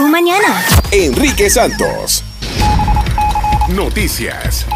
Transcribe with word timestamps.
Mañana. 0.00 0.62
Enrique 0.92 1.48
Santos. 1.48 2.22
Noticias. 3.70 4.66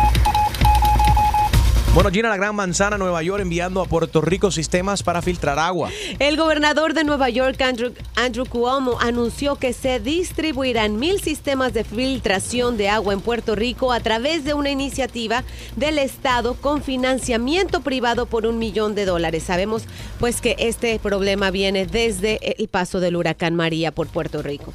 Bueno, 1.92 2.10
Gina, 2.10 2.30
la 2.30 2.36
Gran 2.36 2.54
Manzana, 2.54 2.96
Nueva 2.96 3.22
York, 3.22 3.42
enviando 3.42 3.82
a 3.82 3.84
Puerto 3.84 4.22
Rico 4.22 4.50
sistemas 4.50 5.02
para 5.02 5.20
filtrar 5.20 5.58
agua. 5.58 5.90
El 6.18 6.38
gobernador 6.38 6.94
de 6.94 7.04
Nueva 7.04 7.28
York, 7.28 7.60
Andrew, 7.60 7.92
Andrew 8.14 8.46
Cuomo, 8.46 8.98
anunció 9.00 9.56
que 9.56 9.74
se 9.74 10.00
distribuirán 10.00 10.98
mil 10.98 11.20
sistemas 11.20 11.74
de 11.74 11.84
filtración 11.84 12.78
de 12.78 12.88
agua 12.88 13.12
en 13.12 13.20
Puerto 13.20 13.56
Rico 13.56 13.92
a 13.92 14.00
través 14.00 14.44
de 14.44 14.54
una 14.54 14.70
iniciativa 14.70 15.44
del 15.76 15.98
Estado 15.98 16.54
con 16.54 16.82
financiamiento 16.82 17.82
privado 17.82 18.24
por 18.24 18.46
un 18.46 18.58
millón 18.58 18.94
de 18.94 19.04
dólares. 19.04 19.42
Sabemos 19.42 19.82
pues 20.18 20.40
que 20.40 20.56
este 20.58 20.98
problema 20.98 21.50
viene 21.50 21.84
desde 21.84 22.56
el 22.58 22.68
paso 22.68 23.00
del 23.00 23.16
huracán 23.16 23.54
María 23.54 23.92
por 23.92 24.06
Puerto 24.06 24.42
Rico 24.42 24.72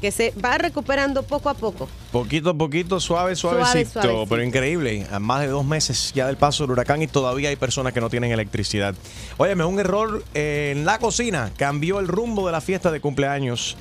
que 0.00 0.10
se 0.10 0.32
va 0.42 0.58
recuperando 0.58 1.22
poco 1.22 1.48
a 1.48 1.54
poco. 1.54 1.88
Poquito 2.12 2.50
a 2.50 2.54
poquito, 2.54 2.98
suave, 3.00 3.36
suavecito, 3.36 3.92
Suave, 3.92 4.04
suavecito. 4.08 4.26
pero 4.28 4.42
increíble. 4.42 5.06
A 5.10 5.18
más 5.18 5.40
de 5.42 5.48
dos 5.48 5.64
meses 5.64 6.12
ya 6.14 6.26
del 6.26 6.36
paso 6.36 6.64
del 6.64 6.72
huracán 6.72 7.02
y 7.02 7.06
todavía 7.06 7.48
hay 7.50 7.56
personas 7.56 7.92
que 7.92 8.00
no 8.00 8.08
tienen 8.10 8.32
electricidad. 8.32 8.94
Óyeme, 9.36 9.64
un 9.64 9.78
error 9.78 10.24
eh, 10.34 10.72
en 10.76 10.84
la 10.84 10.98
cocina 10.98 11.50
cambió 11.56 12.00
el 12.00 12.08
rumbo 12.08 12.46
de 12.46 12.52
la 12.52 12.60
fiesta 12.60 12.90
de 12.90 13.00
cumpleaños. 13.00 13.76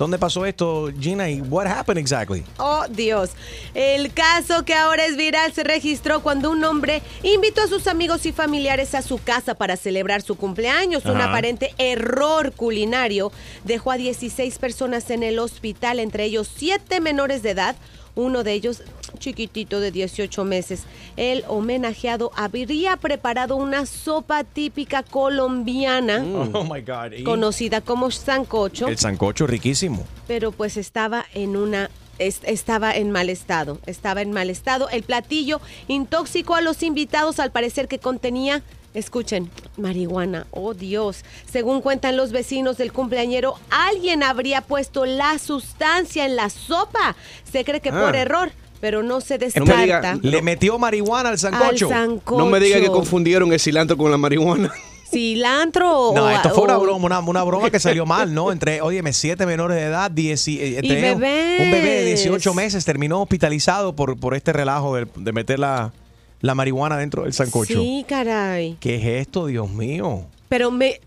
¿Dónde 0.00 0.16
pasó 0.16 0.46
esto, 0.46 0.88
Gina? 0.98 1.28
¿Y 1.28 1.42
what 1.42 1.66
happened 1.66 1.98
exactly? 1.98 2.42
Oh, 2.56 2.86
Dios. 2.88 3.32
El 3.74 4.14
caso 4.14 4.64
que 4.64 4.72
ahora 4.72 5.04
es 5.04 5.18
viral 5.18 5.52
se 5.52 5.62
registró 5.62 6.22
cuando 6.22 6.50
un 6.50 6.64
hombre 6.64 7.02
invitó 7.22 7.60
a 7.60 7.66
sus 7.66 7.86
amigos 7.86 8.24
y 8.24 8.32
familiares 8.32 8.94
a 8.94 9.02
su 9.02 9.18
casa 9.18 9.56
para 9.56 9.76
celebrar 9.76 10.22
su 10.22 10.36
cumpleaños. 10.36 11.04
Un 11.04 11.20
aparente 11.20 11.74
error 11.76 12.52
culinario 12.52 13.30
dejó 13.64 13.90
a 13.90 13.98
16 13.98 14.58
personas 14.58 15.10
en 15.10 15.22
el 15.22 15.38
hospital, 15.38 16.00
entre 16.00 16.24
ellos 16.24 16.50
7 16.56 16.98
menores 17.00 17.42
de 17.42 17.50
edad. 17.50 17.76
Uno 18.14 18.42
de 18.42 18.54
ellos 18.54 18.82
chiquitito 19.18 19.80
de 19.80 19.90
18 19.90 20.44
meses. 20.44 20.82
El 21.16 21.44
homenajeado 21.48 22.30
habría 22.36 22.96
preparado 22.96 23.56
una 23.56 23.86
sopa 23.86 24.44
típica 24.44 25.02
colombiana 25.02 26.24
Oh 26.52 26.64
my 26.64 26.80
God. 26.82 27.12
¿Y? 27.18 27.24
conocida 27.24 27.80
como 27.80 28.10
sancocho 28.10 28.88
El 28.88 28.98
sancocho 28.98 29.46
riquísimo. 29.46 30.04
pero 30.28 30.52
pues 30.52 30.76
estaba 30.76 31.24
en 31.34 31.56
una 31.56 31.90
es- 32.18 32.40
estaba 32.44 32.94
en 32.94 33.10
mal 33.10 33.30
estado, 33.30 33.78
estaba 33.86 34.20
en 34.20 34.30
mal 34.32 34.50
estado. 34.50 34.90
El 34.90 35.02
platillo 35.04 35.60
intoxicó 35.88 36.54
a 36.54 36.60
los 36.60 36.82
invitados 36.82 37.40
al 37.40 37.50
parecer 37.50 37.88
que 37.88 37.98
contenía 37.98 38.62
Escuchen, 38.92 39.48
marihuana, 39.76 40.48
oh 40.50 40.74
Dios. 40.74 41.24
Según 41.48 41.80
cuentan 41.80 42.16
los 42.16 42.32
vecinos 42.32 42.76
del 42.76 42.92
cumpleañero, 42.92 43.54
alguien 43.70 44.24
habría 44.24 44.62
puesto 44.62 45.06
la 45.06 45.38
sustancia 45.38 46.24
en 46.26 46.34
la 46.34 46.50
sopa. 46.50 47.14
Se 47.44 47.64
cree 47.64 47.80
que 47.80 47.92
por 47.92 48.16
Ah. 48.16 48.20
error, 48.20 48.50
pero 48.80 49.02
no 49.02 49.20
se 49.20 49.34
me 49.34 49.46
descarta. 49.46 50.14
diga- 50.14 50.20
Le 50.22 50.42
metió 50.42 50.78
marihuana 50.78 51.28
al 51.30 51.38
sancocho. 51.38 51.86
Al 51.86 51.92
sancocho. 51.94 52.38
No 52.38 52.46
me 52.50 52.58
diga 52.60 52.80
que 52.80 52.86
confundieron 52.88 53.52
el 53.52 53.60
cilantro 53.60 53.96
con 53.96 54.10
la 54.10 54.16
marihuana. 54.16 54.70
Cilantro 55.10 55.90
o- 56.10 56.14
No, 56.14 56.30
esto 56.30 56.50
fue 56.50 56.62
una 56.64 56.78
o- 56.78 56.80
broma, 56.82 57.04
una, 57.06 57.18
una 57.20 57.42
broma 57.42 57.68
que 57.70 57.80
salió 57.80 58.06
mal, 58.06 58.32
¿no? 58.32 58.52
Entre, 58.52 58.80
óyeme, 58.80 59.12
siete 59.12 59.44
menores 59.44 59.76
de 59.76 59.82
edad, 59.84 60.10
dieci- 60.10 60.58
eh, 60.60 60.80
bebés. 60.82 61.60
un 61.60 61.70
bebé 61.70 61.90
de 61.90 62.04
18 62.06 62.54
meses 62.54 62.84
terminó 62.84 63.20
hospitalizado 63.22 63.94
por, 63.96 64.18
por 64.18 64.34
este 64.34 64.52
relajo 64.52 64.94
de, 64.94 65.06
de 65.16 65.32
meter 65.32 65.58
la, 65.58 65.92
la 66.40 66.54
marihuana 66.54 66.96
dentro 66.96 67.24
del 67.24 67.32
sancocho. 67.32 67.80
Sí, 67.80 68.04
caray. 68.08 68.76
¿Qué 68.78 68.96
es 68.96 69.26
esto, 69.26 69.46
Dios 69.46 69.68
mío? 69.70 70.26
Pero 70.50 70.70
me, 70.72 71.00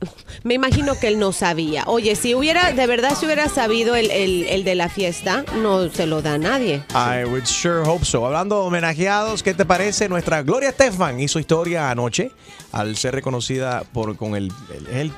me 0.44 0.53
imagino 0.55 0.97
que 0.99 1.09
él 1.09 1.19
no 1.19 1.33
sabía. 1.33 1.83
Oye, 1.86 2.16
si 2.16 2.33
hubiera, 2.33 2.72
de 2.72 2.88
verdad, 2.88 3.11
si 3.19 3.25
hubiera 3.25 3.47
sabido 3.49 3.94
el, 3.95 4.09
el- 4.09 4.47
el 4.47 4.63
de 4.63 4.73
la 4.73 4.88
fiesta, 4.89 5.44
no 5.61 5.89
se 5.89 6.08
lo 6.08 6.22
da 6.22 6.36
a 6.36 6.38
nadie. 6.38 6.81
I 6.95 7.25
would 7.25 7.45
sure 7.45 7.81
hope 7.86 8.05
so. 8.05 8.25
Hablando 8.25 8.55
de 8.61 8.67
homenajeados, 8.67 9.44
¿qué 9.44 9.53
te 9.53 9.66
parece? 9.66 10.08
Nuestra 10.08 10.41
Gloria 10.44 10.69
Estefan 10.69 11.19
hizo 11.19 11.39
historia 11.39 11.92
anoche 11.92 12.32
al 12.71 12.95
ser 12.95 13.14
reconocida 13.15 13.83
por 13.93 14.15
con 14.15 14.36
el, 14.36 14.49
el- 14.76 14.87
el- 14.87 15.11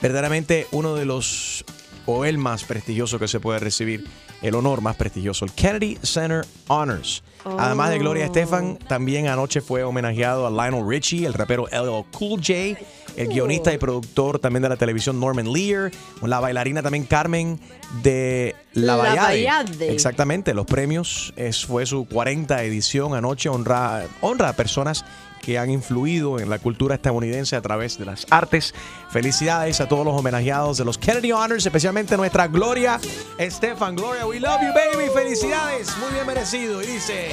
verdaderamente 0.00 0.66
uno 0.72 0.94
de 0.94 1.04
los 1.04 1.64
o 2.06 2.24
el 2.24 2.38
más 2.38 2.64
prestigioso 2.64 3.18
que 3.18 3.28
se 3.28 3.40
puede 3.40 3.58
recibir, 3.58 4.04
el 4.42 4.54
honor 4.54 4.80
más 4.80 4.96
prestigioso, 4.96 5.44
el 5.44 5.52
Kennedy 5.52 5.98
Center 6.02 6.46
Honors. 6.68 7.22
Además 7.44 7.90
de 7.90 7.98
Gloria 7.98 8.24
Estefan, 8.24 8.76
también 8.76 9.28
anoche 9.28 9.60
fue 9.60 9.84
homenajeado 9.84 10.46
a 10.46 10.50
Lionel 10.50 10.88
Richie, 10.88 11.26
el 11.26 11.32
rapero 11.32 11.66
LL 11.70 12.04
Cool 12.10 12.40
J, 12.40 12.76
el 13.16 13.28
guionista 13.28 13.72
y 13.72 13.78
productor 13.78 14.40
también 14.40 14.62
de 14.62 14.68
la 14.68 14.76
televisión 14.76 15.20
Norman 15.20 15.52
Lear, 15.52 15.92
la 16.22 16.40
bailarina 16.40 16.82
también 16.82 17.04
Carmen 17.04 17.60
de 18.02 18.56
La. 18.72 18.96
Bayade. 18.96 19.92
Exactamente, 19.92 20.54
los 20.54 20.66
premios 20.66 21.32
es, 21.36 21.64
fue 21.64 21.86
su 21.86 22.06
40 22.06 22.64
edición 22.64 23.14
anoche, 23.14 23.48
honra, 23.48 24.04
honra 24.20 24.48
a 24.48 24.52
personas 24.54 25.04
que 25.46 25.60
han 25.60 25.70
influido 25.70 26.40
en 26.40 26.50
la 26.50 26.58
cultura 26.58 26.96
estadounidense 26.96 27.54
a 27.54 27.62
través 27.62 27.96
de 27.98 28.04
las 28.04 28.26
artes. 28.30 28.74
Felicidades 29.10 29.80
a 29.80 29.86
todos 29.86 30.04
los 30.04 30.18
homenajeados 30.18 30.76
de 30.76 30.84
los 30.84 30.98
Kennedy 30.98 31.30
Honors, 31.30 31.64
especialmente 31.64 32.16
nuestra 32.16 32.48
Gloria 32.48 32.98
Estefan. 33.38 33.94
Gloria, 33.94 34.26
we 34.26 34.40
love 34.40 34.60
you, 34.60 34.72
baby. 34.74 35.08
Felicidades, 35.14 35.96
muy 35.98 36.12
bien 36.12 36.26
merecido. 36.26 36.82
Y 36.82 36.86
dice... 36.86 37.30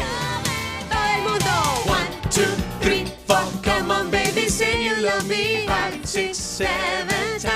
Mundo. 1.24 1.46
One, 1.88 2.08
two, 2.30 2.44
three, 2.82 3.06
four. 3.26 3.42
Come 3.64 3.92
on, 3.92 4.12
baby, 4.12 4.48
say 4.48 4.84
you 4.84 4.96
love 5.02 5.28
me. 5.28 5.66
Five, 5.66 6.06
six, 6.06 6.38
seven 6.38 7.40
times. 7.40 7.56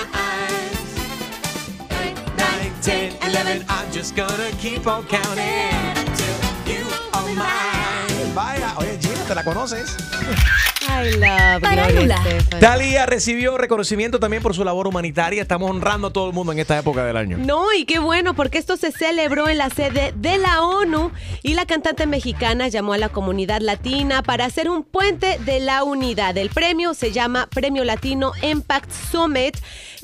Eight, 1.91 2.16
nine, 2.38 2.72
ten, 2.81 3.13
eleven. 3.22 3.63
I'm 3.69 3.91
just 3.91 4.16
gonna 4.16 4.50
keep 4.59 4.88
on 4.88 5.06
counting 5.06 5.97
you 6.66 6.85
are 7.13 7.35
mine. 7.35 7.66
Vaya, 8.37 8.75
oye, 8.77 8.99
Gina, 9.01 9.23
¿te 9.27 9.33
la 9.33 9.43
conoces? 9.43 9.97
I 10.87 11.17
love 11.17 11.59
Parándula. 11.59 12.21
Talía 12.59 13.07
recibió 13.07 13.57
reconocimiento 13.57 14.19
también 14.19 14.43
por 14.43 14.53
su 14.53 14.63
labor 14.63 14.85
humanitaria. 14.85 15.41
Estamos 15.41 15.71
honrando 15.71 16.09
a 16.09 16.13
todo 16.13 16.27
el 16.27 16.33
mundo 16.33 16.51
en 16.51 16.59
esta 16.59 16.77
época 16.77 17.03
del 17.03 17.17
año. 17.17 17.39
No, 17.39 17.73
y 17.73 17.85
qué 17.85 17.97
bueno, 17.97 18.35
porque 18.35 18.59
esto 18.59 18.77
se 18.77 18.91
celebró 18.91 19.49
en 19.49 19.57
la 19.57 19.71
sede 19.71 20.13
de 20.15 20.37
la 20.37 20.61
ONU 20.61 21.11
y 21.41 21.55
la 21.55 21.65
cantante 21.65 22.05
mexicana 22.05 22.67
llamó 22.67 22.93
a 22.93 22.99
la 22.99 23.09
comunidad 23.09 23.59
latina 23.59 24.21
para 24.21 24.45
hacer 24.45 24.69
un 24.69 24.83
puente 24.83 25.39
de 25.39 25.59
la 25.59 25.83
unidad. 25.83 26.37
El 26.37 26.51
premio 26.51 26.93
se 26.93 27.11
llama 27.11 27.47
Premio 27.47 27.83
Latino 27.85 28.33
Impact 28.43 28.91
Summit 29.11 29.57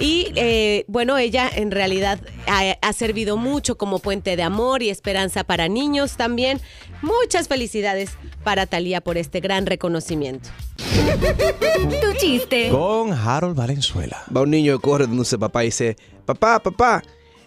y 0.04 0.34
eh, 0.36 0.84
bueno, 0.90 1.18
ella 1.18 1.50
en 1.50 1.72
realidad 1.72 2.20
ha, 2.46 2.76
ha 2.82 2.92
servido 2.92 3.38
mucho 3.38 3.78
como 3.78 4.00
puente 4.00 4.36
de 4.36 4.44
amor 4.44 4.84
y 4.84 4.90
esperanza 4.90 5.46
para 5.46 5.70
niños 5.70 6.18
también. 6.18 6.60
Muchas 7.02 7.48
felicidades 7.48 8.10
para 8.44 8.66
Talía 8.66 9.00
por 9.00 9.18
este 9.18 9.40
gran 9.40 9.66
reconocimiento. 9.66 10.50
Tu 10.76 12.18
chiste. 12.18 12.68
Con 12.70 13.14
Harold 13.14 13.56
Valenzuela. 13.56 14.22
Va 14.36 14.42
un 14.42 14.50
niño 14.52 14.78
que 14.78 14.82
corre 14.82 15.08
donde 15.08 15.24
su 15.24 15.40
papá 15.40 15.64
y 15.64 15.68
dice, 15.68 15.96
papá, 16.26 16.62
papá, 16.62 17.02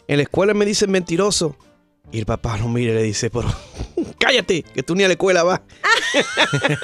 en 0.09 0.17
la 0.17 0.23
escuela 0.23 0.55
me 0.55 0.65
dicen 0.65 0.91
mentiroso. 0.91 1.59
Y 2.11 2.21
el 2.21 2.25
papá 2.25 2.57
lo 2.57 2.69
mira 2.69 2.93
y 2.93 2.95
le 2.95 3.03
dice, 3.03 3.29
pero 3.29 3.53
cállate, 4.19 4.63
que 4.63 4.83
tú 4.83 4.95
ni 4.95 5.05
a 5.05 5.09
la 5.09 5.13
escuela 5.13 5.43
vas. 5.43 5.61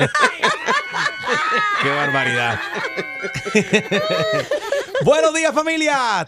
Qué 1.83 1.89
barbaridad. 1.89 2.61
Buenos 5.05 5.35
días, 5.35 5.53
familia. 5.53 6.25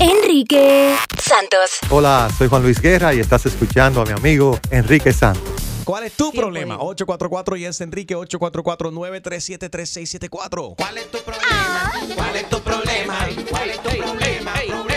Enrique 0.00 0.96
Santos. 1.22 1.78
Hola, 1.90 2.28
soy 2.36 2.48
Juan 2.48 2.62
Luis 2.62 2.80
Guerra 2.80 3.14
y 3.14 3.20
estás 3.20 3.46
escuchando 3.46 4.00
a 4.00 4.04
mi 4.04 4.10
amigo 4.12 4.58
Enrique 4.70 5.12
Santos. 5.12 5.44
¿Cuál 5.84 6.02
es 6.04 6.14
tu 6.14 6.32
problema? 6.32 6.74
bueno. 6.76 6.90
844 6.90 7.56
y 7.56 7.64
es 7.66 7.80
Enrique 7.80 8.16
844-937-3674. 8.16 10.74
¿Cuál 10.76 10.98
es 10.98 11.08
tu 11.10 11.18
problema? 11.18 11.92
¿Cuál 12.16 12.36
es 12.36 12.48
tu 12.48 12.60
problema? 12.60 13.28
¿Cuál 13.48 13.70
es 13.70 13.76
tu 13.76 13.82
problema? 13.90 14.06
Problema, 14.06 14.52
problema. 14.66 14.95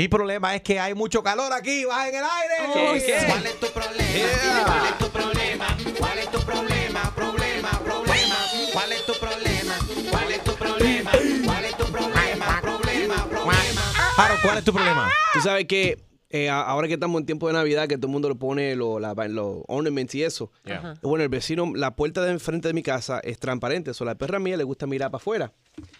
Mi 0.00 0.08
problema 0.08 0.54
es 0.54 0.62
que 0.62 0.80
hay 0.80 0.94
mucho 0.94 1.22
calor 1.22 1.52
aquí, 1.52 1.84
baja 1.84 2.08
en 2.08 2.14
el 2.14 2.24
aire. 2.24 2.72
¿Qué, 2.72 3.04
qué? 3.04 3.26
¿Cuál 3.26 3.44
es 3.44 3.60
tu 3.60 3.66
problema? 3.66 4.64
¿Cuál 4.64 4.86
es 4.86 4.98
tu 4.98 5.10
problema? 5.10 5.76
¿Cuál 5.98 6.18
es 6.18 6.30
tu 6.30 6.40
problema? 6.40 7.14
Problema, 7.14 7.70
problema. 7.84 8.36
¿Cuál 8.72 8.92
es 8.92 9.04
tu 9.04 9.12
problema? 9.12 9.74
¿Cuál 10.10 10.32
es 10.32 10.42
tu 10.42 10.54
problema? 10.54 11.10
¿Cuál 11.44 11.64
es 11.66 11.76
tu 11.76 11.84
problema? 11.84 12.60
Problema, 12.62 13.26
problema. 13.26 13.82
Harold, 14.16 14.40
¿cuál 14.40 14.56
es 14.56 14.64
tu 14.64 14.72
problema? 14.72 15.12
Tú 15.34 15.40
sabes 15.42 15.66
que 15.66 15.98
eh, 16.30 16.48
ahora 16.48 16.86
que 16.88 16.94
estamos 16.94 17.20
en 17.20 17.26
tiempo 17.26 17.48
de 17.48 17.54
Navidad, 17.54 17.88
que 17.88 17.96
todo 17.96 18.06
el 18.06 18.12
mundo 18.12 18.28
le 18.28 18.36
pone 18.36 18.76
lo- 18.76 19.00
la- 19.00 19.14
los 19.28 19.62
ornaments 19.66 20.14
y 20.14 20.22
eso. 20.22 20.52
Ajá. 20.64 20.94
Bueno, 21.02 21.24
el 21.24 21.28
vecino, 21.28 21.72
la 21.74 21.96
puerta 21.96 22.22
de 22.24 22.30
enfrente 22.30 22.68
de 22.68 22.74
mi 22.74 22.82
casa 22.84 23.18
es 23.24 23.38
transparente. 23.38 23.92
So, 23.94 24.04
la 24.04 24.14
perra 24.14 24.38
mía 24.38 24.56
le 24.56 24.62
gusta 24.64 24.86
mirar 24.86 25.10
para 25.10 25.20
afuera. 25.20 25.52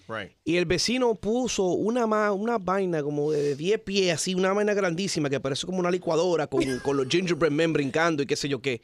Right. 0.09 0.33
Y 0.45 0.57
el 0.57 0.67
vecino 0.67 1.15
puso 1.17 1.65
una, 1.65 2.07
ma- 2.07 2.33
una 2.33 2.59
vaina 2.59 3.03
como 3.03 3.33
de 3.33 3.57
10 3.57 3.81
pies, 3.81 4.15
así, 4.15 4.35
una 4.35 4.53
vaina 4.53 4.73
grandísima 4.75 5.29
que 5.31 5.41
parece 5.41 5.67
como 5.67 5.79
una 5.81 5.91
licuadora 5.91 6.47
con, 6.47 6.63
con 6.85 6.97
los 6.97 7.09
gingerbread 7.09 7.51
men 7.53 7.73
brincando 7.73 8.23
y 8.23 8.27
qué 8.27 8.37
sé 8.37 8.49
yo 8.49 8.61
qué. 8.63 8.83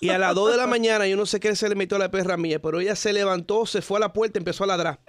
Y 0.00 0.10
a 0.10 0.18
las 0.18 0.34
2 0.34 0.52
de 0.52 0.56
la 0.56 0.66
mañana, 0.66 1.06
yo 1.08 1.16
no 1.16 1.26
sé 1.26 1.40
qué 1.40 1.54
se 1.56 1.68
le 1.68 1.74
metió 1.74 1.96
a 1.96 2.00
la 2.00 2.10
perra 2.10 2.36
mía, 2.36 2.60
pero 2.62 2.80
ella 2.80 2.94
se 2.96 3.12
levantó, 3.12 3.66
se 3.66 3.82
fue 3.82 3.98
a 3.98 4.00
la 4.00 4.12
puerta 4.12 4.38
y 4.38 4.40
empezó 4.40 4.64
a 4.64 4.68
ladrar. 4.68 5.00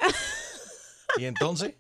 Y 1.18 1.26
entonces, 1.26 1.74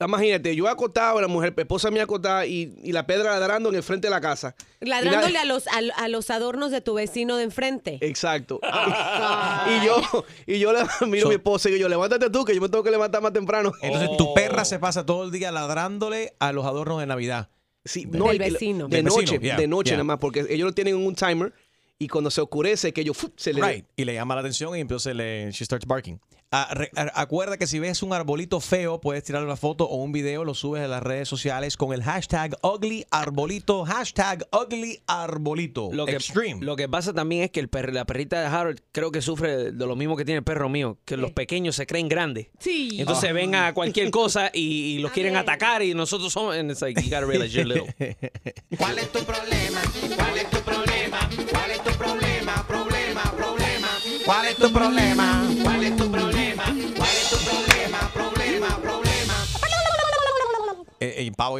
Imagínate, 0.00 0.56
yo 0.56 0.66
acostado, 0.68 1.20
la 1.20 1.28
mujer, 1.28 1.54
esposa 1.56 1.88
mía 1.92 2.02
acostada 2.02 2.44
y, 2.44 2.74
y 2.82 2.90
la 2.90 3.06
pedra 3.06 3.30
ladrando 3.38 3.68
en 3.68 3.76
el 3.76 3.84
frente 3.84 4.08
de 4.08 4.10
la 4.10 4.20
casa. 4.20 4.56
Ladrándole 4.80 5.32
la- 5.34 5.42
a 5.42 5.44
los, 5.44 5.68
a, 5.68 5.78
a 5.96 6.08
los 6.08 6.28
adornos 6.30 6.72
de 6.72 6.80
tu 6.80 6.94
vecino 6.94 7.36
de 7.36 7.44
enfrente. 7.44 7.98
Exacto. 8.00 8.58
y 9.80 9.84
yo, 9.86 10.24
y 10.46 10.58
yo 10.58 10.72
le 10.72 10.80
miro 11.06 11.26
a 11.26 11.28
mi 11.28 11.36
esposa 11.36 11.70
y 11.70 11.78
yo, 11.78 11.88
levántate 11.88 12.30
tú, 12.30 12.44
que 12.44 12.52
yo 12.54 12.60
me 12.60 12.68
tengo 12.68 12.82
que 12.82 12.90
levantar 12.90 13.22
más 13.22 13.32
temprano. 13.32 13.72
entonces 13.80 14.10
tu 14.16 14.34
perra 14.34 14.64
se 14.64 14.78
pasa 14.80 15.06
todo 15.06 15.24
el 15.24 15.30
día 15.30 15.52
ladrándole 15.52 16.34
a 16.40 16.52
los 16.52 16.64
adornos 16.66 16.98
de 16.98 17.06
Navidad. 17.06 17.48
Sí, 17.84 18.04
Del 18.06 18.22
y- 18.34 18.38
vecino. 18.38 18.88
De 18.88 18.96
Del 18.96 19.04
noche, 19.06 19.20
vecino, 19.20 19.40
yeah, 19.40 19.56
de 19.56 19.66
noche 19.68 19.88
yeah. 19.90 19.96
nada 19.98 20.04
más, 20.04 20.18
porque 20.18 20.40
ellos 20.48 20.66
lo 20.66 20.72
tienen 20.72 20.96
en 20.96 21.06
un 21.06 21.14
timer 21.14 21.52
y 21.98 22.08
cuando 22.08 22.30
se 22.32 22.40
oscurece, 22.40 22.92
que 22.92 23.02
ellos 23.02 23.16
se 23.36 23.52
le... 23.52 23.62
Right. 23.62 23.86
Y 23.96 24.04
le 24.04 24.14
llama 24.14 24.34
la 24.34 24.40
atención 24.40 24.76
y 24.76 24.80
entonces 24.80 25.14
le, 25.14 25.50
she 25.52 25.64
starts 25.64 25.86
barking. 25.86 26.18
Ah, 26.54 26.68
re- 26.74 26.90
ah, 26.96 27.10
acuerda 27.14 27.56
que 27.56 27.66
si 27.66 27.78
ves 27.78 28.02
un 28.02 28.12
arbolito 28.12 28.60
feo, 28.60 29.00
puedes 29.00 29.24
tirar 29.24 29.42
una 29.42 29.56
foto 29.56 29.84
o 29.88 29.96
un 29.96 30.12
video, 30.12 30.44
lo 30.44 30.52
subes 30.52 30.82
a 30.84 30.86
las 30.88 31.02
redes 31.02 31.26
sociales 31.26 31.78
con 31.78 31.94
el 31.94 32.02
hashtag 32.02 32.56
ugly 32.62 33.06
arbolito, 33.10 33.86
hashtag 33.86 34.46
ugly 34.52 35.00
arbolito. 35.06 35.88
Lo 35.92 36.04
que, 36.04 36.12
Extreme. 36.12 36.62
lo 36.62 36.76
que 36.76 36.90
pasa 36.90 37.14
también 37.14 37.44
es 37.44 37.50
que 37.50 37.60
el 37.60 37.68
per- 37.70 37.94
la 37.94 38.04
perrita 38.04 38.38
de 38.40 38.46
Harold 38.48 38.80
creo 38.92 39.10
que 39.10 39.22
sufre 39.22 39.72
de 39.72 39.86
lo 39.86 39.96
mismo 39.96 40.14
que 40.14 40.26
tiene 40.26 40.38
el 40.40 40.44
perro 40.44 40.68
mío, 40.68 40.98
que 41.06 41.16
los 41.16 41.32
pequeños 41.32 41.74
se 41.76 41.86
creen 41.86 42.08
grandes. 42.08 42.48
Sí. 42.58 42.96
Entonces 43.00 43.32
ven 43.32 43.54
a 43.54 43.72
cualquier 43.72 44.10
cosa 44.10 44.50
y, 44.52 44.96
y 44.96 44.98
los 44.98 45.10
A 45.10 45.14
quieren 45.14 45.32
ver. 45.32 45.42
atacar 45.42 45.82
y 45.82 45.94
nosotros 45.94 46.32
somos... 46.32 46.54
And 46.54 46.70
it's 46.70 46.82
like, 46.82 47.00
you 47.02 47.08
gotta 47.08 47.24
realize 47.24 47.50
you're 47.54 47.64
little. 47.66 47.94
¿Cuál 48.76 48.98
es 48.98 49.10
tu 49.10 49.20
problema? 49.24 49.80
¿Cuál 50.16 50.36
es 50.36 50.50
tu 50.50 50.58
problema? 50.60 51.30
¿Cuál 51.50 51.70
es 51.70 51.82
tu 51.82 51.90
problema? 51.92 52.64
Problema, 52.68 53.22
problema. 53.36 53.88
¿Cuál 54.26 54.46
es 54.46 54.56
tu 54.56 54.70
problema? 54.70 55.11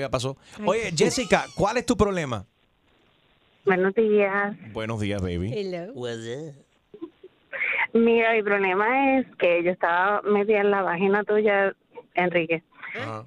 Ya 0.03 0.11
pasó. 0.11 0.37
Oye, 0.67 0.93
Jessica, 0.97 1.47
¿cuál 1.57 1.77
es 1.79 1.87
tu 1.87 1.97
problema? 1.97 2.45
Buenos 3.65 3.95
días. 3.95 4.57
Buenos 4.73 5.01
días, 5.01 5.23
baby. 5.23 5.53
Hello. 5.55 5.93
Mira, 7.95 8.33
mi 8.33 8.43
problema 8.43 9.19
es 9.19 9.27
que 9.37 9.63
yo 9.63 9.71
estaba 9.71 10.23
metida 10.23 10.61
en 10.61 10.71
la 10.71 10.83
página 10.83 11.23
tuya, 11.25 11.75
Enrique, 12.15 12.63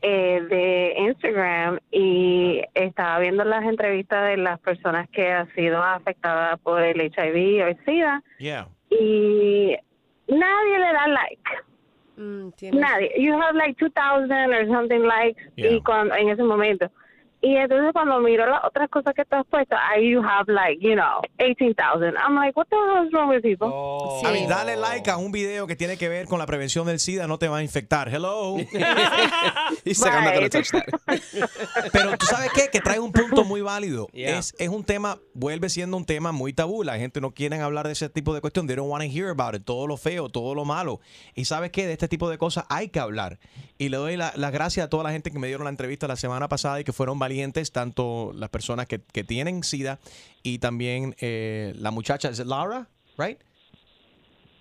eh, 0.02 0.42
de 0.50 0.94
Instagram 0.98 1.80
y 1.92 2.62
estaba 2.74 3.20
viendo 3.20 3.44
las 3.44 3.64
entrevistas 3.64 4.28
de 4.30 4.38
las 4.38 4.60
personas 4.60 5.08
que 5.10 5.32
han 5.32 5.54
sido 5.56 5.82
afectadas 5.82 6.60
por 6.62 6.82
el 6.82 7.00
HIV 7.00 7.64
o 7.64 7.68
el 7.68 7.78
SIDA 7.86 8.24
Yeah. 8.40 8.68
y 8.90 9.76
nadie 10.28 10.80
le 10.80 10.94
da 10.94 11.08
like. 11.08 11.42
Mm, 12.18 12.52
tienes- 12.56 12.80
Nadie. 12.80 13.12
You 13.18 13.34
have 13.40 13.56
like 13.56 13.78
2000 13.78 14.54
or 14.54 14.66
something 14.68 15.04
likes 15.04 15.42
Yeah. 15.56 15.72
y 15.72 15.82
cuando, 15.82 16.16
en 16.16 16.30
ese 16.30 16.44
momento. 16.44 16.90
Y 17.46 17.56
entonces 17.58 17.94
cuando 17.94 18.20
miro 18.22 18.50
las 18.50 18.66
otras 18.66 18.90
cosas 18.90 19.14
que 19.14 19.24
tú 19.24 19.36
has 19.36 19.46
puesto, 19.46 19.76
ahí 19.78 20.10
you 20.14 20.24
have 20.24 20.52
like, 20.52 20.80
you 20.82 20.96
know, 20.96 21.22
18,000. 21.38 22.16
I'm 22.18 22.34
like, 22.34 22.58
what 22.58 22.66
the 22.70 22.76
hell 22.76 23.06
is 23.06 23.14
wrong 23.14 23.30
with 23.30 23.44
people? 23.44 23.68
Sí. 24.20 24.26
A 24.26 24.32
mí, 24.32 24.48
dale 24.48 24.76
like 24.76 25.08
a 25.12 25.18
un 25.18 25.32
video 25.32 25.68
que 25.68 25.76
tiene 25.76 25.96
que 25.96 26.10
ver 26.10 26.26
con 26.26 26.40
la 26.40 26.48
prevención 26.48 26.88
del 26.88 27.00
SIDA, 27.00 27.28
no 27.28 27.38
te 27.38 27.48
va 27.48 27.58
a 27.58 27.62
infectar. 27.62 28.10
Hello. 28.10 28.58
Touch 30.50 30.72
that. 30.72 30.86
Pero 31.92 32.18
tú 32.18 32.26
sabes 32.26 32.50
qué, 32.56 32.70
que 32.72 32.80
trae 32.80 33.00
un 33.00 33.12
punto 33.12 33.44
muy 33.44 33.62
válido. 33.62 34.08
Yeah. 34.12 34.40
Es, 34.40 34.56
es 34.58 34.70
un 34.70 34.84
tema, 34.84 35.20
vuelve 35.36 35.70
siendo 35.70 35.98
un 35.98 36.06
tema 36.06 36.32
muy 36.32 36.52
tabú. 36.52 36.82
La 36.82 36.98
gente 36.98 37.22
no 37.22 37.30
quiere 37.32 37.60
hablar 37.60 37.86
de 37.86 37.94
ese 37.94 38.10
tipo 38.10 38.34
de 38.34 38.42
cuestión. 38.42 38.66
They 38.66 38.76
don't 38.76 38.90
want 38.90 39.04
to 39.04 39.10
hear 39.10 39.30
about 39.30 39.54
it. 39.54 39.64
Todo 39.64 39.86
lo 39.86 39.98
feo, 39.98 40.30
todo 40.30 40.56
lo 40.56 40.66
malo. 40.66 41.00
Y 41.36 41.46
sabes 41.46 41.70
qué, 41.70 41.86
de 41.86 41.94
este 41.94 42.08
tipo 42.08 42.28
de 42.28 42.40
cosas 42.40 42.66
hay 42.70 42.90
que 42.90 43.00
hablar. 43.00 43.38
Y 43.78 43.90
le 43.90 43.98
doy 43.98 44.16
la- 44.16 44.32
las 44.38 44.52
gracias 44.54 44.86
a 44.86 44.90
toda 44.90 45.04
la 45.04 45.12
gente 45.12 45.32
que 45.32 45.40
me 45.40 45.48
dieron 45.48 45.66
la 45.66 45.70
entrevista 45.70 46.08
la 46.08 46.16
semana 46.16 46.48
pasada 46.48 46.80
y 46.80 46.84
que 46.86 46.94
fueron 46.94 47.20
valientes, 47.20 47.72
tanto 47.72 48.32
las 48.34 48.50
personas 48.50 48.88
que, 48.88 49.02
que 49.02 49.24
tienen 49.26 49.64
SIDA 49.64 50.00
y 50.44 50.60
también 50.60 51.16
eh, 51.20 51.74
la 51.78 51.92
muchacha, 51.92 52.30
¿es 52.30 52.40
Laura? 52.40 52.88
Right? 53.18 53.40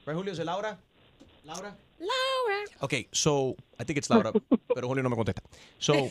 Right, 0.06 0.16
Julio, 0.16 0.32
¿es 0.32 0.38
Laura? 0.40 0.78
Laura? 1.44 1.76
Laura. 2.05 2.65
Okay, 2.83 3.09
so 3.12 3.56
I 3.79 3.85
think 3.85 3.99
it's 3.99 4.11
Laura, 4.11 4.33
pero 4.75 4.87
Julio 4.89 5.03
no 5.03 5.09
me 5.11 5.17
contesta. 5.17 5.43
So 5.79 6.11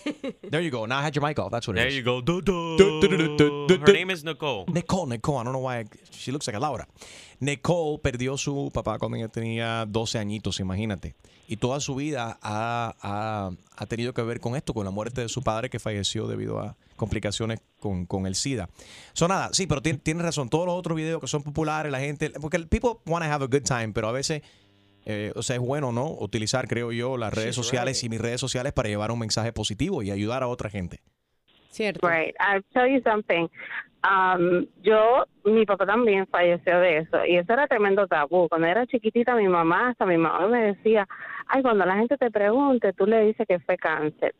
there 0.49 0.61
you 0.61 0.71
go. 0.71 0.85
Now 0.85 0.99
I 0.99 1.03
had 1.03 1.15
your 1.15 1.25
mic 1.25 1.37
off. 1.39 1.51
That's 1.51 1.67
what 1.67 1.75
it 1.77 1.81
There 1.81 1.87
is. 1.89 1.95
you 1.95 2.03
go. 2.03 2.21
Du- 2.21 2.41
du- 2.41 2.77
Du- 2.77 2.99
du- 3.01 3.07
du- 3.17 3.37
du- 3.37 3.67
du- 3.67 3.79
Her 3.85 3.93
name 3.93 4.11
is 4.11 4.23
Nicole. 4.23 4.65
Nicole, 4.71 5.07
Nicole, 5.07 5.39
I 5.39 5.43
don't 5.43 5.53
know 5.53 5.63
why 5.63 5.85
she 6.11 6.31
looks 6.31 6.47
like 6.47 6.57
a 6.57 6.59
Laura. 6.59 6.87
Nicole 7.39 7.99
perdió 7.99 8.37
su 8.37 8.71
papá 8.73 8.97
cuando 8.99 9.17
ella 9.17 9.27
tenía 9.27 9.85
12 9.87 10.17
añitos, 10.17 10.59
imagínate. 10.59 11.15
Y 11.47 11.57
toda 11.57 11.79
su 11.81 11.93
vida 11.95 12.39
ha, 12.41 12.95
ha- 13.01 13.51
ha 13.75 13.85
tenido 13.85 14.13
que 14.13 14.21
ver 14.23 14.39
con 14.39 14.55
esto, 14.55 14.73
con 14.73 14.85
la 14.85 14.91
muerte 14.91 15.21
de 15.21 15.29
su 15.29 15.43
padre 15.43 15.69
que 15.69 15.77
falleció 15.79 16.25
debido 16.27 16.59
a 16.59 16.77
complicaciones 16.95 17.59
con, 17.79 18.05
con 18.05 18.25
el 18.27 18.35
SIDA. 18.35 18.69
So 19.11 19.27
nada, 19.27 19.49
sí, 19.51 19.67
pero 19.67 19.81
tien- 19.81 19.99
tienes 20.01 20.23
razón. 20.23 20.47
Todos 20.49 20.65
los 20.65 20.75
otros 20.75 20.95
videos 20.95 21.19
que 21.19 21.27
son 21.27 21.43
populares, 21.43 21.91
la 21.91 21.99
gente, 21.99 22.29
porque 22.41 22.55
el 22.57 22.67
people 22.67 22.91
want 23.05 23.25
to 23.25 23.29
have 23.31 23.43
a 23.43 23.47
good 23.47 23.63
time, 23.63 23.89
pero 23.93 24.07
a 24.07 24.13
veces, 24.13 24.41
eh, 25.05 25.31
o 25.35 25.41
sea, 25.41 25.57
es 25.57 25.61
bueno, 25.61 25.91
¿no? 25.91 26.07
Utilizar, 26.19 26.67
creo 26.67 26.91
yo, 26.91 27.17
las 27.17 27.33
redes 27.33 27.55
sociales 27.55 28.03
y 28.03 28.09
mis 28.09 28.21
redes 28.21 28.39
sociales 28.39 28.73
para 28.73 28.89
llevar 28.89 29.11
un 29.11 29.19
mensaje 29.19 29.51
positivo 29.51 30.01
y 30.03 30.11
ayudar 30.11 30.43
a 30.43 30.47
otra 30.47 30.69
gente. 30.69 30.99
Cierto. 31.69 32.07
Right. 32.07 32.35
I'll 32.39 32.63
tell 32.73 32.87
you 32.87 33.01
something. 33.03 33.47
Um, 34.03 34.67
yo, 34.83 35.25
mi 35.45 35.65
papá 35.65 35.85
también 35.85 36.27
falleció 36.27 36.79
de 36.79 36.97
eso 36.97 37.25
y 37.25 37.37
eso 37.37 37.53
era 37.53 37.67
tremendo 37.67 38.05
tabú. 38.05 38.47
Cuando 38.49 38.67
era 38.67 38.85
chiquitita, 38.85 39.35
mi 39.35 39.47
mamá, 39.47 39.89
hasta 39.89 40.05
mi 40.05 40.17
mamá 40.17 40.47
me 40.47 40.73
decía, 40.73 41.07
ay, 41.47 41.61
cuando 41.61 41.85
la 41.85 41.95
gente 41.95 42.17
te 42.17 42.29
pregunte, 42.29 42.93
tú 42.93 43.05
le 43.05 43.25
dices 43.25 43.47
que 43.47 43.59
fue 43.59 43.77
cáncer. 43.77 44.35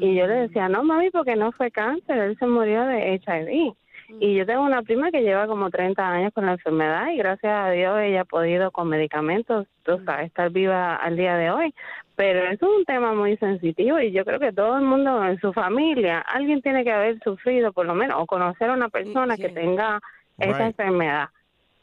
Y 0.00 0.16
yo 0.16 0.26
le 0.26 0.34
decía, 0.34 0.68
no, 0.68 0.82
mami, 0.82 1.10
porque 1.10 1.36
no 1.36 1.52
fue 1.52 1.70
cáncer, 1.70 2.18
él 2.18 2.36
se 2.38 2.46
murió 2.46 2.84
de 2.86 3.20
HIV. 3.24 3.76
Y 4.08 4.34
yo 4.34 4.46
tengo 4.46 4.62
una 4.62 4.82
prima 4.82 5.10
que 5.10 5.22
lleva 5.22 5.46
como 5.46 5.70
30 5.70 6.08
años 6.08 6.32
con 6.32 6.46
la 6.46 6.52
enfermedad 6.52 7.08
y 7.12 7.16
gracias 7.16 7.52
a 7.52 7.70
Dios 7.70 7.98
ella 8.00 8.22
ha 8.22 8.24
podido 8.24 8.70
con 8.70 8.88
medicamentos, 8.88 9.66
tú 9.82 10.00
sabes, 10.04 10.26
estar 10.26 10.50
viva 10.50 10.96
al 10.96 11.16
día 11.16 11.36
de 11.36 11.50
hoy. 11.50 11.74
Pero 12.14 12.44
eso 12.50 12.66
es 12.72 12.78
un 12.78 12.84
tema 12.84 13.12
muy 13.12 13.36
sensitivo 13.36 14.00
y 14.00 14.10
yo 14.12 14.24
creo 14.24 14.38
que 14.40 14.52
todo 14.52 14.76
el 14.78 14.84
mundo 14.84 15.22
en 15.24 15.38
su 15.40 15.52
familia, 15.52 16.20
alguien 16.20 16.62
tiene 16.62 16.82
que 16.82 16.92
haber 16.92 17.18
sufrido 17.20 17.72
por 17.72 17.84
lo 17.86 17.94
menos 17.94 18.18
o 18.20 18.26
conocer 18.26 18.70
a 18.70 18.74
una 18.74 18.88
persona 18.88 19.36
que 19.36 19.50
tenga 19.50 20.00
esta 20.38 20.58
Right. 20.58 20.66
enfermedad. 20.68 21.28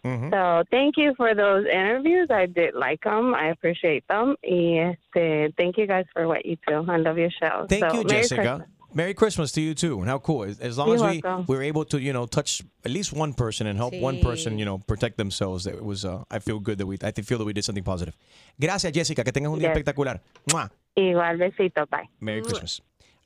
So, 0.04 0.64
thank 0.70 0.98
you 0.98 1.14
for 1.16 1.34
those 1.34 1.66
interviews. 1.66 2.30
I 2.30 2.46
did 2.46 2.74
like 2.74 3.02
them. 3.04 3.34
I 3.34 3.52
appreciate 3.52 4.04
them. 4.10 4.36
Y 4.42 4.78
este, 4.80 5.54
thank 5.56 5.78
you 5.78 5.86
guys 5.88 6.06
for 6.12 6.28
what 6.28 6.44
you 6.44 6.58
do. 6.68 6.84
I 6.92 6.98
love 6.98 7.18
your 7.18 7.32
show. 7.32 7.68
Thank 7.70 7.90
So, 7.90 7.98
you, 8.00 8.04
Jessica. 8.04 8.42
Christmas. 8.42 8.68
Merry 8.94 9.14
Christmas 9.14 9.52
to 9.54 9.62
you 9.62 9.74
too. 9.74 10.00
And 10.00 10.08
how 10.10 10.20
cool. 10.20 10.44
As, 10.44 10.60
as 10.60 10.78
long 10.78 10.88
You're 10.90 10.96
as 10.98 11.02
we 11.16 11.22
welcome. 11.24 11.46
we're 11.48 11.64
able 11.64 11.86
to, 11.86 12.00
you 12.00 12.14
know, 12.14 12.26
touch 12.28 12.62
at 12.86 12.92
least 12.92 13.14
one 13.14 13.34
person 13.34 13.68
and 13.68 13.78
help 13.78 13.94
one 13.96 14.20
person, 14.22 14.58
you 14.60 14.66
know, 14.66 14.78
protect 14.78 15.18
themselves. 15.18 15.64
That 15.66 15.84
was 15.84 16.06
uh, 16.06 16.24
I 16.30 16.40
feel 16.40 16.60
good 16.60 16.78
that 16.78 16.86
we 16.86 16.98
I 17.04 17.12
feel 17.12 17.38
that 17.40 17.46
we 17.46 17.54
did 17.54 17.64
something 17.66 17.84
positive. 17.84 18.16
Gracias, 18.60 18.92
Jessica. 18.94 19.24
Que 19.24 19.32
tengas 19.32 19.52
un 19.52 19.60
día 19.60 19.70
Yes. 19.70 19.78
espectacular. 19.78 20.22
¡Mua! 20.52 20.70
Igual, 20.96 21.38
besito. 21.38 21.86
Bye. 21.90 22.10
Merry 22.20 22.42
Christmas. 22.42 22.82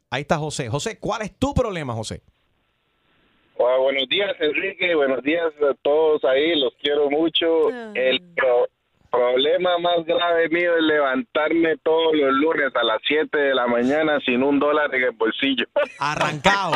Ahí 0.09 0.21
está 0.21 0.37
José. 0.37 0.69
José, 0.69 0.97
¿cuál 0.99 1.21
es 1.23 1.33
tu 1.37 1.53
problema, 1.53 1.93
José? 1.93 2.21
Bueno, 3.57 3.81
buenos 3.81 4.07
días, 4.07 4.35
Enrique. 4.39 4.93
Buenos 4.95 5.23
días 5.23 5.51
a 5.69 5.73
todos 5.81 6.23
ahí. 6.23 6.55
Los 6.59 6.73
quiero 6.81 7.09
mucho. 7.09 7.69
El 7.95 8.21
pro- 8.35 8.67
problema 9.09 9.77
más 9.79 10.05
grave 10.05 10.49
mío 10.49 10.75
es 10.77 10.83
levantarme 10.83 11.77
todos 11.83 12.15
los 12.15 12.33
lunes 12.33 12.75
a 12.75 12.83
las 12.83 12.99
7 13.07 13.37
de 13.37 13.55
la 13.55 13.67
mañana 13.67 14.19
sin 14.25 14.43
un 14.43 14.59
dólar 14.59 14.93
en 14.93 15.03
el 15.03 15.11
bolsillo. 15.11 15.65
Arrancado. 15.99 16.73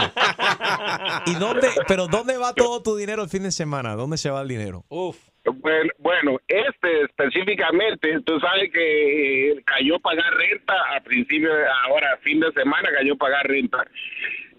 ¿Y 1.25 1.35
dónde, 1.35 1.69
pero 1.87 2.07
dónde 2.07 2.37
va 2.37 2.53
todo 2.53 2.81
tu 2.81 2.95
dinero 2.95 3.23
el 3.23 3.29
fin 3.29 3.43
de 3.43 3.51
semana? 3.51 3.95
¿Dónde 3.95 4.17
se 4.17 4.29
va 4.29 4.41
el 4.41 4.47
dinero? 4.47 4.83
Uf. 4.89 5.17
Bueno, 5.43 5.91
bueno, 5.97 6.37
este 6.47 7.01
específicamente, 7.03 8.19
tú 8.23 8.39
sabes 8.39 8.71
que 8.71 9.51
eh, 9.51 9.63
cayó 9.65 9.99
pagar 9.99 10.31
renta 10.35 10.75
a 10.95 11.01
principio, 11.01 11.49
ahora 11.87 12.15
fin 12.21 12.39
de 12.39 12.51
semana 12.51 12.89
cayó 12.95 13.17
pagar 13.17 13.47
renta. 13.47 13.83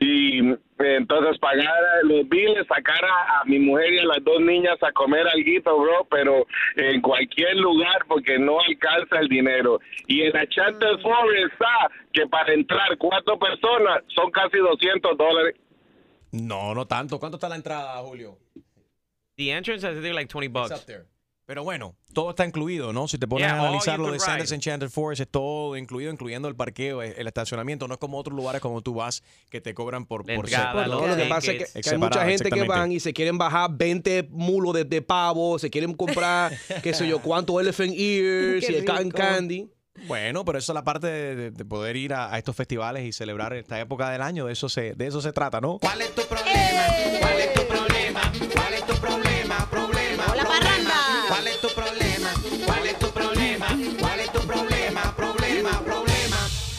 Y 0.04 0.40
entonces 0.78 1.38
pagar 1.38 1.72
los 2.02 2.28
biles, 2.28 2.66
sacar 2.66 3.04
a, 3.04 3.40
a 3.40 3.44
mi 3.44 3.60
mujer 3.60 3.92
y 3.92 3.98
a 4.00 4.04
las 4.06 4.24
dos 4.24 4.40
niñas 4.40 4.76
a 4.82 4.90
comer 4.92 5.28
alguito, 5.28 5.78
bro, 5.78 6.06
pero 6.10 6.44
en 6.76 7.00
cualquier 7.00 7.56
lugar 7.56 8.04
porque 8.08 8.36
no 8.38 8.58
alcanza 8.60 9.20
el 9.20 9.28
dinero. 9.28 9.78
Y 10.08 10.22
en 10.22 10.32
la 10.32 10.44
Charter 10.48 10.98
Forest 11.00 11.52
está 11.52 11.88
que 12.12 12.26
para 12.26 12.52
entrar 12.52 12.96
cuatro 12.98 13.38
personas 13.38 14.02
son 14.14 14.30
casi 14.32 14.58
200 14.58 15.16
dólares. 15.16 15.54
No, 16.32 16.74
no 16.74 16.84
tanto. 16.86 17.20
¿Cuánto 17.20 17.36
está 17.36 17.48
la 17.48 17.56
entrada, 17.56 17.98
Julio? 17.98 18.38
The 19.36 19.50
entrance, 19.52 19.84
I 19.86 19.94
think, 20.00 20.14
like 20.14 20.28
20 20.28 20.46
It's 20.46 20.52
bucks. 20.52 20.72
up 20.72 20.86
there. 20.86 21.06
Pero 21.44 21.64
bueno, 21.64 21.96
todo 22.14 22.30
está 22.30 22.46
incluido, 22.46 22.92
¿no? 22.92 23.08
Si 23.08 23.18
te 23.18 23.26
pones 23.26 23.48
Yeah, 23.48 23.56
a 23.56 23.60
analizar 23.66 23.98
lo 23.98 24.06
de 24.06 24.18
could 24.18 24.20
Sanders 24.26 24.50
ride. 24.50 24.54
Enchanted 24.56 24.88
Forest, 24.90 25.22
es 25.22 25.28
todo 25.28 25.76
incluido, 25.76 26.12
incluyendo 26.12 26.46
el 26.48 26.54
parqueo, 26.54 27.02
el 27.02 27.26
estacionamiento. 27.26 27.88
No 27.88 27.94
es 27.94 28.00
como 28.00 28.16
otros 28.16 28.36
lugares 28.36 28.60
como 28.60 28.80
tú 28.80 28.94
vas 28.94 29.22
que 29.50 29.60
te 29.60 29.74
cobran 29.74 30.06
por, 30.06 30.22
por 30.24 30.46
entrada, 30.46 30.72
ser- 30.84 30.88
lo 30.88 31.16
que 31.16 31.24
pasa 31.26 31.52
es 31.52 31.58
que, 31.72 31.82
que 31.82 31.90
hay 31.90 31.98
mucha 31.98 32.24
gente 32.24 32.48
que 32.50 32.62
van 32.62 32.92
y 32.92 33.00
se 33.00 33.12
quieren 33.12 33.38
bajar 33.38 33.70
20 33.72 34.28
mulos 34.30 34.72
de, 34.74 34.84
de 34.84 35.02
pavo, 35.02 35.58
se 35.58 35.68
quieren 35.68 35.94
comprar, 35.94 36.56
qué 36.82 36.94
sé 36.94 37.06
yo, 37.08 37.20
cuánto 37.20 37.58
elephant 37.60 37.92
ears 37.96 38.62
y 38.70 38.74
el 38.74 38.84
cotton 38.84 39.10
candy. 39.10 39.68
Bueno, 40.06 40.44
pero 40.44 40.58
eso 40.58 40.72
es 40.72 40.74
la 40.74 40.84
parte 40.84 41.06
de, 41.08 41.36
de- 41.36 41.50
de 41.50 41.64
poder 41.64 41.96
ir 41.96 42.14
a, 42.14 42.32
a 42.32 42.38
estos 42.38 42.56
festivales 42.56 43.04
y 43.04 43.12
celebrar 43.12 43.52
esta 43.52 43.78
época 43.80 44.08
del 44.10 44.22
año. 44.22 44.46
De 44.46 44.52
eso 44.52 44.68
se, 44.68 44.94
de 44.94 45.06
eso 45.08 45.20
se 45.20 45.32
trata, 45.32 45.60
¿no? 45.60 45.78
¿Cuál 45.80 46.00
es 46.00 46.14
tu 46.14 46.22
problema? 46.22 46.86
¿Cuál 47.20 47.40
es 47.40 47.52
tu 47.52 47.60
problema? 47.66 47.71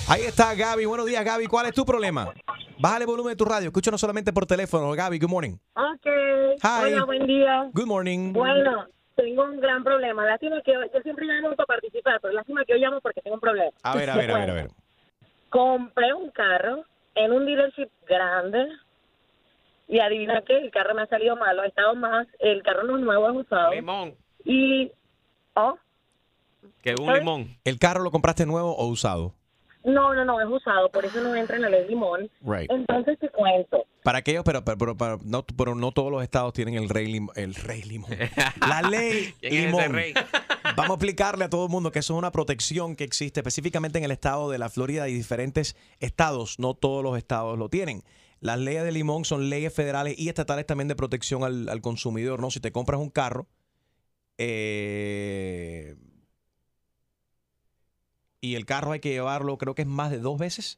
Ahí 0.08 0.22
está 0.24 0.54
Gaby. 0.54 0.86
Buenos 0.86 1.06
días, 1.06 1.24
Gaby. 1.24 1.48
¿Cuál 1.48 1.68
es 1.68 1.74
tu 1.74 1.86
problema? 1.86 2.34
Bájale 2.80 3.04
el 3.04 3.08
volumen 3.08 3.32
de 3.32 3.36
tu 3.38 3.46
radio. 3.46 3.68
Escúchanos 3.68 4.00
solamente 4.02 4.34
por 4.34 4.46
teléfono. 4.46 4.92
Gaby, 4.92 5.20
good 5.20 5.30
morning. 5.30 5.54
Ok. 5.76 6.06
Hi. 6.62 6.94
Hola, 6.94 7.06
buen 7.06 7.26
día. 7.26 7.70
Good 7.74 7.86
morning. 7.86 8.34
Bueno, 8.34 8.86
tengo 9.16 9.44
un 9.44 9.60
gran 9.60 9.84
problema. 9.84 10.26
Lástima 10.26 10.62
que 10.62 10.74
yo 10.74 11.02
siempre 11.02 11.26
llamo 11.26 11.56
para 11.56 11.68
participar, 11.68 12.20
pero 12.22 12.34
lástima 12.34 12.66
que 12.66 12.74
yo 12.74 12.80
llamo 12.80 13.00
porque 13.02 13.22
tengo 13.22 13.36
un 13.36 13.40
problema. 13.40 13.72
A 13.84 13.96
ver, 13.96 14.10
a 14.10 14.16
ver, 14.18 14.32
a 14.32 14.38
ver, 14.40 14.50
a 14.50 14.54
ver. 14.54 14.70
Compré 15.50 16.14
un 16.14 16.30
carro 16.32 16.84
en 17.16 17.32
un 17.32 17.46
dealership 17.46 17.90
grande 18.08 18.68
y 19.88 20.00
adivina 20.00 20.42
qué, 20.46 20.58
el 20.58 20.72
carro 20.72 20.96
me 20.96 21.04
ha 21.04 21.08
salido 21.08 21.36
malo. 21.36 21.62
Ha 21.62 21.68
estado 21.68 21.96
más, 21.96 22.28
el 22.40 22.62
carro 22.64 22.84
no 22.84 22.98
es 22.98 23.04
nuevo, 23.04 23.30
es 23.30 23.38
usado. 23.46 23.72
Limón. 23.72 24.16
Y, 24.44 24.92
oh, 25.56 25.78
Que 26.82 26.92
un 27.00 27.06
¿Sabes? 27.06 27.20
limón. 27.20 27.48
¿El 27.64 27.80
carro 27.80 28.04
lo 28.04 28.12
compraste 28.12 28.46
nuevo 28.46 28.76
o 28.76 28.88
usado? 28.88 29.34
No, 29.84 30.14
no, 30.14 30.24
no, 30.26 30.40
es 30.42 30.48
usado, 30.48 30.90
por 30.92 31.04
eso 31.06 31.22
no 31.22 31.36
entra 31.36 31.56
en 31.58 31.64
la 31.64 31.70
ley 31.70 31.88
limón. 31.88 32.30
Right. 32.42 32.70
Entonces 32.72 33.18
te 33.20 33.30
cuento. 33.30 33.86
Para 34.04 34.18
aquellos, 34.20 34.44
pero, 34.44 34.64
pero, 34.66 34.78
pero, 34.78 34.98
pero 34.98 35.20
no, 35.24 35.46
pero 35.46 35.76
no 35.76 35.92
todos 35.92 36.12
los 36.12 36.24
estados 36.24 36.54
tienen 36.54 36.76
el 36.76 36.90
rey, 36.90 37.08
lim- 37.08 37.32
el 37.36 37.56
rey 37.56 37.84
limón. 37.84 38.10
La 38.68 38.82
ley 38.82 39.34
¿Quién 39.40 39.54
es 39.54 39.60
ese 39.60 39.66
limón. 39.68 39.94
rey? 39.94 40.14
Vamos 40.76 40.92
a 40.92 40.94
explicarle 40.96 41.46
a 41.46 41.50
todo 41.50 41.66
el 41.66 41.72
mundo 41.72 41.92
que 41.92 42.00
eso 42.00 42.14
es 42.14 42.18
una 42.18 42.32
protección 42.32 42.96
que 42.96 43.04
existe 43.04 43.40
específicamente 43.40 43.98
en 44.00 44.04
el 44.04 44.12
estado 44.12 44.50
de 44.50 44.58
la 44.58 44.70
Florida 44.70 45.08
y 45.08 45.14
diferentes 45.14 45.76
estados. 46.00 46.60
No 46.60 46.74
todos 46.74 47.04
los 47.04 47.18
estados 47.18 47.58
lo 47.58 47.70
tienen. 47.70 48.04
Las 48.40 48.60
leyes 48.60 48.84
de 48.84 48.92
limón 48.92 49.24
son 49.24 49.50
leyes 49.50 49.74
federales 49.74 50.20
y 50.20 50.28
estatales 50.28 50.66
también 50.66 50.90
de 50.90 50.96
protección 50.96 51.44
al, 51.46 51.70
al 51.70 51.80
consumidor. 51.82 52.42
¿no? 52.42 52.52
Si 52.52 52.60
te 52.60 52.72
compras 52.74 53.00
un 53.00 53.10
carro 53.10 53.48
eh, 54.38 55.96
y 58.44 58.56
el 58.56 58.66
carro 58.66 58.92
hay 58.92 59.00
que 59.00 59.10
llevarlo, 59.10 59.58
creo 59.58 59.74
que 59.74 59.84
es 59.84 59.88
más 59.88 60.12
de 60.12 60.20
dos 60.20 60.38
veces. 60.38 60.78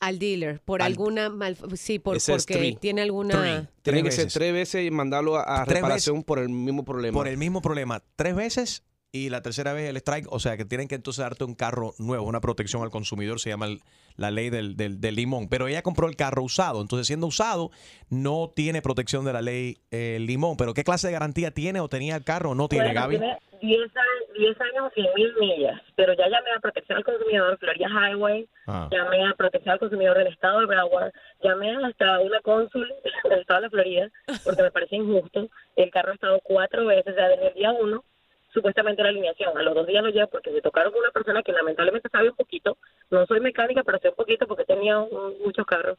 Al 0.00 0.18
dealer, 0.18 0.60
por 0.60 0.82
Al- 0.82 0.88
alguna 0.92 1.30
mal, 1.30 1.56
sí, 1.76 1.98
por, 2.00 2.18
porque 2.26 2.54
three. 2.54 2.76
tiene 2.76 3.00
alguna 3.02 3.32
Three. 3.32 3.68
Tiene 3.82 3.98
que 4.02 4.02
Tres 4.10 4.14
ser 4.16 4.24
veces. 4.24 4.34
tres 4.34 4.52
veces 4.52 4.86
y 4.86 4.90
mandarlo 4.90 5.36
a, 5.36 5.64
reparación 5.64 6.24
por 6.24 6.40
el 6.40 6.48
mismo 6.48 6.84
problema. 6.84 7.14
por 7.14 7.28
el 7.28 7.38
mismo 7.38 7.62
problema 7.62 8.02
tres 8.16 8.34
veces 8.34 8.82
y 9.12 9.28
la 9.30 9.40
tercera 9.42 9.72
vez 9.72 9.88
el 9.88 9.96
strike, 9.96 10.26
o 10.28 10.40
sea 10.40 10.56
que 10.56 10.64
tienen 10.64 10.88
que 10.88 10.96
entonces 10.96 11.22
darte 11.22 11.44
un 11.44 11.54
carro 11.54 11.94
nuevo, 11.98 12.26
una 12.26 12.40
protección 12.40 12.82
al 12.82 12.90
consumidor, 12.90 13.38
se 13.38 13.50
llama 13.50 13.66
el- 13.66 13.80
la 14.16 14.30
ley 14.32 14.50
del, 14.50 14.76
del- 14.76 15.00
del 15.00 15.14
limón. 15.14 15.48
Pero 15.48 15.68
ella 15.68 15.82
compró 15.82 16.08
el 16.08 16.16
carro 16.16 16.42
usado, 16.42 16.82
entonces 16.82 17.06
siendo 17.06 17.28
usado 17.28 17.70
no 18.10 18.52
tiene 18.54 18.82
protección 18.82 19.24
de 19.24 19.32
la 19.32 19.40
ley 19.42 19.78
eh, 19.92 20.18
limón. 20.20 20.56
Pero 20.56 20.74
¿qué 20.74 20.82
clase 20.82 21.06
de 21.06 21.12
garantía 21.12 21.52
tiene 21.52 21.78
o 21.80 21.88
tenía 21.88 22.16
el 22.16 22.24
carro 22.24 22.50
o 22.50 22.54
no 22.56 22.68
tiene, 22.68 22.86
Bueno, 22.86 23.00
Gaby? 23.00 23.18
Tiene 23.18 23.38
10 23.66 23.80
años, 23.96 24.32
10 24.38 24.60
años, 24.60 24.92
100 24.94 25.06
mil 25.14 25.34
millas, 25.40 25.80
pero 25.96 26.12
ya 26.14 26.28
llamé 26.28 26.50
a 26.56 26.60
Protección 26.60 26.98
al 26.98 27.04
Consumidor, 27.04 27.58
Florida 27.58 27.88
Highway, 27.88 28.48
Ah. 28.66 28.88
llamé 28.90 29.26
a 29.26 29.34
Protección 29.34 29.72
al 29.72 29.78
Consumidor 29.78 30.16
del 30.18 30.28
Estado 30.28 30.60
de 30.60 30.66
Broward, 30.66 31.12
llamé 31.42 31.76
hasta 31.84 32.20
una 32.20 32.40
cónsul 32.40 32.88
del 33.24 33.40
Estado 33.40 33.60
de 33.60 33.66
la 33.66 33.70
Florida, 33.70 34.10
porque 34.44 34.62
me 34.62 34.70
parece 34.70 34.96
injusto. 34.96 35.48
El 35.76 35.90
carro 35.90 36.12
ha 36.12 36.14
estado 36.14 36.40
cuatro 36.42 36.86
veces, 36.86 37.14
ya 37.16 37.28
desde 37.28 37.48
el 37.48 37.54
día 37.54 37.72
uno, 37.72 38.04
supuestamente 38.52 39.02
la 39.02 39.08
alineación. 39.08 39.56
A 39.58 39.62
los 39.62 39.74
dos 39.74 39.86
días 39.86 40.04
lo 40.04 40.10
llevo 40.10 40.28
porque 40.30 40.52
se 40.52 40.62
tocaron 40.62 40.92
con 40.92 41.00
una 41.02 41.10
persona 41.10 41.42
que 41.42 41.52
lamentablemente 41.52 42.08
sabe 42.08 42.30
un 42.30 42.36
poquito. 42.36 42.76
No 43.10 43.26
soy 43.26 43.40
mecánica, 43.40 43.82
pero 43.82 43.98
sé 43.98 44.10
un 44.10 44.14
poquito 44.14 44.46
porque 44.46 44.64
tenía 44.64 44.98
un- 45.00 45.34
muchos 45.44 45.66
carros. 45.66 45.98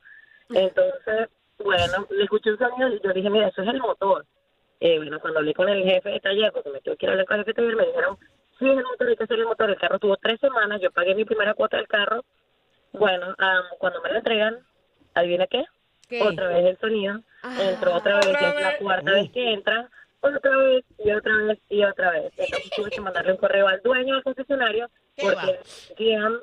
Entonces, 0.53 1.29
bueno, 1.60 2.07
le 2.12 2.24
escuché 2.24 2.51
un 2.51 2.57
sonido 2.57 2.89
y 2.89 3.01
yo 3.01 3.12
dije, 3.13 3.29
mira, 3.29 3.48
eso 3.48 3.62
es 3.62 3.67
el 3.67 3.79
motor. 3.79 4.25
Eh, 4.79 4.98
bueno, 4.98 5.20
cuando 5.20 5.39
hablé 5.39 5.53
con 5.53 5.70
el 5.70 5.84
jefe 5.84 6.10
de 6.10 6.20
taller, 6.20 6.51
porque 6.51 6.70
me 6.70 6.82
tuve 6.82 6.98
que 6.98 7.05
ir 7.05 7.10
a 7.10 7.12
hablar 7.13 7.25
con 7.27 7.39
el 7.39 7.46
jefe 7.46 7.51
de 7.51 7.55
taller, 7.67 7.75
me 7.77 7.86
dijeron, 7.88 8.17
sí, 8.60 8.65
es 8.70 8.77
el 8.77 8.84
motor, 8.84 9.08
hay 9.08 9.15
que 9.15 9.24
hacer 9.24 9.39
el 9.39 9.46
motor. 9.46 9.70
El 9.70 9.77
carro 9.77 10.00
tuvo 10.00 10.17
tres 10.17 10.39
semanas, 10.39 10.82
yo 10.82 10.91
pagué 10.91 11.15
mi 11.15 11.25
primera 11.25 11.53
cuota 11.53 11.77
del 11.77 11.88
carro. 11.88 12.24
Bueno, 12.91 13.34
am, 13.38 13.63
cuando 13.79 14.01
me 14.01 14.10
lo 14.10 14.17
entregan, 14.17 14.58
¿adivina 15.13 15.48
qué? 15.48 15.63
¿Qué? 16.08 16.22
Otra 16.22 16.48
vez 16.50 16.65
el 16.65 16.77
sonido, 16.79 17.20
entró 17.60 17.96
otra 17.96 18.17
vez, 18.17 18.27
ya 18.39 18.50
es 18.50 18.62
la 18.62 18.77
cuarta 18.77 19.12
vez 19.12 19.32
que 19.32 19.53
entra, 19.53 19.89
otra 20.22 20.58
vez 20.58 20.84
y 21.03 21.12
otra 21.12 21.36
vez 21.38 21.60
y 21.70 21.84
otra 21.84 22.12
vez. 22.12 22.32
Entonces 22.38 22.70
tuve 22.75 22.89
que 22.91 23.01
mandarle 23.01 23.32
un 23.32 23.38
correo 23.38 23.67
al 23.67 23.82
dueño 23.82 24.13
del 24.13 24.24
concesionario, 24.24 24.89
porque 25.20 25.60
GM 25.98 26.39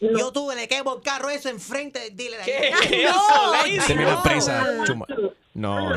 no- 0.00 0.18
Yo 0.18 0.32
tuve, 0.32 0.54
le 0.54 0.68
quemo 0.68 0.96
el 0.96 1.02
carro 1.02 1.28
eso 1.28 1.48
enfrente 1.50 1.98
del 1.98 2.16
dealer. 2.16 2.40
¿Qué? 2.44 2.70
ahí. 3.62 3.76
Eso, 3.76 3.94
mi 3.96 4.04
no. 4.04 4.10
empresa, 4.12 4.64
chuma. 4.86 5.06
No. 5.54 5.90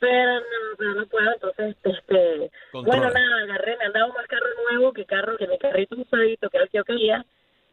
Pero 0.00 0.40
no, 0.40 0.76
pero 0.78 0.94
no 0.94 1.06
puedo, 1.06 1.30
entonces, 1.34 1.76
este, 1.84 2.50
Controla. 2.72 2.98
bueno, 2.98 3.12
nada, 3.12 3.42
agarré, 3.42 3.76
me 3.76 3.84
han 3.84 3.92
dado 3.92 4.12
más 4.14 4.26
carro 4.26 4.46
nuevo 4.70 4.92
que 4.94 5.04
carro, 5.04 5.36
que 5.36 5.46
mi 5.46 5.58
carrito 5.58 5.94
usadito, 5.94 6.48
que 6.48 6.56
era 6.56 6.64
el 6.64 6.70
que 6.70 6.78
yo 6.78 6.84
quería, 6.84 7.24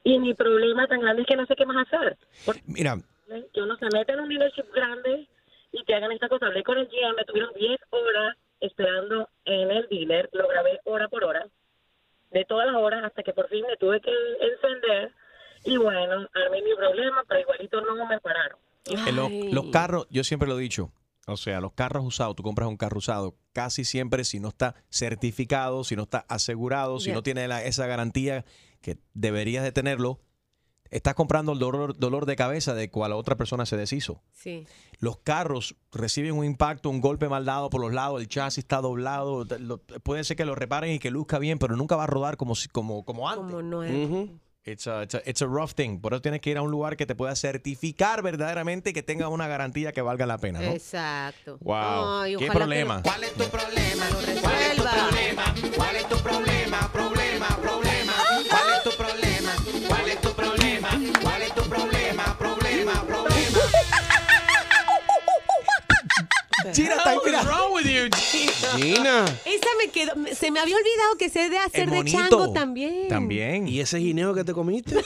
y 0.03 0.19
mi 0.19 0.33
problema 0.33 0.87
tan 0.87 0.99
grande 0.99 1.21
es 1.21 1.27
que 1.27 1.37
no 1.37 1.45
sé 1.45 1.55
qué 1.55 1.65
más 1.65 1.87
hacer, 1.87 2.17
porque 2.45 2.61
Mira, 2.65 2.97
que 3.53 3.61
uno 3.61 3.77
se 3.77 3.85
mete 3.93 4.11
en 4.11 4.19
un 4.19 4.29
dealership 4.29 4.65
grande 4.73 5.25
y 5.71 5.83
te 5.85 5.95
hagan 5.95 6.11
esta 6.11 6.27
cosa, 6.27 6.47
hablé 6.47 6.63
con 6.63 6.77
el 6.77 6.87
GM, 6.87 7.15
me 7.15 7.23
tuvieron 7.23 7.53
10 7.53 7.79
horas 7.91 8.35
esperando 8.59 9.29
en 9.45 9.71
el 9.71 9.87
dealer, 9.87 10.29
lo 10.33 10.47
grabé 10.49 10.79
hora 10.83 11.07
por 11.07 11.23
hora, 11.23 11.47
de 12.31 12.43
todas 12.43 12.67
las 12.67 12.75
horas 12.75 13.05
hasta 13.05 13.23
que 13.23 13.31
por 13.31 13.47
fin 13.47 13.65
me 13.65 13.77
tuve 13.77 14.01
que 14.01 14.11
encender, 14.41 15.11
y 15.63 15.77
bueno, 15.77 16.27
armé 16.33 16.61
mi 16.61 16.75
problema, 16.75 17.23
pero 17.25 17.39
igualito 17.39 17.79
no 17.81 18.05
me 18.05 18.19
pararon. 18.19 18.59
Los, 19.15 19.27
Ay. 19.29 19.51
los 19.51 19.65
carros, 19.71 20.07
yo 20.09 20.23
siempre 20.23 20.47
lo 20.47 20.57
he 20.59 20.61
dicho, 20.61 20.91
o 21.27 21.37
sea, 21.37 21.59
los 21.61 21.73
carros 21.73 22.05
usados, 22.05 22.35
tú 22.35 22.43
compras 22.43 22.67
un 22.69 22.77
carro 22.77 22.97
usado, 22.99 23.35
casi 23.53 23.83
siempre 23.83 24.23
si 24.23 24.39
no 24.39 24.47
está 24.49 24.75
certificado, 24.89 25.83
si 25.83 25.95
no 25.95 26.03
está 26.03 26.25
asegurado, 26.29 26.99
si 26.99 27.11
no 27.11 27.21
tiene 27.23 27.47
la- 27.47 27.63
esa 27.63 27.85
garantía 27.87 28.45
que 28.81 28.97
deberías 29.13 29.63
de 29.63 29.71
tenerlo, 29.71 30.19
estás 30.89 31.15
comprando 31.15 31.51
el 31.51 31.59
dolor, 31.59 31.97
dolor 31.97 32.25
de 32.25 32.35
cabeza 32.37 32.73
de 32.73 32.89
cual 32.89 33.11
otra 33.11 33.35
persona 33.35 33.65
se 33.65 33.75
deshizo. 33.75 34.23
Sí. 34.31 34.65
Los 34.99 35.17
carros 35.17 35.75
reciben 35.91 36.33
un 36.33 36.45
impacto, 36.45 36.89
un 36.89 37.01
golpe 37.01 37.27
mal 37.27 37.43
dado 37.43 37.69
por 37.69 37.81
los 37.81 37.93
lados, 37.93 38.21
el 38.21 38.29
chasis 38.29 38.59
está 38.59 38.79
doblado, 38.79 39.43
lo- 39.59 39.79
puede 39.81 40.23
ser 40.23 40.37
que 40.37 40.45
lo 40.45 40.55
reparen 40.55 40.93
y 40.93 40.99
que 40.99 41.11
luzca 41.11 41.39
bien, 41.39 41.59
pero 41.59 41.75
nunca 41.75 41.97
va 41.97 42.05
a 42.05 42.07
rodar 42.07 42.37
como, 42.37 42.55
si- 42.55 42.69
como, 42.69 43.03
como 43.03 43.27
antes. 43.29 43.43
Como 43.47 43.61
no 43.61 43.83
es. 43.83 43.91
It's 44.67 44.85
a, 44.85 45.03
it's, 45.03 45.15
a, 45.15 45.21
it's 45.25 45.41
a 45.41 45.47
rough 45.47 45.71
thing. 45.71 46.01
Por 46.01 46.13
eso 46.13 46.21
tienes 46.21 46.41
que 46.41 46.49
ir 46.49 46.57
a 46.57 46.61
un 46.61 46.69
lugar 46.69 46.97
que 46.97 47.05
te 47.05 47.15
pueda 47.15 47.33
certificar 47.37 48.21
verdaderamente 48.21 48.91
que 48.91 49.01
tenga 49.01 49.29
una 49.29 49.47
garantía 49.47 49.93
que 49.93 50.01
valga 50.01 50.25
la 50.25 50.37
pena, 50.39 50.59
¿no? 50.59 50.71
Exacto. 50.71 51.57
Wow. 51.61 52.19
Ay, 52.21 52.35
¿Qué 52.35 52.45
ojalá 52.45 52.51
que 52.51 52.57
problema? 52.59 53.01
¿Cuál 53.01 53.23
es 53.23 53.33
tu 53.33 53.45
problema? 53.45 54.05
¿Cuál 54.41 54.55
es 54.59 54.75
tu 54.75 54.83
problema? 54.83 55.55
¿Cuál 55.77 55.95
es 55.95 56.09
tu 56.09 56.17
problema? 56.17 56.27
Problema, 56.27 56.86
Gina? 68.15 68.77
Gina. 68.77 69.25
Esa 69.45 69.67
me 69.77 69.89
quedó, 69.89 70.13
se 70.33 70.51
me 70.51 70.59
había 70.59 70.75
olvidado 70.75 71.17
que 71.17 71.29
se 71.29 71.39
debe 71.39 71.57
hacer 71.57 71.89
de 71.89 72.05
chango 72.05 72.53
también. 72.53 73.07
También. 73.07 73.67
¿Y 73.67 73.79
ese 73.79 73.97
guineo 73.97 74.33
que 74.33 74.43
te 74.43 74.53
comiste? 74.53 74.95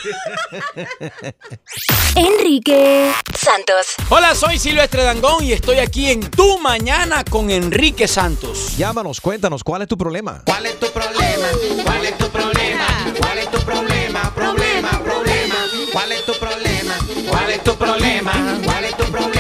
Enrique 2.16 3.12
Santos. 3.38 3.96
Hola, 4.10 4.36
soy 4.36 4.60
Silvestre 4.60 5.04
Dangón 5.04 5.44
y 5.44 5.54
estoy 5.54 5.80
aquí 5.80 6.10
en 6.10 6.20
Tu 6.20 6.58
Mañana 6.60 7.24
con 7.24 7.50
Enrique 7.50 8.08
Santos. 8.08 8.78
Llámanos, 8.78 9.22
cuéntanos, 9.22 9.64
¿cuál 9.64 9.84
es 9.84 9.88
tu 9.88 9.98
problema? 9.98 10.44
¿Cuál 10.46 10.66
es 10.66 10.80
tu 10.80 10.88
problema? 10.88 11.48
¿Cuál 11.86 12.06
es 12.06 12.18
tu 12.18 12.30
problema? 12.30 12.88
¿Cuál 13.18 13.38
es 13.38 13.52
tu 13.52 13.60
problema? 13.60 14.34
Problema, 14.36 15.04
problema. 15.04 15.70
¿Cuál 15.94 16.12
es 16.12 16.26
tu 16.26 16.34
problema? 16.34 16.98
¿Cuál 17.30 17.50
es 17.52 17.64
tu 17.64 17.76
problema? 17.76 18.60
¿Cuál 18.66 18.84
es 18.84 18.98
tu 18.98 19.06
problema. 19.06 19.31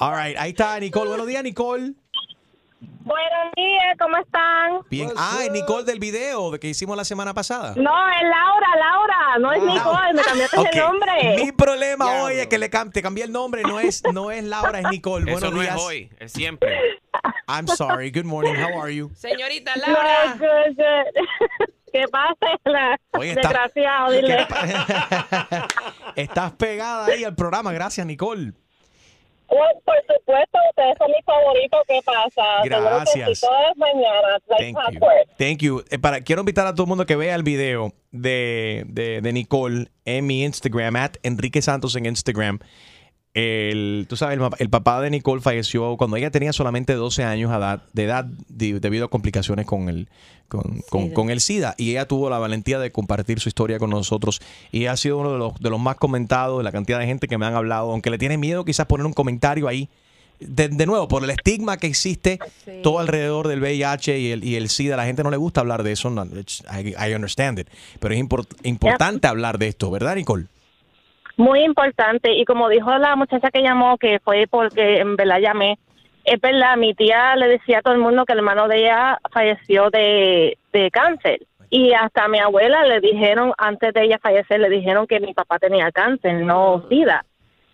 All 0.00 0.16
right, 0.16 0.36
ahí 0.36 0.50
está 0.50 0.80
Nicole. 0.80 1.10
Buenos 1.10 1.28
días, 1.28 1.44
Nicole. 1.44 1.94
Buenos 3.04 3.52
días, 3.56 3.96
¿cómo 3.98 4.16
están? 4.16 4.80
Bien. 4.90 5.10
Ah, 5.16 5.40
es 5.42 5.50
Nicole 5.50 5.84
del 5.84 5.98
video 5.98 6.50
de 6.52 6.60
que 6.60 6.68
hicimos 6.68 6.96
la 6.96 7.04
semana 7.04 7.34
pasada. 7.34 7.74
No, 7.76 8.08
es 8.08 8.22
Laura, 8.22 8.66
Laura, 8.78 9.38
no 9.40 9.52
es 9.52 9.62
Nicole, 9.62 10.12
me 10.14 10.22
cambiaste 10.22 10.56
Ok. 10.58 10.66
el 10.72 10.78
nombre. 10.78 11.36
Mi 11.44 11.52
problema 11.52 12.22
hoy 12.22 12.34
es 12.34 12.46
que 12.46 12.58
le 12.58 12.70
cam- 12.70 12.92
te 12.92 13.02
cambié 13.02 13.24
el 13.24 13.32
nombre, 13.32 13.62
no 13.62 13.80
es, 13.80 14.02
no 14.12 14.30
es 14.30 14.44
Laura, 14.44 14.78
es 14.80 14.88
Nicole. 14.90 15.24
Eso 15.30 15.40
Buenos 15.40 15.52
no 15.54 15.60
días. 15.60 15.76
es 15.76 15.82
hoy, 15.82 16.10
es 16.20 16.32
siempre. 16.32 16.78
I'm 17.48 17.66
sorry. 17.66 18.10
Good 18.10 18.24
morning. 18.24 18.54
How 18.54 18.80
are 18.82 18.94
you? 18.94 19.10
Señorita 19.14 19.72
No, 19.76 19.94
good, 20.38 20.76
good. 20.76 21.66
¿Qué 21.92 22.04
pasa? 22.10 22.34
La... 22.64 22.96
Oye, 23.18 23.30
está- 23.32 23.48
Desgraciado, 23.48 24.12
dile. 24.12 24.46
Estás 26.16 26.52
pegada 26.52 27.06
ahí 27.06 27.24
al 27.24 27.34
programa. 27.34 27.72
Gracias, 27.72 28.06
Nicole. 28.06 28.52
Bueno, 29.52 29.80
por 29.84 29.96
supuesto, 30.16 30.58
ustedes 30.70 30.96
son 30.96 31.10
mis 31.10 31.24
favoritos. 31.26 31.80
¿Qué 31.86 32.00
pasa? 32.04 32.62
Seguro 32.62 32.78
que 32.78 33.20
Gracias. 33.20 33.40
todas 33.40 33.62
las 33.68 33.76
mañanas. 33.76 34.42
Like 34.48 34.72
Thank 34.72 34.94
you. 34.94 35.00
Thank 35.36 35.58
you. 35.58 35.84
Eh, 35.90 35.98
para, 35.98 36.22
quiero 36.22 36.40
invitar 36.40 36.66
a 36.66 36.72
todo 36.72 36.84
el 36.84 36.88
mundo 36.88 37.04
que 37.04 37.16
vea 37.16 37.34
el 37.34 37.42
video 37.42 37.92
de, 38.12 38.84
de, 38.86 39.20
de 39.20 39.32
Nicole 39.32 39.88
en 40.06 40.26
mi 40.26 40.42
Instagram, 40.42 40.96
at 40.96 41.16
Enrique 41.22 41.60
Santos 41.60 41.96
en 41.96 42.06
Instagram. 42.06 42.60
El, 43.34 44.06
tú 44.08 44.16
sabes, 44.16 44.38
el, 44.38 44.46
el 44.58 44.68
papá 44.68 45.00
de 45.00 45.08
Nicole 45.10 45.40
falleció 45.40 45.96
cuando 45.96 46.16
ella 46.16 46.30
tenía 46.30 46.52
solamente 46.52 46.94
12 46.94 47.24
años 47.24 47.50
de 47.92 48.02
edad, 48.04 48.24
de 48.48 48.78
debido 48.78 49.06
a 49.06 49.08
complicaciones 49.08 49.64
con 49.64 49.88
el, 49.88 50.08
con, 50.48 50.80
con- 50.90 51.10
con 51.14 51.30
el 51.30 51.40
SIDA. 51.40 51.74
Y 51.78 51.90
ella 51.92 52.06
tuvo 52.06 52.28
la 52.28 52.38
valentía 52.38 52.78
de 52.78 52.92
compartir 52.92 53.40
su 53.40 53.48
historia 53.48 53.78
con 53.78 53.88
nosotros. 53.90 54.40
Y 54.70 54.84
ha 54.86 54.96
sido 54.98 55.16
uno 55.18 55.32
de 55.32 55.38
los, 55.38 55.58
de 55.60 55.70
los 55.70 55.80
más 55.80 55.96
comentados, 55.96 56.58
de 56.58 56.64
la 56.64 56.72
cantidad 56.72 56.98
de 56.98 57.06
gente 57.06 57.26
que 57.26 57.38
me 57.38 57.46
han 57.46 57.54
hablado, 57.54 57.90
aunque 57.90 58.10
le 58.10 58.18
tiene 58.18 58.36
miedo 58.36 58.64
quizás 58.66 58.84
poner 58.86 59.06
un 59.06 59.14
comentario 59.14 59.66
ahí. 59.66 59.88
De, 60.38 60.68
de 60.68 60.86
nuevo, 60.86 61.06
por 61.08 61.22
el 61.22 61.30
estigma 61.30 61.76
que 61.76 61.86
existe 61.86 62.38
todo 62.82 62.98
alrededor 62.98 63.46
del 63.48 63.60
VIH 63.60 64.18
y 64.18 64.32
el, 64.32 64.42
y 64.44 64.56
el 64.56 64.68
SIDA, 64.68 64.96
la 64.96 65.04
gente 65.06 65.22
no 65.22 65.30
le 65.30 65.36
gusta 65.36 65.60
hablar 65.60 65.84
de 65.84 65.92
eso. 65.92 66.10
no, 66.10 66.24
I, 66.26 66.88
I 66.98 67.14
understand 67.14 67.60
it. 67.60 67.68
Pero 68.00 68.12
es 68.12 68.20
import- 68.20 68.56
importante 68.64 69.28
hablar 69.28 69.58
de 69.58 69.68
esto, 69.68 69.90
¿verdad, 69.90 70.16
Nicole? 70.16 70.46
Muy 71.42 71.64
importante. 71.64 72.32
Y 72.34 72.44
como 72.44 72.68
dijo 72.68 72.96
la 72.98 73.16
muchacha 73.16 73.50
que 73.50 73.62
llamó, 73.62 73.98
que 73.98 74.20
fue 74.20 74.46
porque 74.48 75.00
en 75.00 75.16
verdad 75.16 75.40
llamé, 75.40 75.76
es 76.24 76.40
verdad, 76.40 76.76
mi 76.76 76.94
tía 76.94 77.34
le 77.34 77.48
decía 77.48 77.78
a 77.78 77.82
todo 77.82 77.94
el 77.94 77.98
mundo 77.98 78.24
que 78.24 78.32
el 78.32 78.38
hermano 78.38 78.68
de 78.68 78.82
ella 78.82 79.18
falleció 79.32 79.90
de, 79.90 80.56
de 80.72 80.90
cáncer. 80.92 81.40
Y 81.68 81.94
hasta 81.94 82.26
a 82.26 82.28
mi 82.28 82.38
abuela 82.38 82.84
le 82.84 83.00
dijeron, 83.00 83.52
antes 83.58 83.92
de 83.92 84.04
ella 84.04 84.20
fallecer, 84.22 84.60
le 84.60 84.68
dijeron 84.68 85.08
que 85.08 85.18
mi 85.18 85.34
papá 85.34 85.58
tenía 85.58 85.90
cáncer, 85.90 86.44
no 86.44 86.84
SIDA. 86.88 87.24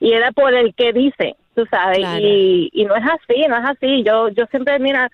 Y 0.01 0.13
era 0.13 0.33
por 0.33 0.55
el 0.55 0.75
que 0.75 0.95
dice, 0.95 1.37
tú 1.55 1.67
sabes. 1.67 1.99
Claro. 1.99 2.21
Y, 2.23 2.71
y 2.73 2.87
no 2.87 2.97
es 2.97 3.05
así, 3.05 3.47
no 3.49 3.57
es 3.59 3.65
así. 3.67 4.03
Yo, 4.03 4.31
yo 4.31 4.47
siempre, 4.47 4.79
mira, 4.79 5.11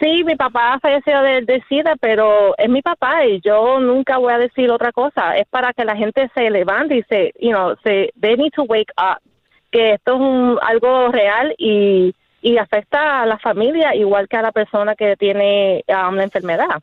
Sí, 0.00 0.24
mi 0.24 0.34
papá 0.34 0.78
falleció 0.80 1.20
de, 1.20 1.42
de 1.42 1.62
SIDA, 1.68 1.94
pero 2.00 2.56
es 2.56 2.70
mi 2.70 2.80
papá 2.80 3.26
y 3.26 3.38
yo 3.42 3.78
nunca 3.80 4.16
voy 4.16 4.32
a 4.32 4.38
decir 4.38 4.70
otra 4.70 4.92
cosa. 4.92 5.36
Es 5.36 5.46
para 5.48 5.74
que 5.74 5.84
la 5.84 5.94
gente 5.94 6.30
se 6.34 6.48
levante 6.48 6.96
y 6.96 7.02
se, 7.02 7.34
you 7.38 7.50
know, 7.50 7.76
se, 7.84 8.10
they 8.18 8.34
need 8.36 8.52
to 8.52 8.62
wake 8.62 8.90
up. 8.96 9.20
Que 9.70 9.92
esto 9.94 10.14
es 10.14 10.20
un, 10.20 10.58
algo 10.62 11.12
real 11.12 11.54
y, 11.58 12.14
y 12.40 12.56
afecta 12.56 13.22
a 13.22 13.26
la 13.26 13.38
familia 13.38 13.94
igual 13.94 14.26
que 14.26 14.38
a 14.38 14.42
la 14.42 14.52
persona 14.52 14.94
que 14.96 15.16
tiene 15.16 15.84
um, 15.88 16.14
la 16.14 16.24
enfermedad. 16.24 16.82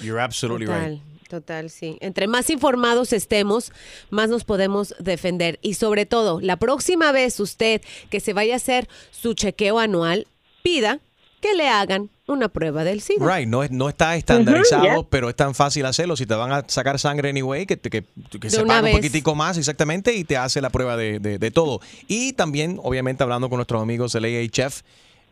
You're 0.00 0.20
absolutely 0.20 0.66
Total, 0.66 0.90
right. 0.92 1.28
total, 1.28 1.68
sí. 1.68 1.98
Entre 2.00 2.26
más 2.26 2.48
informados 2.48 3.12
estemos, 3.12 3.70
más 4.08 4.30
nos 4.30 4.44
podemos 4.44 4.94
defender. 4.98 5.58
Y 5.60 5.74
sobre 5.74 6.06
todo, 6.06 6.40
la 6.40 6.56
próxima 6.56 7.12
vez 7.12 7.38
usted 7.38 7.82
que 8.08 8.20
se 8.20 8.32
vaya 8.32 8.54
a 8.54 8.56
hacer 8.56 8.88
su 9.10 9.34
chequeo 9.34 9.78
anual, 9.78 10.26
pida 10.62 11.00
que 11.40 11.54
le 11.54 11.68
hagan 11.68 12.10
una 12.26 12.48
prueba 12.48 12.84
del 12.84 13.00
SIDA. 13.00 13.24
Right, 13.36 13.48
no, 13.48 13.62
es- 13.62 13.70
no 13.70 13.88
está 13.88 14.14
estandarizado, 14.16 14.82
yeah. 14.84 15.02
pero 15.10 15.28
es 15.28 15.36
tan 15.36 15.54
fácil 15.54 15.84
hacerlo. 15.86 16.16
Si 16.16 16.26
te 16.26 16.34
van 16.34 16.52
a 16.52 16.64
sacar 16.68 16.98
sangre 16.98 17.30
anyway, 17.30 17.66
que, 17.66 17.76
te- 17.76 17.90
que, 17.90 18.04
que 18.40 18.50
se 18.50 18.62
paga 18.64 18.86
un 18.88 18.92
poquitico 18.96 19.34
más 19.34 19.58
exactamente 19.58 20.14
y 20.14 20.24
te 20.24 20.36
hace 20.36 20.60
la 20.60 20.70
prueba 20.70 20.96
de, 20.96 21.18
de- 21.18 21.38
de 21.38 21.50
todo. 21.50 21.80
Y 22.06 22.34
también, 22.34 22.78
obviamente, 22.82 23.22
hablando 23.22 23.48
con 23.48 23.56
nuestros 23.56 23.82
amigos 23.82 24.12
del 24.12 24.24
AHF, 24.26 24.82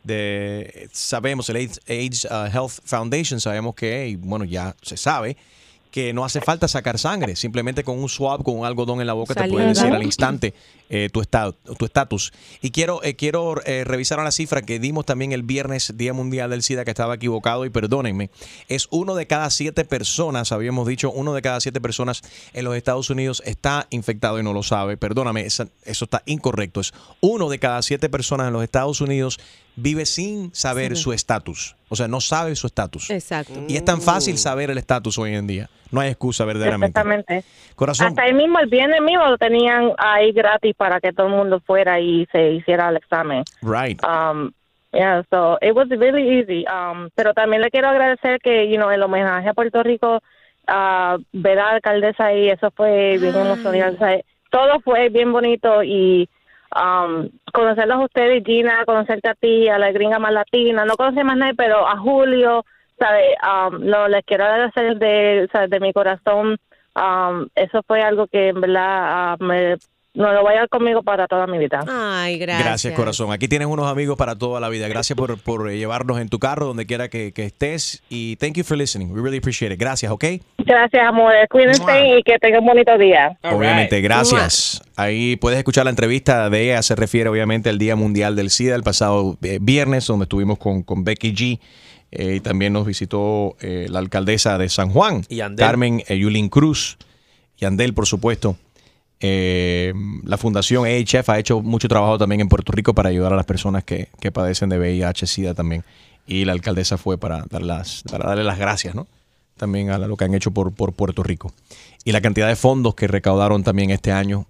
de, 0.05 0.88
sabemos, 0.93 1.49
el 1.50 1.57
AIDS, 1.57 1.81
AIDS, 1.88 2.25
uh, 2.25 2.47
Health 2.47 2.81
Foundation, 2.85 3.41
sabemos 3.41 3.75
que, 3.75 4.09
y 4.09 4.17
bueno, 4.17 4.45
ya 4.45 4.75
se 4.83 4.97
sabe, 4.97 5.37
que 5.91 6.12
no 6.12 6.25
hace 6.25 6.41
falta 6.41 6.69
sacar 6.69 6.99
sangre, 6.99 7.35
simplemente 7.37 7.83
con 7.83 7.99
un 7.99 8.09
swab, 8.09 8.43
con 8.43 8.59
un 8.59 8.67
algodón 8.67 9.00
en 9.00 9.07
la 9.07 9.15
boca, 9.15 9.35
te 9.35 9.49
pueden 9.49 9.69
decir 9.75 9.93
al 9.93 10.03
instante 10.03 10.54
eh, 10.91 11.09
tu 11.13 11.21
estado, 11.21 11.55
tu 11.79 11.85
estatus. 11.85 12.33
Y 12.63 12.71
quiero, 12.71 13.03
eh, 13.05 13.15
quiero 13.17 13.61
eh, 13.65 13.85
revisar 13.85 14.19
la 14.23 14.31
cifra 14.33 14.63
que 14.63 14.79
dimos 14.79 15.05
también 15.07 15.33
el 15.33 15.43
viernes, 15.43 15.93
Día 15.97 16.13
Mundial 16.13 16.51
del 16.51 16.63
SIDA, 16.63 16.85
que 16.85 16.91
estaba 16.91 17.15
equivocado, 17.15 17.65
y 17.65 17.71
perdónenme, 17.71 18.31
es 18.69 18.89
uno 18.91 19.15
de 19.15 19.27
cada 19.27 19.51
siete 19.51 19.85
personas, 19.85 20.53
habíamos 20.53 20.87
dicho, 20.87 21.11
uno 21.11 21.35
de 21.35 21.43
cada 21.43 21.61
siete 21.61 21.81
personas 21.81 22.23
en 22.53 22.65
los 22.65 22.77
Estados 22.77 23.11
Unidos 23.11 23.43
está 23.45 23.87
infectado 23.91 24.39
y 24.39 24.43
no 24.43 24.53
lo 24.53 24.63
sabe. 24.63 24.97
Perdóname, 24.97 25.45
esa- 25.47 25.69
eso 25.85 26.05
está 26.07 26.23
incorrecto. 26.27 26.81
Es 26.81 26.93
uno 27.21 27.49
de 27.49 27.59
cada 27.59 27.83
siete 27.83 28.09
personas 28.09 28.47
en 28.49 28.53
los 28.53 28.63
Estados 28.65 29.01
Unidos 29.01 29.39
vive 29.77 30.07
sin 30.07 30.53
saber 30.55 30.87
Saber. 30.91 30.97
su 30.97 31.13
estatus. 31.13 31.77
O 31.89 31.97
sea, 31.97 32.09
no 32.09 32.21
sabe 32.21 32.57
su 32.57 32.67
estatus. 32.67 33.11
Exacto. 33.11 33.65
Y 33.69 33.77
es 33.77 33.85
tan 33.85 34.03
fácil 34.03 34.37
saber 34.37 34.71
el 34.71 34.79
estatus 34.79 35.17
hoy 35.19 35.35
en 35.35 35.47
día. 35.47 35.71
No 35.91 36.01
hay 36.01 36.11
excusa 36.11 36.45
verdaderamente. 36.45 36.99
Exactamente. 36.99 37.45
Corazón, 37.75 38.09
Hasta 38.09 38.23
ahí 38.23 38.35
mismo, 38.35 38.59
el 38.59 38.69
viernes 38.69 39.01
mismo 39.01 39.27
lo 39.27 39.39
tenían 39.39 39.93
ahí 39.99 40.33
gratis 40.33 40.75
para 40.77 41.01
que 41.01 41.13
todo 41.13 41.29
el 41.29 41.33
mundo 41.33 41.61
fuera 41.61 42.01
y 42.01 42.27
se 42.33 42.53
hiciera 42.53 42.89
el 42.89 42.97
examen. 42.97 43.45
right. 43.63 44.01
Um, 44.05 44.53
yeah, 44.93 45.23
so 45.31 45.59
it 45.61 45.75
was 45.75 45.89
really 45.91 46.41
easy. 46.41 46.65
Um, 46.67 47.09
pero 47.15 47.33
también 47.35 47.63
le 47.63 47.71
quiero 47.71 47.89
agradecer 47.89 48.41
que, 48.41 48.69
you 48.69 48.77
know, 48.77 48.91
el 48.91 49.03
homenaje 49.03 49.49
a 49.49 49.55
Puerto 49.55 49.83
Rico, 49.83 50.21
uh, 50.69 51.19
ver 51.33 51.59
a 51.59 51.65
la 51.65 51.71
alcaldesa 51.77 52.27
ahí, 52.27 52.49
eso 52.49 52.71
fue 52.71 53.19
bien 53.19 53.35
emocionante. 53.35 53.97
O 53.97 53.99
sea, 53.99 54.21
todo 54.51 54.81
fue 54.81 55.09
bien 55.09 55.33
bonito 55.33 55.83
y 55.83 56.29
um, 56.75 57.29
conocerlos 57.53 57.97
a 57.97 58.05
ustedes, 58.05 58.43
Gina, 58.45 58.85
conocerte 58.85 59.29
a 59.29 59.35
ti, 59.35 59.69
a 59.69 59.79
la 59.79 59.93
gringa 59.93 60.19
más 60.19 60.33
latina, 60.33 60.85
no 60.85 60.97
conocí 60.97 61.23
más 61.25 61.37
nadie, 61.37 61.55
pero 61.55 61.87
a 61.87 61.97
Julio, 61.99 62.65
¿sabe? 62.99 63.34
Um, 63.43 63.84
no, 63.84 64.08
les 64.08 64.25
quiero 64.25 64.45
agradecer 64.45 64.99
de, 64.99 65.49
¿sabe? 65.52 65.69
de 65.69 65.80
mi 65.80 65.93
corazón. 65.93 66.56
Um, 66.97 67.47
eso 67.54 67.82
fue 67.87 68.02
algo 68.02 68.26
que 68.26 68.49
en 68.49 68.61
verdad 68.61 69.37
uh, 69.41 69.45
me, 69.45 69.76
no 70.19 70.32
lo 70.32 70.43
voy 70.43 70.50
a 70.50 70.54
llevar 70.54 70.69
conmigo 70.69 71.02
para 71.04 71.28
toda 71.28 71.47
mi 71.47 71.58
vida. 71.58 71.84
Ay, 71.87 72.39
Gracias. 72.39 72.65
gracias. 72.65 72.95
corazón. 72.95 73.32
Aquí 73.32 73.47
tienes 73.47 73.69
unos 73.69 73.87
amigos 73.87 74.17
para 74.17 74.37
toda 74.37 74.58
la 74.58 74.69
vida. 74.69 74.89
Gracias 74.89 75.17
por, 75.17 75.41
por 75.41 75.71
llevarnos 75.71 76.19
en 76.19 76.28
tu 76.28 76.41
carro 76.41 76.67
donde 76.67 76.87
quiera 76.87 77.08
que, 77.08 77.32
que 77.32 77.45
estés. 77.45 78.02
Y 78.08 78.34
thank 78.37 78.54
you 78.54 78.65
for 78.65 78.76
listening. 78.76 79.13
We 79.13 79.21
really 79.23 79.39
appreciate 79.39 79.73
it. 79.73 79.78
Gracias, 79.78 80.11
¿ok? 80.11 80.25
Gracias, 80.58 81.06
amores. 81.06 81.47
Cuídense 81.49 82.19
y 82.19 82.23
que 82.25 82.37
tengan 82.41 82.63
un 82.63 82.67
bonito 82.67 82.99
día. 82.99 83.39
Obviamente, 83.43 84.00
gracias. 84.00 84.82
Ahí 84.97 85.37
puedes 85.37 85.58
escuchar 85.58 85.84
la 85.84 85.91
entrevista 85.91 86.50
de 86.50 86.65
ella. 86.65 86.82
Se 86.82 86.97
refiere 86.97 87.28
obviamente 87.30 87.69
al 87.69 87.78
Día 87.78 87.95
Mundial 87.95 88.34
del 88.34 88.50
SIDA 88.50 88.75
el 88.75 88.82
pasado 88.82 89.37
eh, 89.43 89.58
viernes, 89.61 90.04
donde 90.08 90.25
estuvimos 90.25 90.58
con, 90.58 90.82
con 90.82 91.04
Becky 91.04 91.32
G. 91.32 91.61
Eh, 92.10 92.36
y 92.36 92.40
también 92.40 92.73
nos 92.73 92.86
visitó 92.86 93.56
eh, 93.60 93.86
la 93.90 93.99
alcaldesa 93.99 94.58
de 94.58 94.68
San 94.68 94.90
Juan, 94.90 95.25
Y. 95.28 95.40
Carmen 95.56 96.02
eh, 96.08 96.18
Yulín 96.18 96.49
Cruz. 96.49 96.97
Y 97.58 97.64
Andel, 97.64 97.92
por 97.92 98.06
supuesto. 98.06 98.56
Eh, 99.21 99.92
la 100.25 100.36
Fundación 100.36 100.86
AHF 100.86 101.28
ha 101.28 101.38
hecho 101.38 101.60
mucho 101.60 101.88
trabajo 101.88 102.18
también 102.18 102.40
en 102.40 102.49
Puerto 102.49 102.71
Rico 102.73 102.94
para 102.94 103.08
ayudar 103.08 103.32
a 103.32 103.36
las 103.36 103.47
personas 103.47 103.82
que, 103.82 104.08
que 104.21 104.30
padecen 104.30 104.68
de 104.68 104.78
VIH, 104.78 105.26
SIDA 105.26 105.54
también. 105.54 105.84
Y 106.26 106.44
la 106.44 106.52
alcaldesa 106.52 106.99
fue 106.99 107.18
para, 107.18 107.44
dar 107.50 107.62
las, 107.62 108.04
para 108.10 108.28
darle 108.28 108.44
las 108.44 108.58
gracias, 108.58 108.94
¿no? 108.94 109.06
También 109.56 109.90
a 109.90 109.99
lo 109.99 110.16
que 110.16 110.25
han 110.25 110.34
hecho 110.34 110.52
por, 110.52 110.73
por 110.73 110.92
Puerto 110.92 111.23
Rico. 111.23 111.52
Y 112.04 112.12
la 112.12 112.21
cantidad 112.21 112.47
de 112.47 112.54
fondos 112.54 112.94
que 112.94 113.08
recaudaron 113.08 113.64
también 113.64 113.90
este 113.90 114.12
año 114.12 114.47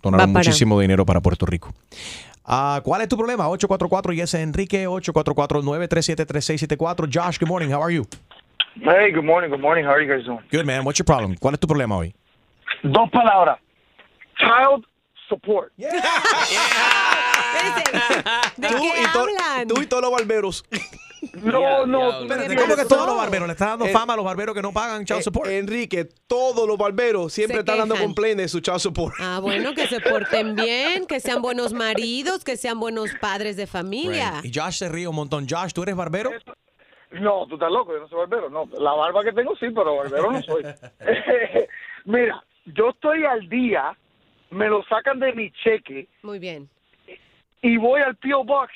donaron 0.00 0.32
muchísimo 0.32 0.78
dinero 0.78 1.04
para 1.04 1.20
Puerto 1.20 1.44
Rico. 1.44 1.74
Ah, 2.52 2.80
¿Cuál 2.82 3.02
es 3.02 3.08
tu 3.08 3.16
problema? 3.16 3.48
844 3.48 4.12
y 4.12 4.22
ese 4.22 4.42
Enrique 4.42 4.88
844-937-3674. 4.88 7.08
Josh, 7.08 7.38
good 7.38 7.46
morning. 7.48 7.70
How 7.70 7.80
are 7.80 7.94
you? 7.94 8.04
Hey, 8.74 9.12
good 9.12 9.24
morning, 9.24 9.50
good 9.50 9.60
morning. 9.60 9.84
How 9.84 9.92
are 9.92 10.02
you 10.02 10.12
guys 10.12 10.24
doing? 10.26 10.40
Good, 10.50 10.66
man. 10.66 10.84
What's 10.84 10.98
your 10.98 11.06
problem? 11.06 11.36
¿Cuál 11.36 11.54
es 11.54 11.60
tu 11.60 11.68
problema 11.68 11.96
hoy? 11.96 12.12
Dos 12.82 13.08
palabras. 13.12 13.60
Child 14.36 14.84
support. 15.28 15.70
¿De 15.76 15.86
Tú 18.68 18.80
qué 18.80 19.00
y 19.00 19.04
hablan? 19.04 19.68
Tú 19.68 19.80
y 19.80 19.86
todos 19.86 20.02
los 20.02 20.10
barberos. 20.10 20.64
No, 21.34 21.86
no. 21.86 22.20
Espérate, 22.22 22.56
¿cómo 22.56 22.76
que 22.76 22.84
todos 22.84 23.06
los 23.06 23.16
barberos? 23.16 23.46
Le 23.48 23.52
está 23.52 23.66
dando 23.68 23.86
Eh, 23.86 23.90
fama 23.92 24.14
a 24.14 24.16
los 24.16 24.24
barberos 24.24 24.54
que 24.54 24.62
no 24.62 24.72
pagan 24.72 25.04
child 25.04 25.20
Eh, 25.20 25.22
support. 25.22 25.50
Enrique, 25.50 26.06
todos 26.26 26.66
los 26.66 26.76
barberos 26.78 27.32
siempre 27.32 27.58
están 27.60 27.78
dando 27.78 27.94
quejan. 27.94 28.08
complaint 28.08 28.38
de 28.38 28.48
su 28.48 28.60
child 28.60 28.78
support. 28.78 29.14
Ah, 29.20 29.38
bueno, 29.40 29.72
que 29.74 29.86
se 29.86 30.00
porten 30.00 30.56
bien, 30.56 31.06
que 31.06 31.20
sean 31.20 31.40
buenos 31.42 31.72
maridos, 31.72 32.44
que 32.44 32.56
sean 32.56 32.80
buenos 32.80 33.10
padres 33.20 33.56
de 33.56 33.66
familia. 33.66 34.40
Right. 34.42 34.54
Y 34.54 34.58
Josh 34.58 34.74
se 34.74 34.88
ríe 34.88 35.06
un 35.08 35.16
montón. 35.16 35.46
Josh, 35.48 35.72
¿tú 35.72 35.82
eres 35.82 35.96
barbero? 35.96 36.30
No, 37.12 37.46
tú 37.48 37.54
estás 37.54 37.70
loco, 37.72 37.92
yo 37.92 38.00
no 38.00 38.08
soy 38.08 38.18
barbero. 38.18 38.50
No, 38.50 38.68
la 38.78 38.92
barba 38.92 39.24
que 39.24 39.32
tengo 39.32 39.54
sí, 39.56 39.66
pero 39.74 39.96
barbero 39.96 40.30
no 40.30 40.42
soy. 40.42 40.62
Mira, 42.04 42.42
yo 42.66 42.90
estoy 42.90 43.24
al 43.24 43.48
día, 43.48 43.96
me 44.50 44.68
lo 44.68 44.82
sacan 44.84 45.18
de 45.18 45.32
mi 45.32 45.50
cheque 45.52 46.08
Muy 46.22 46.38
bien. 46.38 46.68
y 47.62 47.76
voy 47.76 48.00
al 48.00 48.16
P.O. 48.16 48.44
Box 48.44 48.72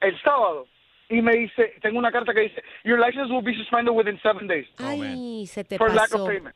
el 0.00 0.20
sábado 0.22 0.66
y 1.10 1.20
me 1.20 1.34
dice, 1.34 1.74
tengo 1.82 1.98
una 1.98 2.12
carta 2.12 2.32
que 2.32 2.42
dice, 2.42 2.62
your 2.84 2.98
license 2.98 3.32
will 3.32 3.44
be 3.44 3.54
suspended 3.54 3.92
within 3.92 4.18
seven 4.22 4.46
days 4.46 4.66
Ay, 4.78 5.46
se 5.46 5.64
te 5.64 5.76
for 5.76 5.92
lack 5.92 6.14
of 6.14 6.26
payment. 6.26 6.54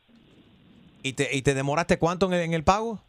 ¿Y 1.02 1.12
te, 1.12 1.28
¿Y 1.36 1.42
te 1.42 1.52
demoraste 1.54 1.98
cuánto 1.98 2.26
en 2.26 2.34
el, 2.34 2.40
en 2.40 2.54
el 2.54 2.64
pago? 2.64 3.02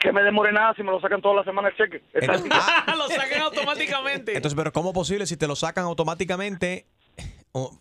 Que 0.00 0.12
me 0.12 0.22
demore 0.22 0.52
nada 0.52 0.74
si 0.74 0.82
me 0.82 0.90
lo 0.90 1.00
sacan 1.00 1.22
toda 1.22 1.36
la 1.36 1.44
semana 1.44 1.68
el 1.68 1.76
cheque. 1.76 2.02
Día. 2.20 2.84
lo 2.96 3.08
sacan 3.08 3.42
automáticamente. 3.42 4.36
Entonces, 4.36 4.56
pero 4.56 4.72
¿cómo 4.72 4.90
es 4.90 4.94
posible 4.94 5.26
si 5.26 5.36
te 5.36 5.46
lo 5.46 5.56
sacan 5.56 5.84
automáticamente? 5.84 6.86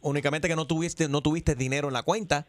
Únicamente 0.02 0.48
que 0.48 0.56
no 0.56 0.66
tuviste, 0.66 1.10
no 1.10 1.22
tuviste 1.22 1.56
dinero 1.56 1.88
en 1.88 1.94
la 1.94 2.04
cuenta. 2.04 2.48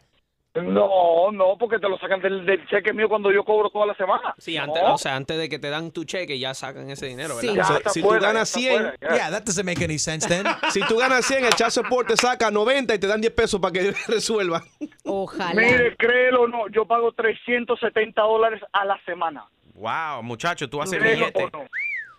No, 0.54 1.30
no, 1.30 1.56
porque 1.58 1.78
te 1.78 1.88
lo 1.88 1.96
sacan 1.98 2.20
del, 2.20 2.44
del 2.44 2.66
cheque 2.66 2.92
mío 2.92 3.08
cuando 3.08 3.30
yo 3.32 3.44
cobro 3.44 3.70
toda 3.70 3.86
la 3.86 3.94
semana. 3.94 4.34
Sí, 4.38 4.56
antes, 4.56 4.82
No. 4.82 4.94
o 4.94 4.98
sea, 4.98 5.14
antes 5.14 5.38
de 5.38 5.48
que 5.48 5.58
te 5.60 5.70
dan 5.70 5.92
tu 5.92 6.04
cheque, 6.04 6.38
ya 6.40 6.54
sacan 6.54 6.90
ese 6.90 7.06
dinero, 7.06 7.36
¿verdad? 7.36 7.50
Sí. 7.50 7.56
Ya 7.56 7.64
So, 7.64 7.76
está 7.76 7.90
si 7.90 8.00
tú 8.02 8.08
fuera, 8.08 8.26
ganas 8.28 8.48
está 8.48 8.58
100, 8.60 8.72
fuera, 8.82 8.96
ya. 9.00 9.14
Yeah, 9.14 9.30
that 9.30 9.44
doesn't 9.44 9.64
make 9.64 9.82
any 9.84 9.98
sense 9.98 10.26
then. 10.26 10.44
si 10.72 10.80
tú 10.88 10.96
ganas 10.98 11.24
100, 11.24 11.44
el 11.44 11.52
child 11.54 11.70
support 11.70 12.08
te 12.08 12.16
saca 12.16 12.50
90 12.50 12.94
y 12.94 12.98
te 12.98 13.06
dan 13.06 13.20
10 13.20 13.32
pesos 13.32 13.60
para 13.60 13.72
que 13.72 13.92
resuelva. 14.08 14.62
Ojalá. 15.04 15.54
Mire, 15.54 15.96
créelo 15.96 16.42
o 16.42 16.48
no, 16.48 16.68
yo 16.68 16.84
pago 16.84 17.12
370 17.12 18.20
dólares 18.20 18.60
a 18.72 18.84
la 18.84 18.98
semana. 19.04 19.46
Wow, 19.74 20.22
muchacho, 20.24 20.68
tú 20.68 20.82
haces 20.82 21.00
billete. 21.00 21.44
o 21.44 21.50
no. 21.50 21.64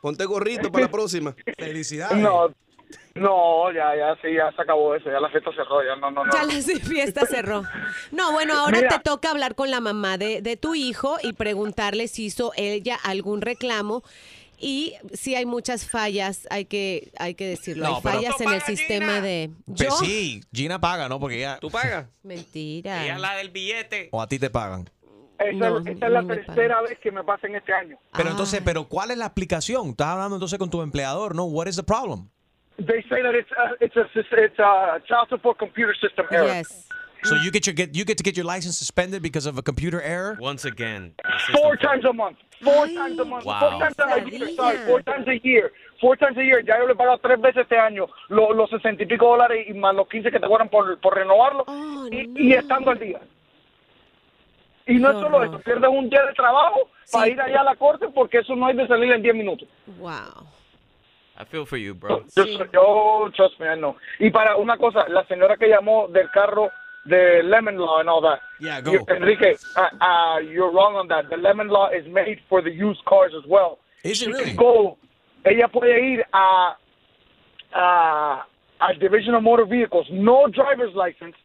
Ponte 0.02 0.26
gorrito 0.26 0.72
para 0.72 0.86
la 0.86 0.92
próxima. 0.92 1.36
Felicidades. 1.58 2.18
No, 2.18 2.50
no, 3.16 3.72
ya, 3.72 3.96
ya, 3.96 4.16
sí, 4.22 4.34
ya 4.36 4.52
se 4.56 4.62
acabó 4.62 4.96
eso, 4.96 5.10
ya 5.12 5.20
la 5.20 5.30
fiesta 5.30 5.52
cerró, 5.56 5.84
ya 5.84 5.96
no, 5.96 6.12
no, 6.12 6.24
no. 6.26 6.32
Ya 6.32 6.44
la 6.44 6.54
fiesta 6.88 7.26
cerró. 7.26 7.64
No, 8.12 8.32
bueno, 8.32 8.54
ahora 8.56 8.78
Mira. 8.78 8.90
te 8.90 9.00
toca 9.00 9.32
hablar 9.32 9.56
con 9.56 9.70
la 9.72 9.80
mamá 9.82 10.18
de, 10.18 10.42
de 10.42 10.58
tu 10.58 10.76
hijo 10.76 11.18
y 11.22 11.34
preguntarle 11.34 12.08
si 12.08 12.26
hizo 12.26 12.52
ella 12.56 12.98
algún 13.04 13.42
reclamo. 13.42 14.04
Y 14.64 14.94
si 15.14 15.34
hay 15.34 15.48
muchas 15.48 15.90
fallas, 15.90 16.48
hay 16.52 16.66
que, 16.66 17.12
hay 17.18 17.34
que 17.34 17.48
decirlo. 17.48 17.88
No, 17.88 17.96
hay 17.96 18.02
fallas 18.04 18.40
en 18.42 18.50
el 18.54 18.62
sistema 18.62 19.20
de. 19.20 19.50
Pues 19.66 19.80
¿Yo? 19.80 19.90
sí, 19.98 20.42
Gina 20.54 20.80
paga, 20.80 21.10
¿no? 21.10 21.20
Porque 21.20 21.38
ella... 21.38 21.58
¿Tú 21.60 21.72
pagas? 21.72 22.06
Mentira. 22.24 23.04
Ella 23.04 23.16
es 23.16 23.22
la 23.22 23.36
del 23.38 23.50
billete. 23.50 24.10
O 24.12 24.22
a 24.22 24.28
ti 24.28 24.38
te 24.38 24.52
pagan. 24.52 24.88
Esta, 25.40 25.70
No, 25.72 25.80
esta 25.80 26.06
a 26.06 26.10
es 26.10 26.14
la 26.14 26.24
tercera 26.28 26.80
vez 26.82 27.00
que 27.00 27.12
me 27.12 27.24
pasa 27.24 27.48
en 27.48 27.56
este 27.56 27.74
año. 27.74 27.98
Pero 28.16 28.30
Ah. 28.30 28.32
entonces, 28.34 28.62
pero 28.64 28.88
¿cuál 28.88 29.10
es 29.10 29.18
la 29.18 29.26
explicación? 29.26 29.90
Estás 29.90 30.10
hablando 30.10 30.36
entonces 30.36 30.60
con 30.60 30.70
tu 30.70 30.84
empleador, 30.84 31.34
¿no? 31.34 31.46
What 31.46 31.66
is 31.66 31.76
the 31.78 31.82
problem? 31.84 32.30
They 32.86 33.02
say 33.10 33.22
that 33.22 33.36
it's 33.36 33.52
a, 33.52 33.66
it's 33.80 33.96
a, 33.96 34.06
it's 34.16 34.60
a 34.60 35.02
child 35.08 35.30
support 35.30 35.60
computer 35.60 35.94
system 35.94 36.26
error. 36.32 36.48
Yes. 36.48 36.88
So 37.24 37.36
you 37.36 37.52
get 37.52 37.68
your 37.68 37.76
get 37.76 37.96
you 37.96 38.04
get 38.04 38.18
to 38.18 38.24
get 38.24 38.36
your 38.36 38.46
license 38.46 38.78
suspended 38.78 39.22
because 39.22 39.46
of 39.46 39.58
a 39.58 39.62
computer 39.62 40.02
error? 40.02 40.38
Once 40.42 40.66
again. 40.66 41.14
Four 41.54 41.78
times 41.78 42.04
a 42.06 42.14
month. 42.14 42.38
Four 42.64 42.86
Ay, 42.86 42.96
times 42.96 43.20
a 43.20 43.26
month. 43.26 43.46
Wow. 43.46 43.60
Four 43.60 43.80
times 43.80 43.96
a 44.00 44.30
year. 44.30 44.56
Sorry, 44.56 44.78
four 44.88 45.02
times 45.04 45.28
a 45.28 45.38
year. 45.48 45.72
Four 46.00 46.16
times 46.16 46.38
a 46.38 46.44
year. 46.44 46.64
Ya 46.66 46.80
yo 46.80 46.86
le 46.88 46.94
he 46.94 46.96
pagado 46.96 47.20
tres 47.20 47.40
veces 47.40 47.62
este 47.64 47.78
año 47.78 48.08
lo- 48.30 48.54
los 48.54 48.70
sesenta 48.72 49.04
y 49.04 49.06
pico 49.06 49.28
dólares 49.28 49.68
y 49.70 49.74
más 49.74 49.94
los 49.94 50.08
15 50.10 50.32
que 50.32 50.40
te 50.40 50.48
cobran 50.48 50.70
por, 50.70 51.00
por 51.00 51.16
renovarlo. 51.16 51.64
Oh, 51.68 52.08
y, 52.12 52.26
no. 52.26 52.40
y 52.40 52.54
estando 52.54 52.90
al 52.90 53.00
día. 53.00 53.20
Y 54.88 54.96
no 54.96 55.12
es 55.12 55.20
solo 55.20 55.44
eso. 55.44 55.60
Pierdes 55.60 55.90
un 55.92 56.10
día 56.10 56.26
de 56.26 56.34
trabajo 56.34 56.90
para 57.12 57.28
ir 57.28 57.40
allá 57.40 57.62
a 57.62 57.64
la 57.66 57.76
corte 57.76 58.08
porque 58.14 58.40
eso 58.40 58.56
no 58.56 58.66
hay 58.66 58.76
de 58.76 58.88
salir 58.88 59.12
en 59.12 59.22
10 59.22 59.36
minutos. 59.36 59.68
Wow. 60.00 60.48
I 61.42 61.46
feel 61.46 61.66
for 61.66 61.78
you, 61.78 61.96
bro. 61.96 62.24
Yo, 62.38 62.44
yo, 62.72 63.30
trust 63.36 63.60
me, 63.60 63.68
I 63.68 63.76
know. 63.76 63.96
Y 64.20 64.30
para 64.30 64.58
una 64.58 64.78
cosa, 64.78 65.06
la 65.10 65.24
señora 65.26 65.58
que 65.58 65.68
llamó 65.68 66.08
del 66.08 66.30
carro 66.32 66.70
de 67.06 67.42
Lemon 67.44 67.78
Law 67.78 68.00
and 68.00 68.10
all 68.10 68.22
that. 68.22 68.40
Yeah, 68.60 68.80
go. 68.80 68.92
You- 68.92 69.06
Enrique, 69.10 69.56
uh, 69.76 69.90
uh, 70.00 70.38
you're 70.40 70.72
wrong 70.72 70.96
on 70.96 71.08
that. 71.08 71.30
The 71.32 71.38
Lemon 71.38 71.68
Law 71.70 71.90
is 71.90 72.06
made 72.08 72.40
for 72.48 72.62
the 72.62 72.70
used 72.70 73.04
cars 73.06 73.32
as 73.36 73.44
well. 73.50 73.80
Is 74.04 74.22
it 74.22 74.26
She 74.26 74.32
really? 74.32 74.46
can 74.46 74.56
go, 74.56 74.98
ella 75.44 75.68
puede 75.68 75.98
ir 76.14 76.24
a, 76.32 76.76
a, 77.74 78.46
al 78.80 78.96
Division 79.00 79.34
of 79.34 79.42
Motor 79.42 79.66
Vehicles, 79.66 80.06
no 80.12 80.48
driver's 80.48 80.94
license. 80.94 81.36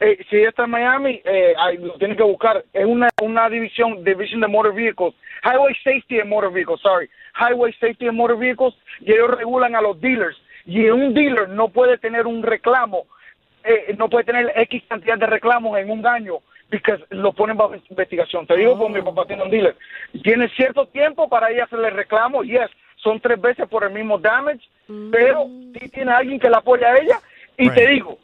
Eh, 0.00 0.24
si 0.30 0.36
ella 0.36 0.48
está 0.48 0.64
en 0.64 0.70
Miami, 0.70 1.20
eh, 1.24 1.54
lo 1.78 1.92
tiene 1.94 2.16
que 2.16 2.22
buscar. 2.22 2.64
Es 2.72 2.86
una, 2.86 3.08
una 3.20 3.48
división, 3.50 4.02
Division 4.02 4.40
de 4.40 4.48
Motor 4.48 4.74
Vehicles. 4.74 5.14
Highway 5.44 5.74
Safety 5.84 6.20
and 6.20 6.30
Motor 6.30 6.52
Vehicles, 6.52 6.80
sorry. 6.80 7.10
Highway 7.34 7.72
Safety 7.74 8.08
and 8.08 8.16
Motor 8.16 8.38
Vehicles. 8.38 8.74
Y 9.00 9.12
ellos 9.12 9.30
regulan 9.36 9.76
a 9.76 9.82
los 9.82 10.00
dealers. 10.00 10.36
Y 10.64 10.88
un 10.88 11.12
dealer 11.14 11.48
no 11.50 11.68
puede 11.68 11.98
tener 11.98 12.26
un 12.26 12.42
reclamo, 12.42 13.06
eh, 13.64 13.94
no 13.98 14.08
puede 14.08 14.24
tener 14.24 14.52
X 14.54 14.82
cantidad 14.88 15.18
de 15.18 15.26
reclamos 15.26 15.76
en 15.78 15.90
un 15.90 16.06
año, 16.06 16.38
porque 16.70 16.96
lo 17.10 17.32
ponen 17.32 17.56
bajo 17.56 17.74
investigación. 17.74 18.46
Te 18.46 18.56
digo, 18.56 18.78
porque 18.78 19.00
mi 19.00 19.04
papá 19.04 19.26
tiene 19.26 19.42
un 19.42 19.50
dealer. 19.50 19.76
Tiene 20.22 20.48
cierto 20.50 20.86
tiempo 20.86 21.28
para 21.28 21.50
ella 21.50 21.64
hacerle 21.64 21.90
reclamo, 21.90 22.42
yes, 22.42 22.70
son 22.96 23.20
tres 23.20 23.40
veces 23.40 23.68
por 23.68 23.84
el 23.84 23.90
mismo 23.90 24.18
damage, 24.18 24.60
pero 25.10 25.46
sí 25.74 25.88
tiene 25.88 26.12
alguien 26.12 26.38
que 26.38 26.50
la 26.50 26.58
apoya 26.58 26.88
a 26.88 26.98
ella. 26.98 27.18
Y 27.56 27.68
te 27.70 27.88
digo, 27.88 28.18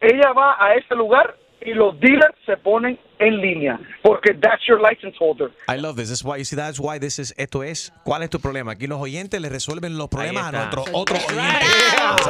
ella 0.00 0.32
va 0.32 0.56
a 0.58 0.74
ese 0.74 0.94
lugar 0.94 1.36
y 1.60 1.72
los 1.74 1.98
dealers 2.00 2.34
se 2.44 2.56
ponen 2.58 2.98
en 3.18 3.40
línea, 3.40 3.80
porque 4.02 4.34
that's 4.34 4.62
your 4.68 4.78
license 4.80 5.16
holder. 5.18 5.50
I 5.68 5.76
love 5.80 5.96
this. 5.96 6.08
That's 6.10 6.22
why 6.22 6.36
you 6.38 6.44
see 6.44 6.54
that's 6.54 6.78
why 6.78 6.98
this 6.98 7.18
is 7.18 7.34
esto 7.38 7.62
es 7.62 7.92
¿Cuál 8.04 8.22
es 8.22 8.30
tu 8.30 8.38
problema? 8.38 8.72
Aquí 8.72 8.86
los 8.86 9.00
oyentes 9.00 9.40
le 9.40 9.48
resuelven 9.48 9.96
los 9.96 10.08
problemas 10.08 10.44
a 10.44 10.52
nuestros 10.52 10.86
otros 10.92 11.18
oyentes. 11.26 11.68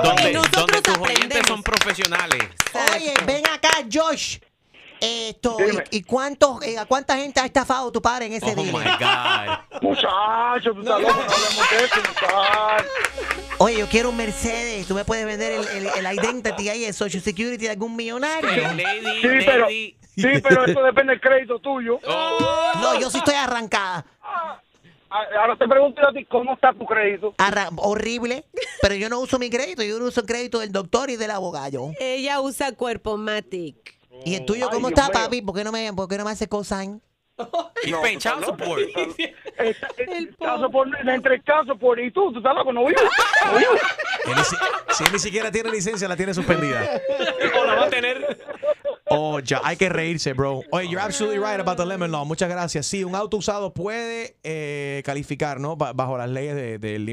Donde, 0.03 0.33
nosotros 0.33 0.67
donde 0.67 0.83
tus 0.83 0.99
oyentes 0.99 1.43
son 1.47 1.63
profesionales. 1.63 2.49
Oye, 2.95 3.15
ven 3.27 3.43
acá, 3.49 3.71
Josh. 3.93 4.39
Esto, 4.99 5.57
Dime. 5.59 5.85
¿y, 5.91 5.99
y 5.99 6.03
cuántos, 6.05 6.63
eh, 6.65 6.79
a 6.79 6.87
cuánta 6.87 7.17
gente 7.19 7.39
ha 7.39 7.45
estafado 7.45 7.93
tu 7.93 8.01
padre 8.01 8.27
en 8.27 8.33
ese 8.33 8.55
Oh 8.57 8.63
día? 8.63 8.73
my 8.73 8.79
God. 8.79 9.83
Muchachos, 9.83 10.75
tú 10.75 10.81
estás 10.81 11.01
loco, 11.03 11.15
no 11.15 11.21
hablemos 11.21 11.71
de 11.71 11.77
eso, 11.85 11.97
muchachos. 12.09 13.36
Oye, 13.59 13.79
yo 13.79 13.87
quiero 13.89 14.11
un 14.11 14.17
Mercedes. 14.17 14.87
Tú 14.87 14.95
me 14.95 15.05
puedes 15.05 15.25
vender 15.25 15.53
el, 15.53 15.67
el, 15.69 15.87
el 15.87 16.15
identity 16.19 16.69
ahí, 16.69 16.85
el 16.85 16.93
Social 16.95 17.23
Security 17.23 17.65
de 17.65 17.71
algún 17.71 17.97
millonario. 17.97 18.49
Pero, 18.49 18.75
lady, 18.75 19.21
Sí, 19.23 19.29
pero, 19.47 19.65
lady. 19.67 19.97
sí, 20.15 20.27
pero 20.43 20.65
eso 20.67 20.83
depende 20.83 21.13
del 21.13 21.21
crédito 21.21 21.59
tuyo. 21.59 21.99
Oh. 22.07 22.71
No, 22.81 23.01
yo 23.01 23.11
sí 23.11 23.19
estoy 23.19 23.35
arrancada. 23.35 24.05
Ah, 24.23 24.61
Ahora 25.41 25.57
te 25.57 25.67
pregunto 25.67 26.03
yo 26.03 26.09
a 26.09 26.13
ti, 26.13 26.25
¿cómo 26.27 26.53
está 26.55 26.75
tu 26.75 26.85
crédito? 26.85 27.35
Arra- 27.39 27.71
horrible. 27.77 28.45
Pero 28.83 28.95
yo 28.97 29.09
no 29.09 29.21
uso 29.21 29.39
mi 29.39 29.49
crédito, 29.49 29.83
yo 29.83 29.97
uso 30.05 30.21
el 30.21 30.27
crédito 30.27 30.59
del 30.59 30.73
doctor 30.73 31.09
y 31.09 31.17
del 31.17 31.31
abogado. 31.31 31.93
Ella 31.99 32.41
usa 32.41 32.73
Cuerpo 32.73 33.17
Matic. 33.17 33.95
¿Y 34.25 34.35
el 34.35 34.45
tuyo 34.45 34.67
Ay, 34.67 34.75
cómo 34.75 34.89
Dios 34.89 34.99
está, 34.99 35.11
mío. 35.13 35.25
papi? 35.25 35.43
¿Por 35.43 35.55
qué 35.55 35.65
no 35.65 35.73
me, 35.73 35.93
por 35.95 36.09
qué 36.09 36.19
no 36.19 36.25
me 36.25 36.33
hace 36.33 36.49
cosign? 36.49 37.01
He's 37.85 37.95
paying 38.03 38.19
child 38.19 38.45
support. 38.45 38.81
Está- 39.59 39.89
el 39.99 40.35
caso 40.37 40.71
por, 40.71 40.89
entre 41.09 41.43
caso 41.43 41.77
por 41.77 42.01
y 42.01 42.11
tú, 42.11 42.33
tú 42.33 42.39
estás 42.39 42.55
loco, 42.55 42.73
no 42.73 42.85
vivo. 42.87 43.01
No 43.45 43.59
vivo. 43.59 43.73
Él 44.27 44.35
ni 44.37 44.45
si, 44.45 44.57
si 44.95 45.05
él 45.05 45.13
ni 45.13 45.19
siquiera 45.19 45.51
tiene 45.51 45.71
licencia, 45.71 46.09
la 46.09 46.17
tiene 46.17 46.33
suspendida. 46.35 47.01
O 47.61 47.65
la 47.65 47.75
va 47.75 47.85
a 47.85 47.91
tener. 47.91 48.39
Oh, 49.09 49.39
ya, 49.41 49.61
hay 49.63 49.77
que 49.77 49.89
reírse, 49.89 50.33
bro. 50.33 50.63
Oye, 50.73 50.89
you're 50.89 51.01
absolutely 51.01 51.39
right 51.39 51.61
about 51.61 51.77
the 51.77 51.87
lemon 51.87 52.11
law. 52.11 52.25
Muchas 52.25 52.49
gracias. 52.49 52.87
Sí, 52.87 53.05
un 53.05 53.15
auto 53.15 53.37
usado 53.37 53.73
puede 53.73 54.37
eh, 54.43 55.03
calificar, 55.05 55.61
¿no? 55.61 55.77
Ba- 55.77 55.93
bajo 55.93 56.19
las 56.19 56.29
leyes 56.29 56.57
de- 56.57 56.79
del 56.79 57.05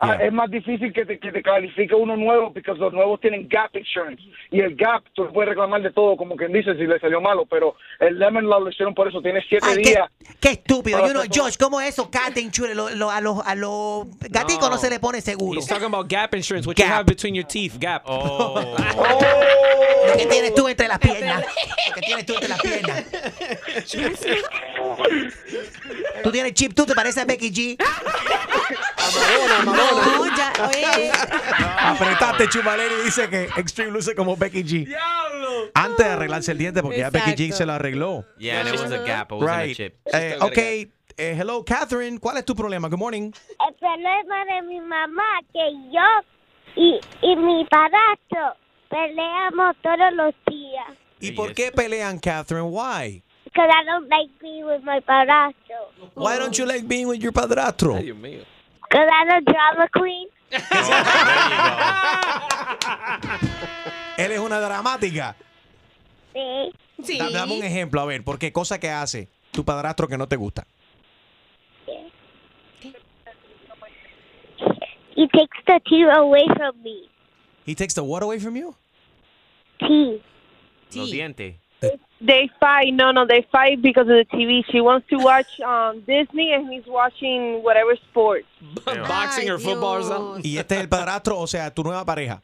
Ah, 0.00 0.16
es 0.20 0.32
más 0.32 0.50
difícil 0.50 0.92
que 0.92 1.06
te, 1.06 1.18
que 1.18 1.32
te 1.32 1.42
califique 1.42 1.94
uno 1.94 2.16
nuevo 2.16 2.52
porque 2.52 2.72
los 2.74 2.92
nuevos 2.92 3.20
tienen 3.20 3.48
gap 3.48 3.74
insurance 3.74 4.22
y 4.50 4.60
el 4.60 4.76
gap 4.76 5.02
tú 5.14 5.24
le 5.24 5.30
puedes 5.30 5.48
reclamar 5.50 5.80
de 5.82 5.90
todo 5.90 6.16
como 6.16 6.36
quien 6.36 6.52
dice 6.52 6.74
si 6.74 6.86
le 6.86 6.98
salió 7.00 7.20
malo 7.20 7.46
pero 7.46 7.76
el 8.00 8.18
lemon 8.18 8.46
law 8.46 8.60
lo 8.60 8.70
hicieron 8.70 8.94
por 8.94 9.08
eso 9.08 9.22
tiene 9.22 9.42
siete 9.48 9.66
Ay, 9.68 9.82
días 9.82 10.08
qué 10.40 10.50
estúpido. 10.50 10.98
Yo 11.06 11.14
no, 11.14 11.24
todo. 11.24 11.44
Josh, 11.44 11.56
¿cómo 11.58 11.80
es 11.80 11.88
eso? 11.90 12.10
Cat 12.10 12.36
insurance. 12.36 12.74
Lo- 12.74 12.90
lo- 12.90 13.10
a 13.10 13.20
los 13.20 13.46
a 13.46 13.54
los 13.54 14.06
gaticos 14.30 14.68
no. 14.70 14.76
se 14.78 14.90
le 14.90 15.00
pone 15.00 15.20
seguro. 15.20 15.58
He's 15.58 15.66
talking 15.68 15.86
about 15.86 16.08
gap 16.08 16.34
insurance, 16.34 16.66
what 16.68 16.76
you 16.76 16.84
have 16.84 17.06
between 17.06 17.34
your 17.34 17.46
teeth, 17.46 17.78
gap. 17.78 18.02
Oh. 18.06 18.60
Lo 20.06 20.16
que 20.16 20.26
tienes 20.26 20.54
tú 20.54 20.68
entre 20.68 20.86
las 20.88 20.98
piernas. 20.98 21.44
Lo 21.88 21.94
que 21.94 22.00
tienes 22.00 22.26
tú 22.26 22.34
entre 22.34 22.48
las 22.48 22.60
piernas. 22.60 23.04
Tú 26.22 26.30
tienes 26.32 26.52
chip, 26.54 26.74
tú 26.74 26.86
te 26.86 26.94
pareces 26.94 27.22
a 27.22 27.26
Becky 27.26 27.50
G. 27.50 27.76
No, 29.64 30.26
ya, 30.36 30.52
oye. 30.68 31.10
Apretaste, 31.78 32.48
Chumaleri 32.48 32.94
dice 33.04 33.28
que 33.28 33.44
Extreme 33.56 33.90
luce 33.92 34.14
como 34.14 34.36
Becky 34.36 34.62
G. 34.64 34.96
Antes 35.74 36.06
de 36.06 36.12
arreglarse 36.12 36.52
el 36.52 36.58
diente, 36.58 36.82
porque 36.82 36.98
ya 36.98 37.10
Becky 37.10 37.32
G 37.32 37.52
se 37.52 37.66
lo 37.66 37.72
arregló. 37.74 38.24
Yeah, 38.38 38.60
and 38.60 38.68
it 38.68 38.80
was 38.80 38.90
a 38.92 38.98
gap. 39.04 39.30
It 39.32 39.38
wasn't 39.38 39.50
a 39.50 39.62
Right. 39.64 39.76
chip. 39.76 39.96
Eh, 40.12 40.36
ok, 40.40 40.58
eh, 40.58 41.34
hello, 41.38 41.64
Catherine. 41.64 42.18
¿Cuál 42.18 42.38
es 42.38 42.44
tu 42.44 42.54
problema? 42.54 42.88
Good 42.88 42.98
morning. 42.98 43.30
El 43.66 43.74
problema 43.74 44.44
de 44.46 44.62
mi 44.62 44.80
mamá 44.80 45.40
que 45.52 45.70
yo 45.92 46.22
y, 46.76 47.00
y 47.22 47.36
mi 47.36 47.64
padrastro 47.66 48.56
peleamos 48.90 49.76
todos 49.82 50.12
los 50.14 50.34
días. 50.46 50.86
¿Y 51.20 51.32
por 51.32 51.54
qué 51.54 51.72
pelean, 51.72 52.18
Catherine? 52.18 52.68
Why? 52.68 53.22
Because 53.44 53.70
I 53.70 53.84
don't 53.86 54.08
like 54.10 54.30
being 54.40 54.66
with 54.66 54.82
my 54.82 55.00
padrastro. 55.00 55.88
Why 56.14 56.38
don't 56.38 56.56
you 56.58 56.66
like 56.66 56.86
being 56.86 57.06
with 57.08 57.20
your 57.20 57.32
padrastro? 57.32 57.98
Dios 58.02 58.16
mío. 58.16 58.44
Because 58.88 59.08
I'm 59.12 59.28
a 59.30 59.40
drama 59.42 59.88
queen. 59.92 60.28
Él 64.16 64.32
es 64.32 64.38
una 64.38 64.58
dramática. 64.60 65.36
Sí. 66.32 66.72
Sí. 67.02 67.18
Da- 67.18 67.30
Dame 67.30 67.58
un 67.58 67.64
ejemplo, 67.64 68.00
a 68.00 68.04
ver, 68.06 68.24
¿por 68.24 68.38
qué 68.38 68.52
cosa 68.52 68.78
que 68.80 68.88
hace 68.90 69.28
tu 69.52 69.64
padrastro 69.64 70.08
que 70.08 70.16
no 70.18 70.28
te 70.28 70.36
gusta? 70.36 70.66
he 75.16 75.26
takes 75.28 75.58
the 75.66 75.80
tea 75.88 76.10
away 76.14 76.46
from 76.56 76.80
me. 76.82 77.08
He 77.64 77.74
takes 77.74 77.94
the 77.94 78.02
what 78.04 78.22
away 78.22 78.38
from 78.38 78.54
you? 78.56 78.74
Tea. 79.80 80.22
Los 80.94 81.10
dientes. 81.10 81.56
They 82.20 82.48
fight. 82.58 82.94
No, 82.94 83.10
no, 83.12 83.26
they 83.26 83.46
fight 83.52 83.82
because 83.82 84.08
of 84.08 84.16
the 84.16 84.24
TV. 84.32 84.64
She 84.72 84.80
wants 84.80 85.06
to 85.10 85.16
watch 85.18 85.60
um, 85.60 86.00
Disney, 86.06 86.52
and 86.54 86.72
he's 86.72 86.86
watching 86.86 87.62
whatever 87.62 87.94
sports. 88.10 88.46
Boxing 88.86 89.50
or 89.50 89.58
football 89.58 89.96
or 89.98 90.02
something. 90.02 90.42
Y 90.42 90.56
este 90.58 90.72
es 90.76 90.80
el 90.80 90.88
padrastro, 90.88 91.38
o 91.38 91.46
sea, 91.46 91.70
tu 91.70 91.82
nueva 91.82 92.04
pareja. 92.06 92.40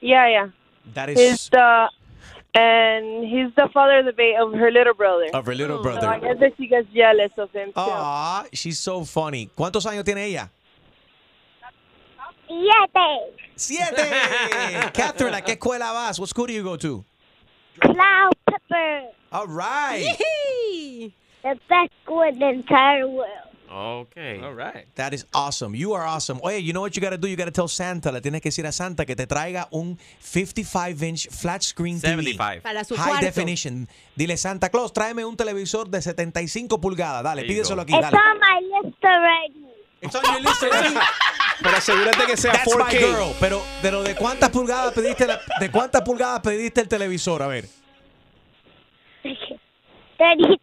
Yeah, 0.00 0.28
yeah. 0.28 0.48
That 0.92 1.08
He's 1.10 1.48
the 1.48 1.88
and 2.54 3.24
he's 3.24 3.54
the 3.56 3.68
father 3.72 4.00
of 4.00 4.04
the 4.04 4.12
ba- 4.12 4.42
of 4.42 4.52
her 4.52 4.70
little 4.70 4.92
brother. 4.92 5.30
of 5.32 5.46
her 5.46 5.54
little 5.54 5.82
So 5.82 5.90
I 5.90 6.18
brother. 6.18 6.20
guess 6.20 6.40
that 6.40 6.52
she 6.58 6.66
gets 6.66 6.86
jealous 6.92 7.30
of 7.38 7.50
him 7.52 7.68
too. 7.68 7.80
Aw, 7.80 8.44
she's 8.52 8.78
so 8.78 9.04
funny. 9.06 9.48
¿Cuántos 9.56 9.86
años 9.86 10.04
tiene 10.04 10.26
ella? 10.26 10.50
Siete. 12.46 13.34
¡Siete! 13.56 14.02
Catherine, 14.92 15.34
¿a 15.36 15.40
qué 15.42 15.52
escuela 15.52 15.92
vas? 15.92 16.18
What 16.18 16.28
school 16.28 16.46
do 16.46 16.52
you 16.52 16.62
go 16.62 16.76
to? 16.76 17.02
Cloud 17.80 18.32
pepper. 18.48 19.02
All 19.32 19.46
right. 19.46 20.04
The 21.42 21.58
best 21.68 21.90
school 22.04 22.22
in 22.22 22.38
the 22.38 22.48
entire 22.50 23.08
world. 23.08 23.28
Okay. 23.74 24.38
All 24.44 24.52
right. 24.52 24.86
That 24.96 25.14
is 25.14 25.24
awesome. 25.32 25.74
You 25.74 25.94
are 25.94 26.04
awesome. 26.04 26.38
Oye, 26.44 26.56
you 26.58 26.74
know 26.74 26.82
what 26.82 26.94
you 26.94 27.00
got 27.00 27.10
to 27.10 27.16
do? 27.16 27.26
You 27.26 27.36
got 27.36 27.46
to 27.46 27.50
tell 27.50 27.68
Santa, 27.68 28.12
le 28.12 28.20
tienes 28.20 28.42
que 28.42 28.50
decir 28.50 28.66
a 28.66 28.72
Santa 28.72 29.06
que 29.06 29.16
te 29.16 29.26
traiga 29.26 29.66
un 29.72 29.96
55-inch 30.22 31.28
flat 31.30 31.62
screen 31.62 31.98
TV. 31.98 32.22
75. 32.22 32.60
Para 32.62 32.84
su 32.84 32.94
High 32.96 33.08
cuarto. 33.08 33.24
definition. 33.24 33.88
Dile, 34.14 34.36
Santa 34.36 34.68
Claus, 34.68 34.92
tráeme 34.92 35.24
un 35.24 35.36
televisor 35.38 35.88
de 35.88 36.02
75 36.02 36.80
pulgadas. 36.82 37.22
Dale, 37.24 37.44
pídeselo 37.44 37.80
aquí, 37.80 37.94
It's 37.94 38.02
dale. 38.10 38.18
on 38.18 38.38
my 38.40 38.60
list 38.82 39.02
already. 39.04 39.66
It's 40.02 40.14
on 40.16 40.22
your 40.24 40.40
list 40.42 40.62
already. 40.64 40.94
Pero 41.62 41.76
asegúrate 41.76 42.26
que 42.26 42.36
sea 42.36 42.52
That's 42.52 42.74
my 42.76 42.82
4K. 42.84 42.98
girl. 42.98 43.34
Pero, 43.40 43.62
pero 43.80 44.02
¿de 44.02 44.14
cuántas 44.16 44.50
pulgadas 44.50 44.92
pediste 44.94 45.26
la- 45.26 45.40
de 45.60 45.70
cuántas 45.70 46.02
pulgadas 46.02 46.40
pediste 46.40 46.80
el 46.80 46.88
televisor? 46.88 47.42
A 47.42 47.46
ver. 47.46 47.66
32. 50.18 50.58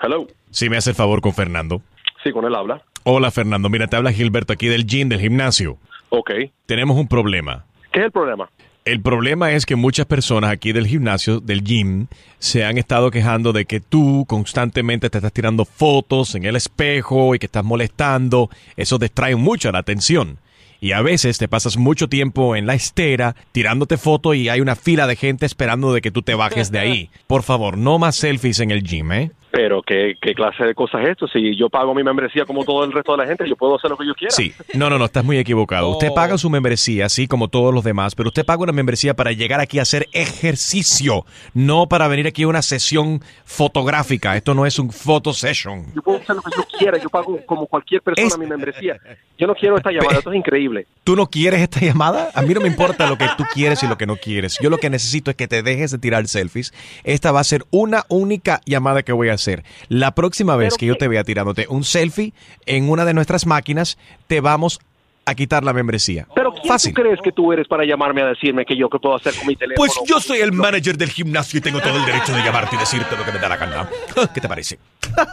Hello. 0.05 0.27
Si 0.51 0.69
me 0.69 0.77
hace 0.77 0.91
el 0.91 0.95
favor 0.95 1.19
con 1.19 1.33
Fernando. 1.33 1.81
Sí, 2.23 2.31
con 2.31 2.45
él 2.45 2.53
habla. 2.53 2.79
Hola 3.05 3.31
Fernando, 3.31 3.69
mira, 3.69 3.87
te 3.87 3.95
habla 3.95 4.11
Gilberto 4.11 4.53
aquí 4.53 4.67
del 4.67 4.85
gym, 4.85 5.09
del 5.09 5.19
gimnasio. 5.19 5.79
Ok. 6.09 6.29
Tenemos 6.67 6.95
un 6.95 7.07
problema. 7.07 7.65
¿Qué 7.91 8.01
es 8.01 8.05
el 8.05 8.11
problema? 8.11 8.47
El 8.83 9.01
problema 9.01 9.53
es 9.53 9.65
que 9.65 9.75
muchas 9.75 10.05
personas 10.05 10.51
aquí 10.51 10.73
del 10.73 10.85
gimnasio, 10.85 11.39
del 11.39 11.63
gym, 11.63 12.05
se 12.37 12.65
han 12.65 12.77
estado 12.77 13.09
quejando 13.09 13.51
de 13.51 13.65
que 13.65 13.79
tú 13.79 14.25
constantemente 14.27 15.09
te 15.09 15.17
estás 15.17 15.33
tirando 15.33 15.65
fotos 15.65 16.35
en 16.35 16.45
el 16.45 16.55
espejo 16.55 17.33
y 17.33 17.39
que 17.39 17.47
estás 17.47 17.63
molestando. 17.63 18.51
Eso 18.77 18.99
distrae 18.99 19.35
mucho 19.35 19.71
la 19.71 19.79
atención. 19.79 20.37
Y 20.79 20.91
a 20.91 21.01
veces 21.01 21.39
te 21.39 21.47
pasas 21.47 21.77
mucho 21.77 22.09
tiempo 22.09 22.55
en 22.55 22.67
la 22.67 22.75
estera 22.75 23.35
tirándote 23.51 23.97
fotos 23.97 24.35
y 24.35 24.49
hay 24.49 24.61
una 24.61 24.75
fila 24.75 25.07
de 25.07 25.15
gente 25.15 25.47
esperando 25.47 25.93
de 25.93 26.01
que 26.01 26.11
tú 26.11 26.21
te 26.21 26.35
bajes 26.35 26.71
de 26.71 26.77
ahí. 26.77 27.09
Por 27.25 27.41
favor, 27.41 27.75
no 27.75 27.97
más 27.97 28.17
selfies 28.17 28.59
en 28.59 28.69
el 28.69 28.83
gym, 28.83 29.11
¿eh? 29.11 29.31
Pero, 29.55 29.81
¿qué, 29.81 30.15
qué 30.21 30.33
clase 30.33 30.65
de 30.65 30.75
cosas 30.75 31.01
es 31.03 31.11
esto? 31.11 31.27
Si 31.29 31.55
yo 31.55 31.69
pago 31.69 31.95
mi 31.95 32.03
membresía 32.03 32.43
como 32.45 32.65
todo 32.65 32.83
el 32.83 32.91
resto 32.91 33.13
de 33.13 33.19
la 33.19 33.25
gente, 33.25 33.47
yo 33.47 33.55
puedo 33.55 33.77
hacer 33.77 33.89
lo 33.89 33.95
que 33.97 34.05
yo 34.05 34.13
quiera. 34.13 34.35
Sí, 34.35 34.51
no, 34.73 34.89
no, 34.89 34.99
no, 34.99 35.05
estás 35.05 35.23
muy 35.23 35.37
equivocado. 35.37 35.87
Usted 35.91 36.11
paga 36.13 36.37
su 36.37 36.49
membresía, 36.49 37.05
así 37.05 37.25
como 37.25 37.47
todos 37.47 37.73
los 37.73 37.81
demás, 37.85 38.15
pero 38.15 38.27
usted 38.27 38.43
paga 38.45 38.63
una 38.63 38.73
membresía 38.73 39.13
para 39.13 39.31
llegar 39.31 39.61
aquí 39.61 39.79
a 39.79 39.83
hacer 39.83 40.07
ejercicio, 40.11 41.25
no 41.53 41.87
para 41.87 42.09
venir 42.09 42.27
aquí 42.27 42.43
a 42.43 42.49
una 42.49 42.61
sesión 42.61 43.21
fotográfica. 43.45 44.35
Esto 44.35 44.53
no 44.53 44.65
es 44.65 44.77
un 44.77 44.91
photo 44.91 45.31
session. 45.31 45.85
Yo 45.95 46.01
puedo 46.01 46.19
hacer 46.19 46.35
lo 46.35 46.41
que 46.41 46.51
yo 46.57 46.63
quiera. 46.77 46.97
Yo 46.97 47.09
pago 47.09 47.39
como 47.45 47.65
cualquier 47.65 48.01
persona 48.01 48.27
Es- 48.27 48.37
mi 48.37 48.45
membresía. 48.47 48.97
Yo 49.37 49.47
no 49.47 49.55
quiero 49.55 49.77
esta 49.77 49.91
llamada. 49.91 50.17
Esto 50.17 50.31
es 50.31 50.37
increíble. 50.37 50.85
¿Tú 51.03 51.15
no 51.15 51.27
quieres 51.27 51.61
esta 51.61 51.79
llamada? 51.81 52.29
A 52.35 52.41
mí 52.41 52.53
no 52.53 52.61
me 52.61 52.67
importa 52.67 53.07
lo 53.09 53.17
que 53.17 53.27
tú 53.37 53.43
quieres 53.53 53.83
y 53.83 53.87
lo 53.87 53.97
que 53.97 54.05
no 54.05 54.15
quieres. 54.17 54.57
Yo 54.61 54.69
lo 54.69 54.77
que 54.77 54.89
necesito 54.89 55.29
es 55.31 55.37
que 55.37 55.47
te 55.47 55.61
dejes 55.63 55.91
de 55.91 55.97
tirar 55.97 56.27
selfies. 56.27 56.73
Esta 57.03 57.31
va 57.31 57.39
a 57.41 57.43
ser 57.43 57.63
una 57.71 58.03
única 58.09 58.61
llamada 58.65 59.03
que 59.03 59.11
voy 59.13 59.29
a 59.29 59.33
hacer. 59.33 59.44
La 59.89 60.15
próxima 60.15 60.55
vez 60.55 60.75
que 60.77 60.85
yo 60.85 60.95
te 60.95 61.07
vea 61.07 61.23
tirándote 61.23 61.67
un 61.69 61.83
selfie 61.83 62.33
en 62.65 62.89
una 62.89 63.05
de 63.05 63.13
nuestras 63.13 63.45
máquinas, 63.45 63.97
te 64.27 64.41
vamos 64.41 64.79
a 65.25 65.33
quitar 65.33 65.63
la 65.63 65.73
membresía. 65.73 66.27
Pero 66.35 66.53
¿quién 66.53 66.67
Fácil. 66.67 66.93
tú 66.93 67.01
crees 67.01 67.19
que 67.21 67.31
tú 67.31 67.51
eres 67.51 67.67
para 67.67 67.83
llamarme 67.83 68.21
a 68.21 68.25
decirme 68.27 68.63
que 68.65 68.77
yo 68.77 68.89
qué 68.89 68.99
puedo 68.99 69.15
hacer 69.15 69.33
con 69.35 69.47
mi 69.47 69.55
teléfono? 69.55 69.75
Pues 69.77 69.99
yo 70.07 70.19
soy 70.19 70.39
el 70.39 70.51
manager 70.51 70.97
del 70.97 71.09
gimnasio 71.09 71.57
y 71.57 71.61
tengo 71.61 71.81
todo 71.81 71.97
el 71.97 72.05
derecho 72.05 72.31
de 72.31 72.43
llamarte 72.43 72.75
y 72.75 72.79
decirte 72.79 73.17
lo 73.17 73.25
que 73.25 73.31
me 73.31 73.39
da 73.39 73.49
la 73.49 73.57
gana. 73.57 73.89
¿Qué 74.33 74.39
te 74.39 74.47
parece? 74.47 74.79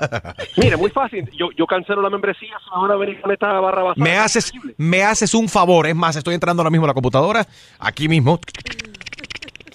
Mire, 0.57 0.77
muy 0.77 0.91
fácil. 0.91 1.29
Yo, 1.39 1.51
yo 1.57 1.67
cancelo 1.67 2.01
la 2.01 2.11
membresía. 2.11 2.57
Se 2.65 2.81
van 2.81 2.91
a 2.91 2.97
venir 2.97 3.21
con 3.21 3.31
esta 3.33 3.53
barra 3.61 3.83
basada. 3.83 4.03
Me 4.03 4.17
haces, 4.17 4.53
me 4.79 5.03
haces 5.03 5.35
un 5.35 5.49
favor. 5.49 5.87
Es 5.87 5.95
más, 5.95 6.17
estoy 6.17 6.35
entrando 6.35 6.63
ahora 6.63 6.71
mismo 6.71 6.87
a 6.87 6.89
la 6.89 6.95
computadora. 6.95 7.47
Aquí 7.79 8.09
mismo. 8.09 8.41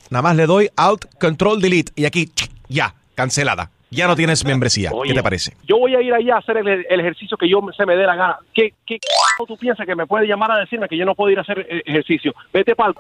Nada 0.10 0.22
más 0.24 0.36
le 0.36 0.46
doy 0.46 0.70
Alt 0.76 1.06
Control 1.20 1.62
Delete. 1.62 1.92
Y 1.96 2.06
aquí, 2.06 2.32
ya, 2.70 2.96
cancelada. 3.14 3.72
Ya 3.90 4.08
no 4.08 4.16
tienes 4.16 4.44
membresía. 4.44 4.92
Oye, 4.94 5.12
¿Qué 5.12 5.18
te 5.18 5.24
parece? 5.24 5.54
Yo 5.64 5.78
voy 5.78 5.96
a 5.96 6.02
ir 6.02 6.14
allá 6.14 6.36
a 6.36 6.40
hacer 6.40 6.58
el, 6.58 6.86
el 6.90 7.00
ejercicio 7.00 7.38
que 7.38 7.48
yo 7.48 7.62
se 7.76 7.86
me 7.86 7.96
dé 7.96 8.06
la 8.06 8.16
gana. 8.16 8.38
¿Qué, 8.54 8.74
qué 8.86 8.98
tú 9.48 9.56
piensas 9.58 9.86
que 9.86 9.96
me 9.96 10.06
puede 10.06 10.28
llamar 10.28 10.52
a 10.52 10.60
decirme 10.60 10.90
que 10.90 10.98
yo 10.98 11.06
no 11.06 11.16
puedo 11.16 11.32
ir 11.32 11.38
a 11.38 11.42
hacer 11.42 11.66
eh, 11.70 11.84
ejercicio? 11.86 12.34
Vete 12.54 12.76
para 12.76 12.94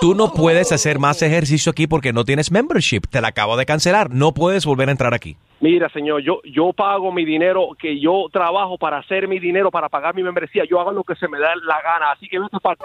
Tú 0.00 0.14
no 0.14 0.32
puedes 0.32 0.70
hacer 0.72 0.98
más 0.98 1.22
ejercicio 1.22 1.70
aquí 1.70 1.86
porque 1.86 2.12
no 2.12 2.24
tienes 2.24 2.52
membership. 2.52 3.02
Te 3.10 3.22
la 3.22 3.28
acabo 3.28 3.56
de 3.56 3.64
cancelar. 3.64 4.10
No 4.10 4.32
puedes 4.32 4.66
volver 4.66 4.88
a 4.88 4.92
entrar 4.92 5.14
aquí. 5.14 5.36
Mira, 5.60 5.88
señor, 5.88 6.20
yo 6.20 6.40
yo 6.44 6.74
pago 6.74 7.10
mi 7.10 7.24
dinero, 7.24 7.70
que 7.78 7.98
yo 7.98 8.26
trabajo 8.30 8.76
para 8.76 8.98
hacer 8.98 9.26
mi 9.26 9.38
dinero, 9.38 9.70
para 9.70 9.88
pagar 9.88 10.14
mi 10.14 10.22
membresía. 10.22 10.64
Yo 10.68 10.78
hago 10.78 10.92
lo 10.92 11.04
que 11.04 11.14
se 11.14 11.26
me 11.28 11.38
da 11.38 11.54
la 11.64 11.80
gana. 11.80 12.12
Así 12.12 12.28
que 12.28 12.38
vete 12.38 12.58
para 12.60 12.76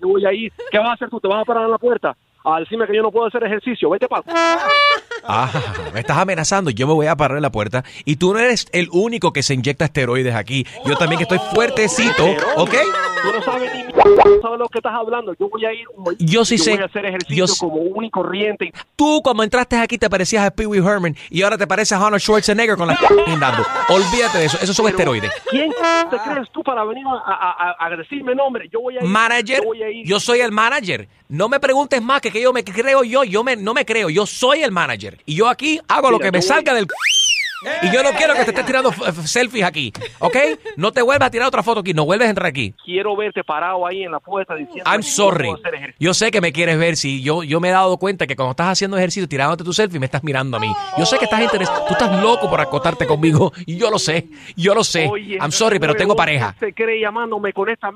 Yo 0.00 0.08
voy 0.08 0.24
a 0.24 0.32
ir. 0.32 0.50
¿Qué 0.70 0.78
vas 0.78 0.88
a 0.88 0.92
hacer 0.94 1.10
tú? 1.10 1.20
¿Te 1.20 1.28
vas 1.28 1.42
a 1.42 1.44
parar 1.44 1.64
en 1.64 1.72
la 1.72 1.78
puerta? 1.78 2.16
A 2.44 2.60
decirme 2.60 2.86
que 2.86 2.96
yo 2.96 3.02
no 3.02 3.10
puedo 3.10 3.26
hacer 3.26 3.42
ejercicio. 3.44 3.88
Vete 3.90 4.08
para 4.08 4.22
Ah, 5.24 5.48
me 5.94 6.00
estás 6.00 6.16
amenazando. 6.18 6.70
Yo 6.70 6.86
me 6.88 6.94
voy 6.94 7.06
a 7.06 7.14
parar 7.16 7.36
en 7.38 7.42
la 7.42 7.52
puerta. 7.52 7.84
Y 8.04 8.16
tú 8.16 8.32
no 8.32 8.40
eres 8.40 8.66
el 8.72 8.88
único 8.90 9.32
que 9.32 9.44
se 9.44 9.54
inyecta 9.54 9.84
esteroides 9.84 10.34
aquí. 10.34 10.66
Yo 10.84 10.96
también 10.96 11.18
que 11.18 11.22
estoy 11.22 11.38
fuertecito, 11.54 12.24
¿ok? 12.56 12.70
Tú 13.22 13.32
no 13.32 13.42
sabes 13.42 13.72
ni 13.72 13.82
no 13.84 14.40
sabes 14.42 14.58
lo 14.58 14.68
que 14.68 14.78
estás 14.78 14.92
hablando. 14.92 15.32
Yo 15.38 15.48
voy 15.48 15.64
a 15.64 15.72
ir. 15.72 15.86
Yo 16.18 16.44
sí 16.44 16.58
sé. 16.58 16.72
voy 16.72 16.82
a 16.82 16.86
hacer 16.86 17.06
ejercicio 17.06 17.46
Yo 17.46 17.52
como 17.60 17.76
un 17.76 18.04
y 18.04 18.10
corriente. 18.10 18.72
Tú, 18.96 19.20
como 19.22 19.44
entraste 19.44 19.76
aquí, 19.76 19.96
te 19.96 20.10
parecías 20.10 20.44
a 20.44 20.50
Pee 20.50 20.66
Wee 20.66 20.80
Herman 20.84 21.14
y 21.30 21.42
ahora 21.42 21.56
te 21.56 21.68
pareces 21.68 21.92
a 21.92 22.04
Arnold 22.04 22.20
Schwarzenegger 22.20 22.76
con 22.76 22.88
la 22.88 22.98
guindando. 23.26 23.62
Olvídate 23.90 24.38
de 24.38 24.44
eso. 24.46 24.58
Esos 24.60 24.74
son 24.74 24.88
esteroides. 24.88 25.30
¿Quién 25.48 25.70
te 26.10 26.16
crees 26.18 26.50
tú 26.50 26.64
para 26.64 26.82
venir 26.84 27.04
a, 27.06 27.12
a- 27.32 27.76
a- 27.78 27.86
a 27.86 27.96
decirme 27.96 28.34
nombre? 28.34 28.68
Yo 28.72 28.80
voy 28.80 28.98
a 28.98 29.04
ir. 29.04 29.08
Manager, 29.08 29.58
Yo 29.60 29.64
voy 29.66 29.82
a 29.84 29.88
ir. 29.90 30.04
yo 30.04 30.18
soy 30.18 30.40
el 30.40 30.50
manager. 30.50 31.08
No 31.28 31.48
me 31.48 31.60
preguntes 31.60 32.02
más 32.02 32.20
que 32.20 32.31
que 32.32 32.42
yo 32.42 32.52
me 32.52 32.64
creo 32.64 33.04
yo. 33.04 33.22
Yo 33.22 33.44
me, 33.44 33.54
no 33.54 33.74
me 33.74 33.84
creo. 33.84 34.10
Yo 34.10 34.26
soy 34.26 34.62
el 34.62 34.72
manager. 34.72 35.18
Y 35.26 35.36
yo 35.36 35.48
aquí 35.48 35.80
hago 35.86 36.10
lo 36.10 36.18
que 36.18 36.32
me 36.32 36.38
voy- 36.38 36.42
salga 36.42 36.74
del... 36.74 36.86
Y 37.80 37.92
yo 37.92 38.02
no 38.02 38.10
quiero 38.10 38.34
que 38.34 38.42
te 38.42 38.50
estés 38.50 38.66
tirando 38.66 38.92
selfies 39.24 39.62
aquí, 39.64 39.92
¿ok? 40.18 40.36
No 40.76 40.90
te 40.90 41.00
vuelvas 41.00 41.28
a 41.28 41.30
tirar 41.30 41.46
otra 41.46 41.62
foto 41.62 41.78
aquí. 41.78 41.94
No 41.94 42.04
vuelves 42.04 42.26
a 42.26 42.30
entrar 42.30 42.48
aquí. 42.48 42.74
Quiero 42.84 43.14
verte 43.14 43.44
parado 43.44 43.86
ahí 43.86 44.02
en 44.02 44.10
la 44.10 44.18
puerta 44.18 44.56
diciendo. 44.56 44.82
I'm 44.90 45.04
sorry. 45.04 45.48
Yo 46.00 46.12
sé 46.12 46.32
que 46.32 46.40
me 46.40 46.52
quieres 46.52 46.76
ver. 46.76 46.96
Si 46.96 47.22
yo, 47.22 47.44
yo 47.44 47.60
me 47.60 47.68
he 47.68 47.70
dado 47.70 47.98
cuenta 47.98 48.26
que 48.26 48.34
cuando 48.34 48.50
estás 48.50 48.66
haciendo 48.66 48.96
ejercicio, 48.96 49.28
tirándote 49.28 49.62
tu 49.62 49.72
selfie, 49.72 50.00
me 50.00 50.06
estás 50.06 50.24
mirando 50.24 50.56
a 50.56 50.60
mí. 50.60 50.72
Yo 50.98 51.06
sé 51.06 51.18
que 51.18 51.26
estás 51.26 51.40
interesado. 51.40 51.84
Tú 51.86 51.92
estás 51.92 52.20
loco 52.20 52.50
por 52.50 52.60
acostarte 52.60 53.06
conmigo. 53.06 53.52
Y 53.64 53.76
yo 53.76 53.92
lo 53.92 54.00
sé. 54.00 54.26
Yo 54.56 54.74
lo 54.74 54.82
sé. 54.82 55.06
Oye, 55.08 55.36
I'm 55.36 55.52
sorry, 55.52 55.78
pero 55.78 55.94
tengo 55.94 56.16
pareja. 56.16 56.56
Se 56.58 56.72
cree 56.72 57.00
llamándome 57.00 57.52
con 57.52 57.68
esta. 57.68 57.90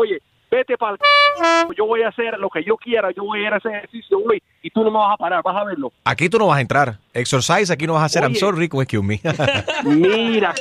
Oye, 0.00 0.18
vete 0.50 0.76
para 0.76 0.92
el... 0.92 1.76
Yo 1.76 1.86
voy 1.86 2.02
a 2.02 2.08
hacer 2.08 2.38
lo 2.38 2.48
que 2.48 2.64
yo 2.64 2.76
quiera, 2.76 3.10
yo 3.10 3.24
voy 3.24 3.40
a 3.40 3.48
ir 3.48 3.52
a 3.54 3.56
ese 3.58 3.68
ejercicio 3.68 4.18
hoy 4.18 4.42
y 4.62 4.70
tú 4.70 4.82
no 4.82 4.90
me 4.90 4.98
vas 4.98 5.14
a 5.14 5.16
parar, 5.16 5.42
vas 5.42 5.56
a 5.56 5.64
verlo. 5.64 5.92
Aquí 6.04 6.28
tú 6.28 6.38
no 6.38 6.48
vas 6.48 6.58
a 6.58 6.60
entrar. 6.60 6.98
Exercise, 7.12 7.72
aquí 7.72 7.86
no 7.86 7.94
vas 7.94 8.02
a 8.02 8.06
hacer. 8.06 8.22
I'm 8.22 8.32
Oye. 8.32 8.40
sorry, 8.40 8.58
Rico, 8.58 8.80
excuse 8.82 9.04
me. 9.04 9.20
Mira, 9.84 10.54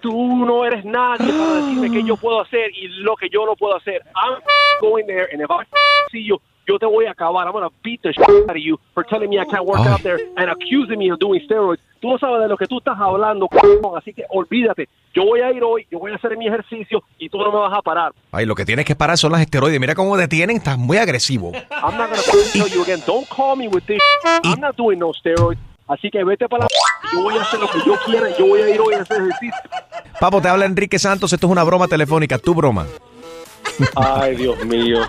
tú 0.00 0.44
no 0.44 0.64
eres 0.64 0.84
nadie 0.84 1.32
para 1.32 1.54
decirme 1.54 1.90
qué 1.90 2.02
yo 2.04 2.16
puedo 2.16 2.40
hacer 2.40 2.70
y 2.74 2.88
lo 2.88 3.16
que 3.16 3.28
yo 3.30 3.46
no 3.46 3.56
puedo 3.56 3.76
hacer. 3.76 4.02
I'm 4.14 4.42
going 4.80 5.06
there 5.06 5.28
and 5.32 5.40
if 5.42 5.50
I 5.50 5.64
see 6.10 6.24
you, 6.24 6.40
yo 6.68 6.78
te 6.78 6.86
voy 6.86 7.06
a 7.06 7.12
acabar. 7.12 7.46
I'm 7.46 7.52
gonna 7.52 7.70
beat 7.82 8.02
the 8.02 8.12
shit 8.12 8.28
out 8.28 8.50
of 8.50 8.56
you 8.56 8.78
for 8.94 9.04
telling 9.04 9.30
me 9.30 9.38
I 9.40 9.46
can't 9.46 9.64
work 9.64 9.80
out 9.86 10.02
there 10.02 10.18
and 10.36 10.50
accusing 10.50 10.98
me 10.98 11.10
of 11.10 11.18
doing 11.18 11.40
steroids. 11.40 11.80
Tú 12.00 12.10
no 12.10 12.18
sabes 12.18 12.42
de 12.42 12.48
lo 12.48 12.56
que 12.56 12.66
tú 12.66 12.78
estás 12.78 12.96
hablando, 12.98 13.48
cabrón, 13.48 13.96
así 13.96 14.12
que 14.12 14.24
olvídate. 14.28 14.88
Yo 15.14 15.24
voy 15.24 15.40
a 15.40 15.50
ir 15.50 15.64
hoy, 15.64 15.86
yo 15.90 15.98
voy 15.98 16.12
a 16.12 16.16
hacer 16.16 16.36
mi 16.36 16.46
ejercicio 16.46 17.02
y 17.18 17.28
tú 17.28 17.38
no 17.38 17.50
me 17.50 17.58
vas 17.58 17.72
a 17.76 17.82
parar. 17.82 18.12
Ay, 18.30 18.46
lo 18.46 18.54
que 18.54 18.64
tienes 18.64 18.84
que 18.84 18.94
parar 18.94 19.18
son 19.18 19.32
las 19.32 19.40
esteroides. 19.40 19.80
Mira 19.80 19.94
cómo 19.94 20.16
detienen, 20.16 20.58
estás 20.58 20.78
muy 20.78 20.98
agresivo. 20.98 21.52
I'm 21.52 21.96
not 21.96 22.10
gonna 22.10 22.22
tell 22.52 22.68
you 22.68 22.82
again. 22.82 23.02
Don't 23.06 23.26
call 23.28 23.56
me 23.56 23.66
with 23.66 23.84
this. 23.86 23.98
I'm 24.44 24.60
not 24.60 24.76
doing 24.76 24.98
no 24.98 25.12
steroids. 25.12 25.58
Así 25.88 26.10
que 26.10 26.22
vete 26.22 26.46
para 26.48 26.64
la... 26.64 26.68
Yo 27.14 27.22
voy 27.22 27.38
a 27.38 27.40
hacer 27.40 27.58
lo 27.58 27.68
que 27.68 27.78
yo 27.84 27.94
quiera. 28.04 28.28
Yo 28.38 28.46
voy 28.46 28.60
a 28.60 28.68
ir 28.68 28.78
hoy 28.78 28.92
a 28.92 29.00
hacer 29.00 29.22
ejercicio. 29.22 29.54
Papo, 30.20 30.42
te 30.42 30.48
habla 30.48 30.66
Enrique 30.66 30.98
Santos. 30.98 31.32
Esto 31.32 31.46
es 31.46 31.50
una 31.50 31.64
broma 31.64 31.88
telefónica, 31.88 32.38
tu 32.38 32.54
broma. 32.54 32.86
Ay, 33.96 34.36
Dios 34.36 34.64
mío. 34.64 35.00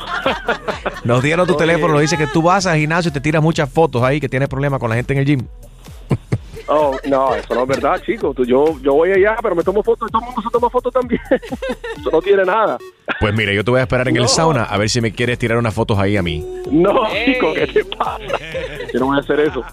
Nos 1.04 1.24
dieron 1.24 1.48
tu 1.48 1.54
Oye. 1.56 1.66
teléfono, 1.66 1.94
nos 1.94 2.02
dice 2.02 2.18
que 2.18 2.28
tú 2.28 2.42
vas 2.42 2.66
al 2.66 2.78
gimnasio 2.78 3.10
y 3.10 3.14
te 3.14 3.22
tiras 3.22 3.42
muchas 3.42 3.70
fotos 3.72 4.04
ahí, 4.04 4.20
que 4.20 4.30
tienes 4.30 4.50
problemas 4.50 4.80
con 4.80 4.90
la 4.90 4.96
gente 4.96 5.14
en 5.14 5.20
el 5.20 5.26
gym. 5.26 5.48
Oh, 6.72 6.96
no, 7.08 7.34
eso 7.34 7.56
no 7.56 7.64
es 7.64 7.68
verdad, 7.68 8.00
chico. 8.06 8.32
Tú- 8.32 8.46
yo, 8.46 8.80
yo 8.82 8.94
voy 8.94 9.12
allá, 9.12 9.38
pero 9.42 9.56
me 9.56 9.64
tomo 9.64 9.82
fotos 9.82 10.08
y 10.08 10.12
todo 10.12 10.22
el 10.22 10.26
mundo 10.28 10.42
se 10.44 10.50
toma 10.52 10.70
fotos 10.70 10.94
también. 10.94 11.20
eso 11.32 12.12
no 12.12 12.22
tiene 12.22 12.46
nada. 12.46 12.78
Pues 13.20 13.34
mira, 13.34 13.52
yo 13.54 13.64
te 13.64 13.72
voy 13.72 13.80
a 13.80 13.84
esperar 13.84 14.08
en 14.08 14.18
el 14.18 14.28
sauna 14.28 14.64
a 14.66 14.78
ver 14.78 14.88
si 14.88 15.02
me 15.02 15.12
quieres 15.12 15.40
tirar 15.40 15.58
unas 15.58 15.74
fotos 15.74 15.98
ahí 15.98 16.16
a 16.16 16.22
mí. 16.22 16.46
No, 16.70 17.08
chico, 17.26 17.54
¿qué 17.56 17.66
te 17.66 17.84
pasa? 17.86 18.20
Yo 18.94 19.00
no 19.00 19.08
voy 19.08 19.18
a 19.18 19.22
hacer 19.22 19.40
eso. 19.40 19.64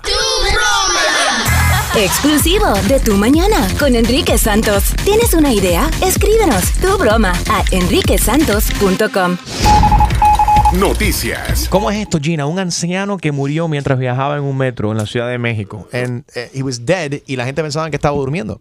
Exclusivo 1.96 2.74
de 2.88 3.00
Tu 3.00 3.14
Mañana 3.16 3.66
con 3.78 3.96
Enrique 3.96 4.36
Santos. 4.36 4.94
¿Tienes 5.04 5.32
una 5.32 5.50
idea? 5.50 5.90
Escríbenos 6.02 6.72
tu 6.72 6.98
broma 6.98 7.32
a 7.48 7.64
enriquesantos.com. 7.70 9.38
Noticias. 10.80 11.68
¿Cómo 11.70 11.90
es 11.90 11.96
esto, 11.96 12.18
Gina? 12.20 12.44
Un 12.44 12.58
anciano 12.58 13.16
que 13.16 13.32
murió 13.32 13.66
mientras 13.66 13.98
viajaba 13.98 14.36
en 14.36 14.42
un 14.42 14.58
metro 14.58 14.92
en 14.92 14.98
la 14.98 15.06
Ciudad 15.06 15.26
de 15.30 15.38
México. 15.38 15.88
And, 15.90 16.24
eh, 16.34 16.50
he 16.52 16.62
was 16.62 16.84
dead 16.84 17.22
y 17.26 17.36
la 17.36 17.46
gente 17.46 17.62
pensaba 17.62 17.88
que 17.88 17.96
estaba 17.96 18.14
durmiendo. 18.14 18.60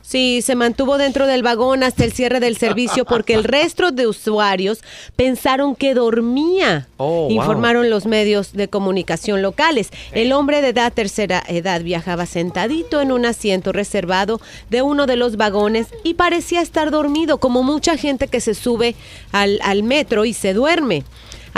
Sí, 0.00 0.42
se 0.42 0.54
mantuvo 0.54 0.96
dentro 0.96 1.26
del 1.26 1.42
vagón 1.42 1.82
hasta 1.82 2.04
el 2.04 2.12
cierre 2.12 2.38
del 2.38 2.56
servicio 2.56 3.04
porque 3.04 3.34
el 3.34 3.42
resto 3.42 3.90
de 3.90 4.06
usuarios 4.06 4.78
pensaron 5.16 5.74
que 5.74 5.94
dormía, 5.94 6.86
Oh, 6.98 7.22
wow. 7.22 7.30
informaron 7.32 7.90
los 7.90 8.06
medios 8.06 8.52
de 8.52 8.68
comunicación 8.68 9.42
locales. 9.42 9.90
El 10.12 10.32
hombre 10.32 10.62
de 10.62 10.68
edad 10.68 10.92
tercera 10.92 11.42
edad 11.48 11.82
viajaba 11.82 12.26
sentadito 12.26 13.00
en 13.00 13.10
un 13.10 13.26
asiento 13.26 13.72
reservado 13.72 14.40
de 14.70 14.82
uno 14.82 15.06
de 15.06 15.16
los 15.16 15.36
vagones 15.36 15.88
y 16.04 16.14
parecía 16.14 16.62
estar 16.62 16.92
dormido, 16.92 17.38
como 17.38 17.64
mucha 17.64 17.96
gente 17.96 18.28
que 18.28 18.40
se 18.40 18.54
sube 18.54 18.94
al, 19.32 19.58
al 19.64 19.82
metro 19.82 20.24
y 20.24 20.32
se 20.32 20.54
duerme 20.54 21.02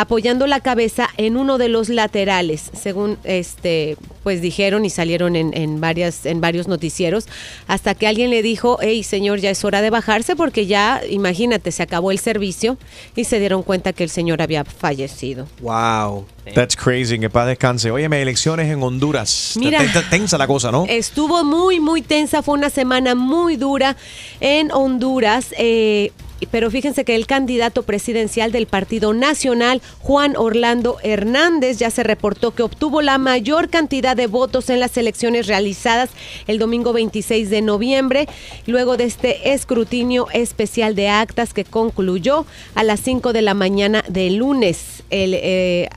apoyando 0.00 0.46
la 0.46 0.60
cabeza 0.60 1.08
en 1.16 1.36
uno 1.36 1.58
de 1.58 1.68
los 1.68 1.88
laterales, 1.88 2.70
según 2.72 3.18
este, 3.24 3.96
pues 4.22 4.40
dijeron 4.40 4.84
y 4.84 4.90
salieron 4.90 5.34
en, 5.34 5.52
en 5.56 5.80
varias, 5.80 6.24
en 6.24 6.40
varios 6.40 6.68
noticieros, 6.68 7.26
hasta 7.66 7.96
que 7.96 8.06
alguien 8.06 8.30
le 8.30 8.40
dijo, 8.42 8.78
hey 8.80 9.02
señor, 9.02 9.40
ya 9.40 9.50
es 9.50 9.64
hora 9.64 9.82
de 9.82 9.90
bajarse 9.90 10.36
porque 10.36 10.66
ya, 10.66 11.00
imagínate, 11.10 11.72
se 11.72 11.82
acabó 11.82 12.12
el 12.12 12.20
servicio 12.20 12.78
y 13.16 13.24
se 13.24 13.40
dieron 13.40 13.64
cuenta 13.64 13.92
que 13.92 14.04
el 14.04 14.10
señor 14.10 14.40
había 14.40 14.64
fallecido. 14.64 15.48
Wow. 15.62 16.26
That's 16.54 16.76
crazy. 16.76 17.18
Que 17.18 17.28
paz 17.28 17.46
descanse. 17.48 17.90
Óyeme, 17.90 18.22
elecciones 18.22 18.72
en 18.72 18.80
Honduras. 18.82 19.54
Mira. 19.58 19.80
Ten- 19.80 19.92
ten- 19.92 20.10
Tensa 20.10 20.38
la 20.38 20.46
cosa, 20.46 20.70
¿no? 20.70 20.86
Estuvo 20.88 21.42
muy, 21.44 21.80
muy 21.80 22.02
tensa, 22.02 22.42
fue 22.42 22.54
una 22.54 22.70
semana 22.70 23.14
muy 23.16 23.56
dura 23.56 23.96
en 24.40 24.70
Honduras. 24.72 25.48
eh, 25.58 26.12
pero 26.46 26.70
fíjense 26.70 27.04
que 27.04 27.16
el 27.16 27.26
candidato 27.26 27.82
presidencial 27.82 28.52
del 28.52 28.66
Partido 28.66 29.12
Nacional, 29.12 29.82
Juan 30.00 30.36
Orlando 30.36 30.98
Hernández, 31.02 31.78
ya 31.78 31.90
se 31.90 32.02
reportó 32.02 32.54
que 32.54 32.62
obtuvo 32.62 33.02
la 33.02 33.18
mayor 33.18 33.68
cantidad 33.68 34.16
de 34.16 34.26
votos 34.26 34.70
en 34.70 34.80
las 34.80 34.96
elecciones 34.96 35.46
realizadas 35.46 36.10
el 36.46 36.58
domingo 36.58 36.92
26 36.92 37.50
de 37.50 37.62
noviembre, 37.62 38.28
luego 38.66 38.96
de 38.96 39.04
este 39.04 39.52
escrutinio 39.52 40.28
especial 40.32 40.94
de 40.94 41.08
actas 41.08 41.52
que 41.54 41.64
concluyó 41.64 42.46
a 42.74 42.84
las 42.84 43.00
5 43.00 43.32
de 43.32 43.42
la 43.42 43.54
mañana 43.54 44.04
del 44.08 44.36
lunes. 44.36 45.02
El 45.10 45.34
eh, 45.34 45.88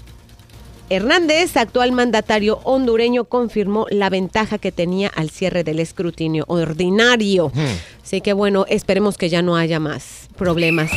Hernández, 0.89 1.55
actual 1.55 1.93
mandatario 1.93 2.59
hondureño, 2.65 3.23
confirmó 3.23 3.85
la 3.89 4.09
ventaja 4.09 4.57
que 4.57 4.73
tenía 4.73 5.07
al 5.07 5.29
cierre 5.29 5.63
del 5.63 5.79
escrutinio 5.79 6.43
ordinario. 6.49 7.49
Así 8.03 8.19
que 8.19 8.33
bueno, 8.33 8.65
esperemos 8.67 9.17
que 9.17 9.29
ya 9.29 9.41
no 9.41 9.55
haya 9.55 9.79
más 9.79 10.30
problemas 10.45 10.89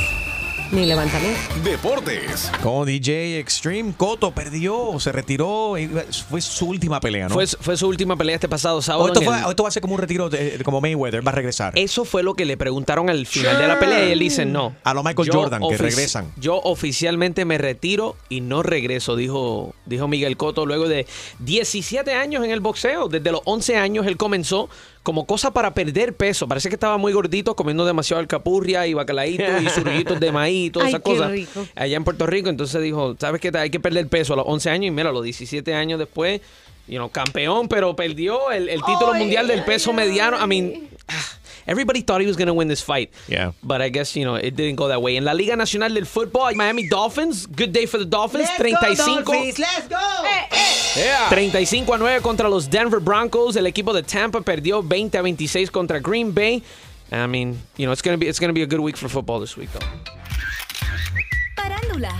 ni 0.73 0.87
levantamientos. 0.87 1.63
Deportes. 1.63 2.51
Como 2.63 2.87
DJ 2.87 3.39
Extreme, 3.39 3.93
Coto 3.95 4.31
perdió, 4.35 4.99
se 4.99 5.13
retiró. 5.13 5.75
Fue 6.31 6.41
su 6.41 6.67
última 6.67 6.99
pelea, 6.99 7.29
¿no? 7.29 7.35
Fue, 7.35 7.47
fue 7.47 7.77
su 7.77 7.87
última 7.87 8.17
pelea 8.17 8.37
este 8.37 8.49
pasado 8.49 8.79
o 8.79 8.83
sábado. 8.83 9.07
esto, 9.09 9.21
en 9.21 9.27
fue- 9.27 9.39
el- 9.39 9.45
o 9.45 9.51
esto 9.51 9.63
va 9.65 9.69
a 9.69 9.73
ser 9.73 9.83
como 9.83 9.95
un 9.97 10.01
retiro 10.01 10.31
de- 10.31 10.59
como 10.65 10.81
Mayweather, 10.81 11.25
va 11.25 11.31
a 11.31 11.35
regresar. 11.35 11.75
Eso 11.79 12.07
fue 12.07 12.23
lo 12.23 12.33
que 12.33 12.47
le 12.47 12.57
preguntaron 12.57 13.11
al 13.11 13.27
final 13.27 13.59
de 13.59 13.69
la 13.69 13.79
pelea 13.79 14.09
y 14.09 14.13
él 14.13 14.19
dice 14.19 14.47
no. 14.47 14.75
A 14.83 14.95
lo 14.95 15.03
Michael 15.05 15.29
Jordan, 15.31 15.63
que 15.69 15.77
regresan. 15.77 16.33
Yo 16.39 16.59
oficialmente 16.65 17.45
me 17.45 17.59
retiro 17.59 18.17
y 18.31 18.41
no 18.41 18.63
regreso, 18.63 19.15
dijo, 19.15 19.75
dijo 19.85 20.09
Miguel 20.09 20.39
Cotto 20.39 20.65
luego 20.65 20.89
de 20.89 21.07
17 21.41 22.15
años 22.15 22.43
en 22.43 22.51
el 22.51 22.61
boxeo. 22.61 23.09
Desde 23.09 23.31
los 23.31 23.43
11 23.45 23.77
años 23.77 24.07
él 24.07 24.17
comenzó 24.17 24.71
como 25.05 25.27
cosa 25.27 25.53
para 25.53 25.75
perder 25.75 26.17
peso. 26.17 26.49
Parece 26.49 26.71
que 26.71 26.75
estaba 26.75 26.97
muy 26.97 27.13
gordito, 27.13 27.55
comiendo 27.55 27.85
demasiado 27.85 28.21
alcapurria 28.21 28.87
y 28.87 28.95
bacalaíto 28.95 29.45
y 29.63 29.69
surullitos 29.75 30.19
de 30.19 30.33
maíz 30.33 30.69
y 30.69 30.71
todas 30.71 30.89
esas 30.89 31.03
cosas. 31.03 31.31
rico. 31.31 31.65
Allá 31.77 31.97
en 31.97 32.05
Puerto 32.05 32.27
Rico, 32.27 32.49
entonces 32.49 32.83
dijo, 32.83 33.15
¿sabes 33.21 33.41
qué? 33.41 33.53
Hay 33.55 33.69
que 33.69 33.79
perder 33.79 34.09
peso 34.09 34.33
a 34.33 34.37
los 34.37 34.47
11 34.49 34.71
años 34.71 34.87
y 34.87 34.91
mira, 34.91 35.11
a 35.11 35.13
los 35.13 35.23
17 35.23 35.75
años 35.75 35.99
después, 35.99 36.41
you 36.89 36.97
know, 36.97 37.11
campeón, 37.11 37.69
pero 37.69 37.95
perdió 37.95 38.51
el, 38.51 38.71
el 38.71 38.83
título 38.83 39.13
mundial 39.13 39.47
del 39.47 39.63
peso 39.65 39.93
mediano. 39.93 40.43
I 40.43 40.47
mean, 40.47 40.89
ah, 41.07 41.23
everybody 41.67 42.01
thought 42.01 42.21
he 42.21 42.27
was 42.27 42.37
going 42.37 42.49
to 42.49 42.55
win 42.55 42.69
this 42.69 42.81
fight. 42.81 43.11
Yeah. 43.29 43.53
But 43.63 43.83
I 43.83 43.89
guess, 43.89 44.17
you 44.17 44.25
know, 44.25 44.35
it 44.35 44.57
didn't 44.57 44.77
go 44.77 44.89
that 44.89 45.03
way. 45.03 45.17
In 45.17 45.25
la 45.25 45.33
Liga 45.33 45.57
Nacional 45.57 45.93
del 45.93 46.05
Football, 46.05 46.55
Miami 46.55 46.89
Dolphins, 46.89 47.47
good 47.47 47.73
day 47.73 47.87
for 47.87 47.99
the 47.99 48.05
Dolphins, 48.05 48.49
35. 48.51 48.99
let's 49.59 49.89
go. 49.89 49.97
Eh, 50.25 50.47
eh. 50.51 50.75
Yeah. 50.97 51.29
35 51.29 51.91
a 51.91 51.99
9 51.99 52.23
contra 52.23 52.49
los 52.49 52.69
Denver 52.69 53.01
Broncos. 53.01 53.57
El 53.57 53.67
equipo 53.67 53.93
de 53.93 54.03
Tampa 54.03 54.41
perdió 54.41 54.83
20 54.83 55.19
a 55.19 55.21
26 55.23 55.71
contra 55.71 55.99
Green 56.01 56.33
Bay. 56.33 56.63
I 57.13 57.27
mean, 57.27 57.61
you 57.77 57.87
know, 57.87 57.93
it's 57.93 58.03
going 58.03 58.17
to 58.17 58.19
be 58.19 58.29
it's 58.29 58.41
going 58.41 58.49
to 58.49 58.55
be 58.55 58.63
a 58.63 58.67
good 58.67 58.81
week 58.81 58.97
for 58.97 59.09
football 59.09 59.41
this 59.41 59.57
week 59.57 59.71
though. 59.73 59.87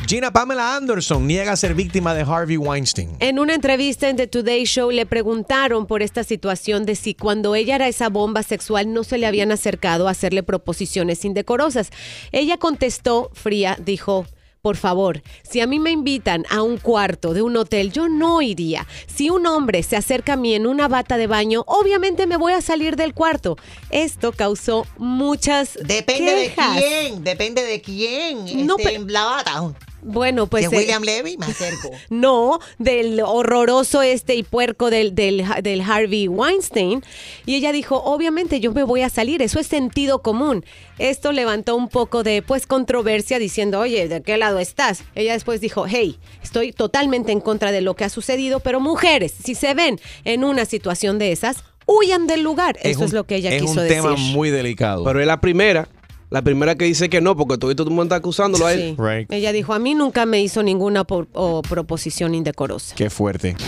Gina 0.07 0.31
Pamela 0.33 0.77
Anderson 0.77 1.27
niega 1.27 1.57
ser 1.57 1.75
víctima 1.75 2.15
de 2.15 2.23
Harvey 2.23 2.57
Weinstein. 2.57 3.17
En 3.21 3.39
una 3.39 3.55
entrevista 3.55 4.09
en 4.09 4.17
The 4.17 4.27
Today 4.27 4.65
Show 4.65 4.91
le 4.91 5.07
preguntaron 5.07 5.87
por 5.87 6.03
esta 6.03 6.25
situación 6.25 6.85
de 6.85 6.95
si 6.95 7.15
cuando 7.15 7.55
ella 7.55 7.75
era 7.75 7.89
esa 7.89 8.09
bomba 8.11 8.43
sexual 8.43 8.93
no 8.93 9.03
se 9.03 9.19
le 9.19 9.27
habían 9.27 9.51
acercado 9.51 10.07
a 10.07 10.11
hacerle 10.11 10.43
proposiciones 10.43 11.25
indecorosas. 11.25 11.91
Ella 12.33 12.59
contestó 12.59 13.31
fría, 13.33 13.77
dijo, 13.83 14.27
por 14.65 14.77
favor, 14.79 15.23
si 15.43 15.61
a 15.61 15.67
mí 15.67 15.79
me 15.79 15.91
invitan 15.91 16.47
a 16.49 16.63
un 16.63 16.79
cuarto 16.79 17.35
de 17.35 17.43
un 17.43 17.55
hotel, 17.55 17.93
yo 17.93 18.09
no 18.09 18.41
iría. 18.41 18.87
Si 19.15 19.29
un 19.29 19.47
hombre 19.47 19.83
se 19.83 19.95
acerca 19.95 20.33
a 20.33 20.37
mí 20.37 20.55
en 20.55 20.67
una 20.67 20.89
bata 20.89 21.19
de 21.19 21.27
baño, 21.27 21.65
obviamente 21.67 22.27
me 22.27 22.39
voy 22.39 22.55
a 22.55 22.63
salir 22.63 22.97
del 22.97 23.13
cuarto. 23.13 23.59
Esto 23.91 24.33
causó 24.33 24.87
muchas 24.97 25.75
Depende 25.85 26.35
quejas. 26.35 26.77
de 26.77 26.81
quién, 26.83 27.25
depende 27.25 27.63
de 27.63 27.83
quién. 27.83 28.67
No, 28.67 28.79
este, 28.79 28.93
pero- 28.93 29.05
la 29.09 29.25
bata. 29.25 29.75
Bueno, 30.05 30.47
pues... 30.47 30.67
es 30.67 30.73
eh, 30.73 30.77
William 30.77 31.03
Levy, 31.03 31.37
me 31.39 31.47
acerco. 31.47 31.91
No, 32.11 32.59
del 32.79 33.21
horroroso 33.21 34.03
este 34.03 34.35
y 34.35 34.43
puerco 34.43 34.91
del, 34.91 35.15
del, 35.15 35.45
del 35.63 35.81
Harvey 35.81 36.29
Weinstein. 36.29 37.03
Y 37.47 37.55
ella 37.57 37.73
dijo, 37.73 37.97
obviamente 38.05 38.61
yo 38.61 38.73
me 38.73 38.83
voy 38.85 39.01
a 39.03 39.09
salir, 39.09 39.43
eso 39.43 39.59
es 39.59 39.67
sentido 39.67 40.21
común. 40.23 40.65
Esto 40.99 41.33
levantó 41.33 41.75
un 41.77 41.89
poco 41.89 42.23
de 42.23 42.43
pues 42.43 42.67
controversia 42.67 43.39
diciendo, 43.39 43.81
oye, 43.81 44.07
¿de 44.09 44.23
qué 44.23 44.37
lado 44.37 44.59
estás? 44.59 45.03
Ella 45.15 45.33
después 45.33 45.61
dijo, 45.61 45.87
hey, 45.89 46.19
estoy 46.43 46.73
totalmente 46.73 47.33
en 47.33 47.41
contra 47.41 47.73
de 47.73 47.81
lo 47.81 47.95
que 47.97 48.05
ha 48.05 48.09
sucedido, 48.11 48.61
pero 48.61 48.81
mujeres, 48.81 49.33
si 49.43 49.55
se 49.55 49.75
ven 49.75 50.01
en 50.25 50.45
una 50.45 50.65
situación 50.67 51.19
de 51.19 51.33
esas, 51.33 51.65
huyan 51.87 52.27
del 52.27 52.43
lugar. 52.43 52.79
Eso 52.83 53.01
un- 53.01 53.05
es 53.07 53.13
lo 53.13 53.25
que 53.25 53.37
ella 53.37 53.51
es 53.55 53.63
quiso 53.63 53.81
un 53.81 53.89
decir. 53.89 53.97
tema 54.03 54.15
muy 54.17 54.51
delicado. 54.51 55.03
Pero 55.05 55.21
es 55.21 55.27
la 55.27 55.41
primera, 55.41 55.89
la 56.35 56.43
primera 56.43 56.75
que 56.75 56.85
dice 56.85 57.09
que 57.09 57.21
no, 57.21 57.37
porque 57.37 57.59
todo 57.59 57.71
el 57.71 57.77
mundo 57.91 58.03
está 58.03 58.17
acusándolo 58.17 58.67
a 58.67 58.73
él. 58.73 58.97
Sí. 58.99 59.27
Ella 59.31 59.53
dijo, 59.53 59.73
a 59.73 59.79
mí 59.79 59.95
nunca 59.95 60.27
me 60.27 60.43
hizo 60.43 60.65
ninguna 60.65 61.05
por- 61.05 61.29
o 61.33 61.63
proposición 61.63 62.35
indecorosa. 62.35 62.95
Qué 62.97 63.09
fuerte. 63.09 63.55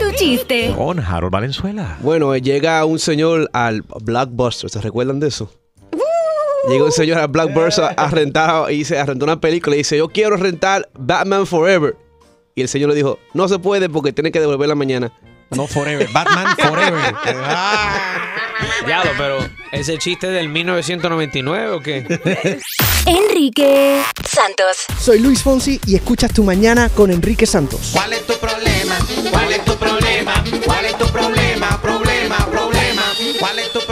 Tu 0.00 0.16
chiste. 0.16 0.72
Con 0.76 0.98
Harold 1.00 1.30
Valenzuela. 1.32 1.98
Bueno, 2.00 2.34
eh, 2.34 2.40
llega 2.40 2.82
un 2.86 2.98
señor 2.98 3.50
al 3.52 3.82
Blockbuster, 3.82 4.70
¿se 4.70 4.80
recuerdan 4.80 5.20
de 5.20 5.28
eso? 5.28 5.50
Llegó 6.70 6.86
un 6.86 6.92
señor 6.92 7.18
a 7.18 7.26
Black 7.26 7.52
Bursa 7.52 7.88
a 7.88 8.08
rentar 8.08 8.70
y 8.72 8.78
dice, 8.78 8.98
a 8.98 9.04
rentar 9.04 9.28
una 9.28 9.40
película 9.40 9.74
y 9.74 9.80
dice, 9.80 9.98
yo 9.98 10.08
quiero 10.08 10.36
rentar 10.38 10.88
Batman 10.98 11.46
Forever. 11.46 11.96
Y 12.54 12.62
el 12.62 12.68
señor 12.68 12.88
le 12.90 12.94
dijo, 12.96 13.18
no 13.34 13.46
se 13.48 13.58
puede 13.58 13.90
porque 13.90 14.12
tiene 14.12 14.30
que 14.32 14.40
devolverla 14.40 14.74
mañana. 14.74 15.12
No 15.54 15.66
forever, 15.66 16.08
Batman 16.12 16.56
Forever. 16.56 17.14
Ya, 18.86 19.02
pero 19.16 19.38
ese 19.72 19.98
chiste 19.98 20.28
del 20.28 20.48
1999 20.48 21.70
o 21.70 21.80
qué? 21.80 22.06
Enrique 23.06 24.02
Santos. 24.24 24.76
Soy 25.00 25.18
Luis 25.18 25.42
Fonsi 25.42 25.80
y 25.86 25.96
escuchas 25.96 26.32
Tu 26.32 26.44
Mañana 26.44 26.88
con 26.88 27.10
Enrique 27.10 27.46
Santos. 27.46 27.90
¿Cuál 27.92 28.12
es 28.12 28.26
tu 28.26 28.34
problema? 28.34 28.96
¿Cuál 29.30 29.52
es 29.52 29.64
tu 29.64 29.76
problema? 29.76 30.44
¿Cuál 30.64 30.84
es 30.84 30.98
tu 30.98 31.06
problema? 31.06 31.80
Problema, 31.80 32.36
problema. 32.46 33.02
¿Cuál 33.38 33.58
es 33.58 33.72
tu 33.72 33.80
problema? 33.80 33.91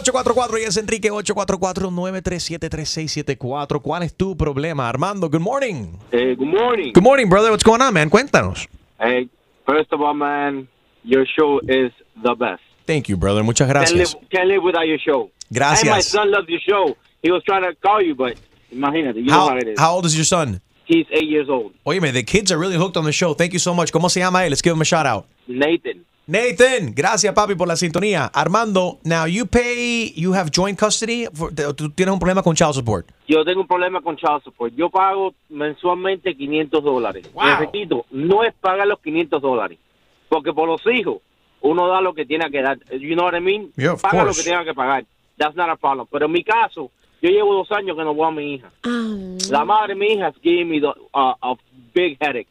844 0.00 0.58
y 0.58 0.62
es 0.62 0.76
Enrique 0.78 1.10
844-937-3674. 1.12 3.82
¿Cuál 3.82 4.02
es 4.02 4.14
tu 4.14 4.34
problema? 4.36 4.88
Armando, 4.88 5.28
good 5.28 5.42
morning. 5.42 5.98
Hey, 6.10 6.34
good 6.34 6.48
morning. 6.48 6.92
Good 6.94 7.02
morning, 7.02 7.28
brother. 7.28 7.50
What's 7.50 7.64
going 7.64 7.82
on, 7.82 7.92
man? 7.92 8.08
Cuéntanos. 8.08 8.66
Hey, 8.98 9.28
first 9.66 9.92
of 9.92 10.00
all, 10.00 10.14
man, 10.14 10.66
your 11.04 11.26
show 11.26 11.60
is 11.68 11.92
the 12.22 12.34
best. 12.34 12.62
Thank 12.86 13.08
you, 13.10 13.16
brother. 13.18 13.42
Muchas 13.44 13.66
Can't 13.66 13.76
gracias. 13.78 14.14
live, 14.14 14.30
can't 14.30 14.48
live 14.48 14.62
without 14.62 14.86
your 14.86 14.98
show. 14.98 15.30
Gracias. 15.52 15.82
And 15.82 15.90
my 15.90 16.00
son 16.00 16.30
loves 16.30 16.48
your 16.48 16.60
show. 16.66 16.96
He 17.22 17.30
was 17.30 17.42
trying 17.44 17.62
to 17.64 17.74
call 17.80 18.00
you, 18.02 18.14
but 18.14 18.38
imagínate, 18.72 19.16
you 19.16 19.24
know 19.26 19.34
How, 19.34 19.48
how 19.50 19.56
it 19.58 19.68
is. 19.68 19.78
how 19.78 19.94
old 19.94 20.06
is 20.06 20.16
your 20.16 20.24
son? 20.24 20.60
He's 20.86 21.06
eight 21.12 21.28
years 21.28 21.48
old. 21.50 21.72
Oye, 21.86 21.98
the 22.00 22.22
kids 22.24 22.50
are 22.50 22.58
really 22.58 22.76
hooked 22.76 22.96
on 22.96 23.04
the 23.04 23.12
show. 23.12 23.34
Thank 23.34 23.52
you 23.52 23.58
so 23.60 23.74
much. 23.74 23.92
¿Cómo 23.92 24.08
se 24.10 24.20
llama 24.20 24.44
él? 24.44 24.50
Let's 24.50 24.62
give 24.62 24.72
him 24.74 24.80
a 24.80 24.84
shout 24.84 25.06
out. 25.06 25.26
Nathan. 25.46 26.04
Nathan, 26.30 26.94
gracias 26.94 27.34
papi 27.34 27.56
por 27.56 27.66
la 27.66 27.74
sintonía. 27.74 28.26
Armando, 28.26 29.00
now 29.02 29.26
you 29.26 29.46
pay, 29.46 30.12
you 30.14 30.32
have 30.32 30.48
joint 30.54 30.78
custody. 30.78 31.26
For, 31.34 31.52
tú 31.74 31.90
tienes 31.90 32.12
un 32.12 32.20
problema 32.20 32.40
con 32.40 32.54
child 32.54 32.74
support. 32.74 33.10
Yo 33.26 33.44
tengo 33.44 33.62
un 33.62 33.66
problema 33.66 34.00
con 34.00 34.16
child 34.16 34.44
support. 34.44 34.72
Yo 34.76 34.90
pago 34.90 35.34
mensualmente 35.48 36.36
500 36.36 36.84
dólares. 36.84 37.28
Y 37.34 37.58
repito, 37.58 38.06
no 38.12 38.44
es 38.44 38.54
pagar 38.54 38.86
los 38.86 39.00
500 39.00 39.42
dólares. 39.42 39.76
Porque 40.28 40.52
por 40.52 40.68
los 40.68 40.80
hijos, 40.86 41.16
uno 41.62 41.88
da 41.88 42.00
lo 42.00 42.14
que 42.14 42.24
tiene 42.24 42.48
que 42.48 42.62
dar. 42.62 42.78
You 42.92 43.16
know 43.16 43.24
what 43.24 43.34
I 43.34 43.40
mean? 43.40 43.72
Yeah, 43.76 43.94
of 43.94 44.00
Paga 44.02 44.18
lo 44.18 44.24
course. 44.26 44.44
que 44.44 44.50
tenga 44.50 44.64
que 44.64 44.72
pagar. 44.72 45.04
That's 45.36 45.56
not 45.56 45.68
a 45.68 45.74
problem. 45.74 46.06
Pero 46.12 46.26
en 46.26 46.32
mi 46.32 46.44
caso, 46.44 46.92
yo 47.20 47.28
llevo 47.30 47.54
dos 47.54 47.72
años 47.72 47.96
que 47.96 48.04
no 48.04 48.14
veo 48.14 48.26
a 48.26 48.30
mi 48.30 48.54
hija. 48.54 48.70
La 49.50 49.64
madre 49.64 49.94
de 49.94 49.98
mi 49.98 50.12
hija 50.12 50.32
gave 50.44 50.64
me 50.64 50.80
the, 50.80 50.86
uh, 50.86 51.34
a 51.42 51.56
big 51.92 52.16
headache. 52.20 52.46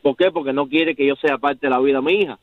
¿Por 0.00 0.16
qué? 0.16 0.30
Porque 0.30 0.54
no 0.54 0.66
quiere 0.66 0.96
que 0.96 1.06
yo 1.06 1.16
sea 1.16 1.36
parte 1.36 1.66
de 1.66 1.70
la 1.70 1.80
vida 1.80 1.98
de 1.98 2.02
mi 2.02 2.22
hija. 2.22 2.38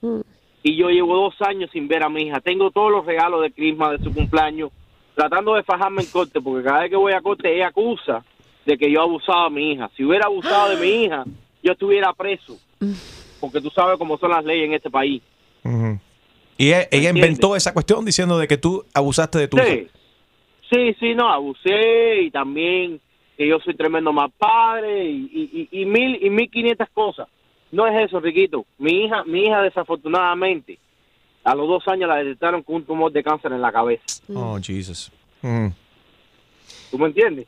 Y 0.67 0.75
yo 0.75 0.89
llevo 0.89 1.15
dos 1.15 1.41
años 1.43 1.69
sin 1.71 1.87
ver 1.87 2.03
a 2.03 2.09
mi 2.09 2.23
hija. 2.23 2.41
Tengo 2.41 2.71
todos 2.71 2.91
los 2.91 3.05
regalos 3.05 3.41
de 3.41 3.51
Christmas, 3.51 3.97
de 3.97 4.03
su 4.03 4.13
cumpleaños, 4.13 4.69
tratando 5.15 5.53
de 5.53 5.63
fajarme 5.63 6.01
en 6.01 6.09
corte, 6.09 6.41
porque 6.41 6.65
cada 6.65 6.81
vez 6.81 6.89
que 6.89 6.97
voy 6.97 7.13
a 7.13 7.21
corte 7.21 7.55
ella 7.55 7.67
acusa 7.67 8.21
de 8.65 8.77
que 8.77 8.91
yo 8.91 8.99
he 8.99 9.03
abusado 9.03 9.45
de 9.45 9.51
mi 9.51 9.71
hija. 9.71 9.89
Si 9.95 10.03
hubiera 10.03 10.25
abusado 10.25 10.71
de 10.71 10.75
mi 10.75 11.05
hija, 11.05 11.23
yo 11.63 11.71
estuviera 11.71 12.11
preso. 12.11 12.57
Porque 13.39 13.61
tú 13.61 13.69
sabes 13.69 13.97
cómo 13.97 14.17
son 14.17 14.31
las 14.31 14.43
leyes 14.43 14.65
en 14.65 14.73
este 14.73 14.89
país. 14.89 15.23
Y 16.57 16.67
ella, 16.67 16.85
ella 16.91 17.11
inventó 17.11 17.55
esa 17.55 17.73
cuestión 17.73 18.03
diciendo 18.03 18.37
de 18.37 18.45
que 18.49 18.57
tú 18.57 18.83
abusaste 18.93 19.37
de 19.37 19.47
tu 19.47 19.55
hija. 19.55 19.67
Sí, 19.67 19.87
sí, 20.69 20.95
sí, 20.99 21.15
no, 21.15 21.31
abusé 21.31 22.23
y 22.23 22.29
también 22.29 22.99
que 23.37 23.47
yo 23.47 23.57
soy 23.61 23.73
tremendo 23.73 24.11
mal 24.11 24.31
padre 24.37 25.05
y, 25.05 25.29
y, 25.31 25.69
y, 25.71 25.81
y 25.81 25.85
mil 25.85 26.21
y 26.21 26.29
mil 26.29 26.51
quinientas 26.51 26.89
cosas. 26.89 27.29
No 27.71 27.87
es 27.87 28.07
eso, 28.07 28.19
Riquito. 28.19 28.65
Mi 28.77 29.05
hija, 29.05 29.23
mi 29.25 29.45
hija 29.45 29.61
desafortunadamente, 29.61 30.79
a 31.43 31.55
los 31.55 31.67
dos 31.67 31.87
años 31.87 32.09
la 32.09 32.17
detectaron 32.17 32.63
con 32.63 32.75
un 32.75 32.83
tumor 32.83 33.11
de 33.11 33.23
cáncer 33.23 33.51
en 33.51 33.61
la 33.61 33.71
cabeza. 33.71 34.03
Oh, 34.33 34.57
Jesus. 34.61 35.11
Mm. 35.41 35.67
¿Tú 36.91 36.97
me 36.97 37.07
entiendes? 37.07 37.47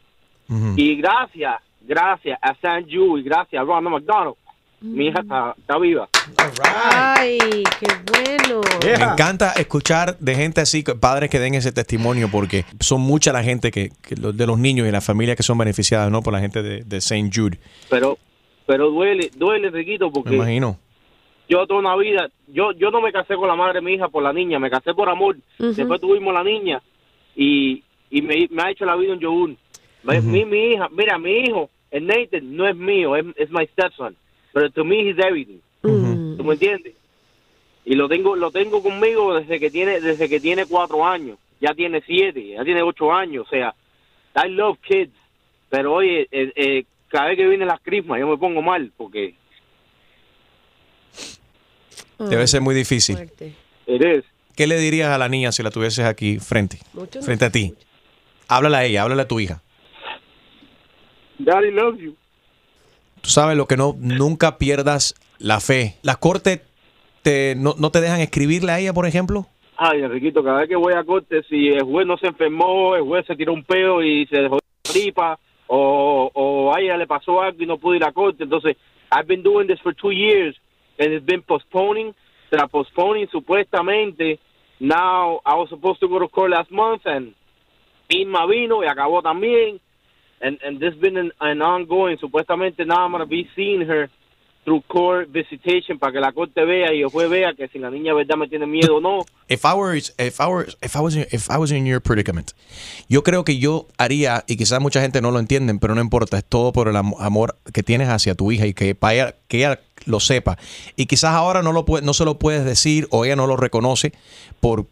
Ujú. 0.50 0.74
Y 0.76 0.96
gracias, 0.96 1.56
gracias 1.82 2.40
a 2.42 2.56
San 2.56 2.84
Jude 2.84 3.22
y 3.22 3.24
gracias 3.24 3.62
a 3.62 3.66
Ronald 3.66 3.96
McDonald, 3.96 4.36
mi 4.82 5.08
hija 5.08 5.20
está, 5.20 5.56
está 5.58 5.78
viva. 5.78 6.08
Ay, 6.64 7.38
qué 7.80 7.88
bueno. 8.12 8.62
Me 8.82 8.94
encanta 8.94 9.52
escuchar 9.54 10.18
de 10.20 10.36
gente 10.36 10.62
así, 10.62 10.84
padres 10.84 11.30
que 11.30 11.40
den 11.40 11.54
ese 11.56 11.72
testimonio, 11.72 12.30
porque 12.32 12.66
son 12.80 13.02
mucha 13.02 13.34
la 13.34 13.44
gente 13.44 13.72
que, 13.72 13.92
que 14.02 14.16
de 14.16 14.48
los 14.48 14.58
niños 14.58 14.88
y 14.88 14.92
las 14.92 15.04
familias 15.04 15.36
que 15.36 15.44
son 15.44 15.58
beneficiadas, 15.58 16.10
¿no? 16.10 16.22
Por 16.22 16.34
la 16.34 16.40
gente 16.40 16.64
de, 16.64 16.84
de 16.84 16.98
St. 16.98 17.30
Jude. 17.34 17.60
Pero, 17.90 18.18
pero 18.70 18.92
duele, 18.92 19.32
duele, 19.36 19.72
Riquito, 19.72 20.12
porque 20.12 20.30
Me 20.30 20.36
imagino. 20.36 20.78
yo 21.50 21.66
toda 21.66 21.80
una 21.80 21.96
vida, 21.96 22.30
yo 22.48 22.72
yo 22.74 22.92
no 22.92 23.02
me 23.02 23.12
casé 23.12 23.34
con 23.36 23.48
la 23.48 23.56
madre 23.56 23.80
de 23.80 23.82
mi 23.82 23.94
hija 23.96 24.10
por 24.10 24.22
la 24.22 24.32
niña, 24.32 24.60
me 24.60 24.70
casé 24.70 24.94
por 24.94 25.10
amor. 25.10 25.38
Después 25.58 26.00
tuvimos 26.00 26.32
la 26.36 26.44
niña 26.44 26.80
y, 27.36 27.84
y 28.12 28.22
me, 28.22 28.48
me 28.52 28.62
ha 28.62 28.70
hecho 28.70 28.86
la 28.86 28.96
vida 28.96 29.14
un 29.14 29.20
yogur. 29.20 29.56
Mi- 30.04 30.22
mi, 30.22 30.46
mi 30.46 30.74
hija, 30.74 30.88
mira, 30.92 31.18
mi 31.18 31.32
hijo, 31.40 31.72
el 31.90 32.06
Nathan, 32.06 32.56
no 32.56 32.68
es 32.68 32.76
mío, 32.76 33.16
es, 33.16 33.26
es 33.38 33.50
my 33.50 33.66
stepson. 33.74 34.16
Pero 34.54 34.70
to 34.70 34.86
me 34.86 35.00
he's 35.02 35.18
everything. 35.18 35.58
¿Tú 36.38 36.44
me 36.44 36.54
entiendes? 36.54 36.94
Y 37.86 37.96
lo 37.96 38.08
tengo 38.08 38.36
lo 38.36 38.52
tengo 38.52 38.84
conmigo 38.84 39.34
desde 39.40 39.60
que 39.60 39.72
tiene 39.72 40.00
desde 40.00 40.30
que 40.30 40.40
tiene 40.40 40.68
cuatro 40.68 41.04
años. 41.04 41.40
Ya 41.60 41.74
tiene 41.74 42.02
siete, 42.06 42.50
ya 42.50 42.64
tiene 42.64 42.84
ocho 42.84 43.12
años. 43.12 43.48
O 43.48 43.50
sea, 43.50 43.74
I 44.36 44.48
love 44.50 44.78
kids. 44.88 45.16
Pero 45.72 45.96
oye, 45.96 46.28
eh, 46.32 46.52
eh, 46.56 46.84
cada 47.10 47.28
vez 47.28 47.38
que 47.38 47.48
vienen 47.48 47.68
las 47.68 47.80
crismas 47.82 48.20
yo 48.20 48.28
me 48.28 48.38
pongo 48.38 48.62
mal 48.62 48.92
porque 48.98 49.36
Debe 52.20 52.48
ser 52.48 52.62
muy 52.62 52.76
difícil. 52.76 53.18
it 53.88 54.02
is. 54.04 54.26
¿Qué 54.56 54.68
le 54.68 54.78
dirías 54.78 55.10
a 55.10 55.18
la 55.18 55.30
niña 55.30 55.52
si 55.54 55.64
la 55.64 55.72
tuvieses 55.72 56.06
aquí 56.06 56.38
frente? 56.38 56.80
Mucho 56.94 57.22
frente 57.22 57.46
a 57.46 57.50
ti. 57.50 57.74
Háblale 58.50 58.76
a 58.76 58.84
ella, 58.84 59.04
háblale 59.04 59.22
a 59.22 59.28
tu 59.28 59.40
hija. 59.40 59.62
Daddy 61.38 61.72
loves 61.72 62.02
you. 62.02 62.16
Tú 63.22 63.30
sabes 63.30 63.56
lo 63.56 63.68
que 63.68 63.78
no, 63.78 63.96
nunca 64.00 64.58
pierdas 64.58 65.16
la 65.38 65.62
fe. 65.62 65.96
Las 66.02 66.18
cortes 66.18 66.62
te, 67.22 67.56
no, 67.56 67.76
no 67.78 67.90
te 67.90 68.02
dejan 68.02 68.20
escribirle 68.20 68.72
a 68.74 68.80
ella, 68.80 68.94
por 68.94 69.06
ejemplo. 69.06 69.48
Ay, 69.78 70.02
Enriquito, 70.02 70.44
cada 70.44 70.60
vez 70.60 70.68
que 70.68 70.76
voy 70.76 70.94
a 70.94 71.06
corte, 71.06 71.42
si 71.50 71.70
el 71.70 71.84
juez 71.84 72.06
no 72.06 72.18
se 72.18 72.28
enfermó, 72.28 72.96
el 72.98 73.04
juez 73.04 73.26
se 73.26 73.36
tiró 73.38 73.54
un 73.54 73.64
peo 73.64 74.04
y 74.04 74.26
se 74.28 74.38
dejó 74.42 74.56
la 74.58 74.92
gripa, 74.92 75.40
o, 75.70 76.32
o 76.34 76.74
a 76.74 76.82
ella 76.82 76.98
le 76.98 77.06
pasó 77.06 77.42
algo 77.42 77.62
y 77.62 77.68
no 77.68 77.78
pudo 77.78 77.96
ir 77.96 78.04
a 78.04 78.12
corte. 78.12 78.44
Entonces, 78.44 78.76
I've 79.12 79.28
been 79.28 79.44
doing 79.44 79.68
this 79.68 79.80
for 79.82 79.94
two 79.94 80.12
years, 80.12 80.56
and 80.98 81.14
it's 81.14 81.26
been 81.26 81.44
postponing, 81.44 82.14
tras 82.50 82.70
postponing 82.70 83.28
supuestamente. 83.28 84.40
Now, 84.80 85.42
I 85.46 85.56
was 85.56 85.70
supposed 85.70 86.00
to 86.00 86.08
go 86.08 86.20
to 86.20 86.28
court 86.28 86.52
last 86.52 86.72
month, 86.72 87.04
and 87.06 87.34
Irma 88.12 88.48
vino 88.48 88.80
y 88.80 88.88
acabó 88.88 89.22
también. 89.22 89.80
And, 90.42 90.58
and 90.64 90.80
this 90.80 90.96
been 90.96 91.18
an, 91.18 91.32
an 91.42 91.62
ongoing, 91.62 92.18
supuestamente 92.18 92.88
now 92.88 93.04
I'm 93.06 93.12
going 93.12 93.20
to 93.20 93.28
be 93.28 93.50
seeing 93.56 93.82
her 93.82 94.10
through 94.66 94.84
court 94.88 95.32
visitation 95.32 95.98
para 95.98 96.12
que 96.14 96.20
la 96.20 96.32
corte 96.32 96.64
vea 96.66 96.94
y 96.94 97.02
el 97.02 97.08
juez 97.08 97.30
vea 97.30 97.54
que 97.54 97.68
si 97.70 97.80
la 97.80 97.90
niña 97.90 98.14
verdad 98.14 98.36
me 98.36 98.48
tiene 98.48 98.66
miedo 98.68 98.98
o 98.98 99.02
no. 99.02 99.26
If 99.48 99.64
I 99.66 99.74
were, 99.76 99.98
if 99.98 100.40
I 100.40 100.46
were, 100.48 100.68
if 100.82 100.96
I 100.96 101.00
was, 101.00 101.16
in- 101.16 101.28
if 101.32 101.50
I 101.50 101.58
was 101.58 101.72
in 101.72 101.86
your 101.86 102.02
predicament, 102.02 102.52
yo 103.08 103.24
creo 103.24 103.44
que 103.44 103.58
yo 103.58 103.88
haría 103.98 104.44
y 104.48 104.58
quizás 104.58 104.80
mucha 104.82 105.02
gente 105.02 105.22
no 105.22 105.32
lo 105.32 105.40
entienden, 105.40 105.80
pero 105.80 105.96
no 105.96 106.02
importa, 106.02 106.38
es 106.38 106.46
todo 106.46 106.72
por 106.72 106.88
el 106.88 106.96
am- 106.98 107.14
amor 107.20 107.56
que 107.74 107.82
tienes 107.84 108.10
hacia 108.10 108.36
tu 108.36 108.52
hija 108.52 108.68
y 108.68 108.74
que 108.74 108.94
para 108.96 109.14
ella, 109.14 109.36
que 109.48 109.58
ella 109.58 109.80
lo 110.06 110.20
sepa. 110.20 110.58
Y 110.96 111.06
quizás 111.08 111.32
ahora 111.34 111.62
no 111.64 111.72
lo 111.72 111.86
puede, 111.86 112.06
no 112.06 112.14
se 112.14 112.26
lo 112.26 112.38
puedes 112.38 112.64
decir 112.66 113.08
o 113.12 113.26
ella 113.26 113.36
no 113.36 113.48
lo 113.48 113.58
reconoce 113.58 114.14
por 114.60 114.86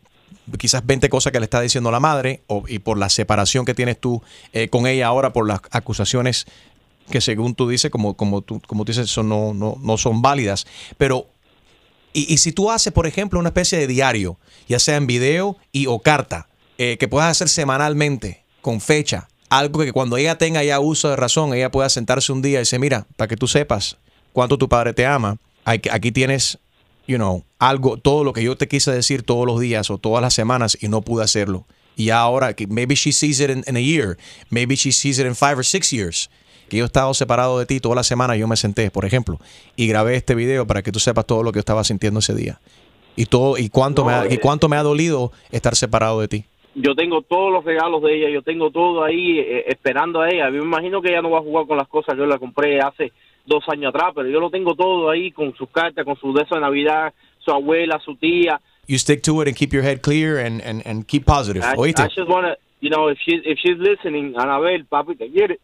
quizás 0.57 0.85
20 0.85 1.09
cosas 1.09 1.33
que 1.33 1.39
le 1.39 1.43
está 1.43 1.59
diciendo 1.61 1.91
la 1.91 1.99
madre 1.99 2.41
o, 2.47 2.63
y 2.67 2.79
por 2.79 2.97
la 2.97 3.09
separación 3.09 3.65
que 3.65 3.73
tienes 3.73 3.99
tú 3.99 4.21
eh, 4.53 4.69
con 4.69 4.87
ella 4.87 5.07
ahora 5.07 5.33
por 5.33 5.45
las 5.45 5.59
acusaciones 5.71 6.45
que 7.09 7.21
según 7.21 7.55
tú 7.55 7.67
dices, 7.69 7.91
como, 7.91 8.15
como, 8.15 8.41
tú, 8.41 8.61
como 8.67 8.85
tú 8.85 8.91
dices, 8.91 9.09
son, 9.09 9.29
no, 9.29 9.53
no, 9.53 9.77
no 9.81 9.97
son 9.97 10.21
válidas. 10.21 10.65
Pero 10.97 11.27
y, 12.17 12.37
si 12.37 12.51
tú 12.51 12.71
haces, 12.71 12.91
por 12.91 13.05
ejemplo, 13.05 13.39
una 13.39 13.49
especie 13.49 13.77
de 13.77 13.85
diario, 13.85 14.39
ya 14.67 14.79
sea 14.79 14.95
en 14.95 15.05
video 15.05 15.55
y 15.71 15.85
o 15.85 15.99
carta, 15.99 16.49
eh, 16.79 16.97
que 16.99 17.07
puedas 17.07 17.29
hacer 17.29 17.47
semanalmente, 17.47 18.43
con 18.61 18.81
fecha, 18.81 19.27
algo 19.49 19.81
que 19.81 19.93
cuando 19.93 20.17
ella 20.17 20.37
tenga 20.37 20.63
ya 20.63 20.79
uso 20.79 21.09
de 21.09 21.15
razón, 21.15 21.53
ella 21.53 21.69
pueda 21.69 21.89
sentarse 21.89 22.31
un 22.31 22.41
día 22.41 22.55
y 22.55 22.59
decir, 22.59 22.79
mira, 22.79 23.05
para 23.17 23.27
que 23.27 23.37
tú 23.37 23.47
sepas 23.47 23.97
cuánto 24.33 24.57
tu 24.57 24.67
padre 24.67 24.93
te 24.93 25.05
ama, 25.05 25.37
aquí 25.63 26.11
tienes, 26.11 26.57
you 27.07 27.17
know, 27.17 27.43
algo, 27.59 27.97
todo 27.97 28.23
lo 28.23 28.33
que 28.33 28.43
yo 28.43 28.57
te 28.57 28.67
quise 28.67 28.91
decir 28.91 29.21
todos 29.21 29.45
los 29.45 29.59
días 29.59 29.91
o 29.91 29.99
todas 29.99 30.21
las 30.21 30.33
semanas 30.33 30.75
y 30.81 30.87
no 30.87 31.01
pude 31.01 31.23
hacerlo. 31.23 31.67
Y 31.95 32.09
ahora, 32.09 32.55
maybe 32.67 32.95
she 32.95 33.11
sees 33.11 33.39
it 33.39 33.49
in 33.49 33.77
a 33.77 33.79
year, 33.79 34.17
maybe 34.49 34.75
she 34.75 34.91
sees 34.91 35.19
it 35.19 35.27
in 35.27 35.35
five 35.35 35.57
or 35.57 35.63
six 35.63 35.91
years 35.91 36.31
que 36.69 36.77
yo 36.77 36.83
he 36.83 36.85
estado 36.85 37.13
separado 37.13 37.59
de 37.59 37.65
ti 37.65 37.79
toda 37.79 37.95
la 37.95 38.03
semana, 38.03 38.35
yo 38.35 38.47
me 38.47 38.55
senté, 38.55 38.91
por 38.91 39.05
ejemplo, 39.05 39.39
y 39.75 39.87
grabé 39.87 40.15
este 40.15 40.35
video 40.35 40.67
para 40.67 40.81
que 40.81 40.91
tú 40.91 40.99
sepas 40.99 41.25
todo 41.25 41.43
lo 41.43 41.51
que 41.51 41.57
yo 41.57 41.61
estaba 41.61 41.83
sintiendo 41.83 42.19
ese 42.19 42.35
día. 42.35 42.59
Y 43.15 43.25
todo 43.25 43.57
y 43.57 43.69
cuánto 43.69 44.05
me 44.05 44.13
ha, 44.13 44.31
y 44.31 44.37
cuánto 44.37 44.69
me 44.69 44.77
ha 44.77 44.83
dolido 44.83 45.31
estar 45.51 45.75
separado 45.75 46.19
de 46.19 46.27
ti. 46.27 46.45
Yo 46.75 46.93
tengo 46.93 47.23
todos 47.23 47.51
los 47.51 47.65
regalos 47.65 48.03
de 48.03 48.15
ella, 48.15 48.29
yo 48.29 48.43
tengo 48.43 48.69
todo 48.69 49.03
ahí 49.03 49.39
eh, 49.39 49.65
esperando 49.67 50.21
a 50.21 50.29
ella. 50.29 50.51
Yo 50.51 50.59
me 50.61 50.67
imagino 50.67 51.01
que 51.01 51.09
ella 51.09 51.23
no 51.23 51.31
va 51.31 51.39
a 51.39 51.41
jugar 51.41 51.65
con 51.65 51.77
las 51.77 51.87
cosas 51.87 52.13
que 52.13 52.19
yo 52.19 52.27
la 52.27 52.37
compré 52.37 52.79
hace 52.79 53.11
dos 53.45 53.63
años 53.69 53.89
atrás, 53.89 54.11
pero 54.13 54.29
yo 54.29 54.39
lo 54.39 54.51
tengo 54.51 54.75
todo 54.75 55.09
ahí 55.09 55.31
con 55.31 55.55
sus 55.55 55.69
cartas, 55.69 56.05
con 56.05 56.15
sus 56.17 56.35
de 56.35 56.43
eso 56.43 56.55
de 56.55 56.61
Navidad, 56.61 57.13
su 57.39 57.51
abuela, 57.51 57.99
su 58.05 58.15
tía, 58.15 58.61
you 58.87 58.97
stick 58.97 59.21
to 59.23 59.41
it 59.41 59.47
and 59.47 59.55
keep 59.55 59.73
your 59.73 59.83
head 59.83 60.01
clear 60.01 60.39
and, 60.39 60.61
and, 60.61 60.81
and 60.85 61.07
keep 61.07 61.25
positive. 61.25 61.63
I, 61.63 61.75
¿Oíste? 61.75 61.99
I 61.99 62.07
just 62.07 62.29
wanna, 62.29 62.55
you 62.79 62.89
know, 62.89 63.09
if 63.09 63.17
she 63.23 63.33
if 63.45 63.59
she's 63.59 63.77
listening, 63.77 64.33
Anabel, 64.33 64.87
papi, 64.87 65.17
te 65.17 65.29
quiere. 65.29 65.59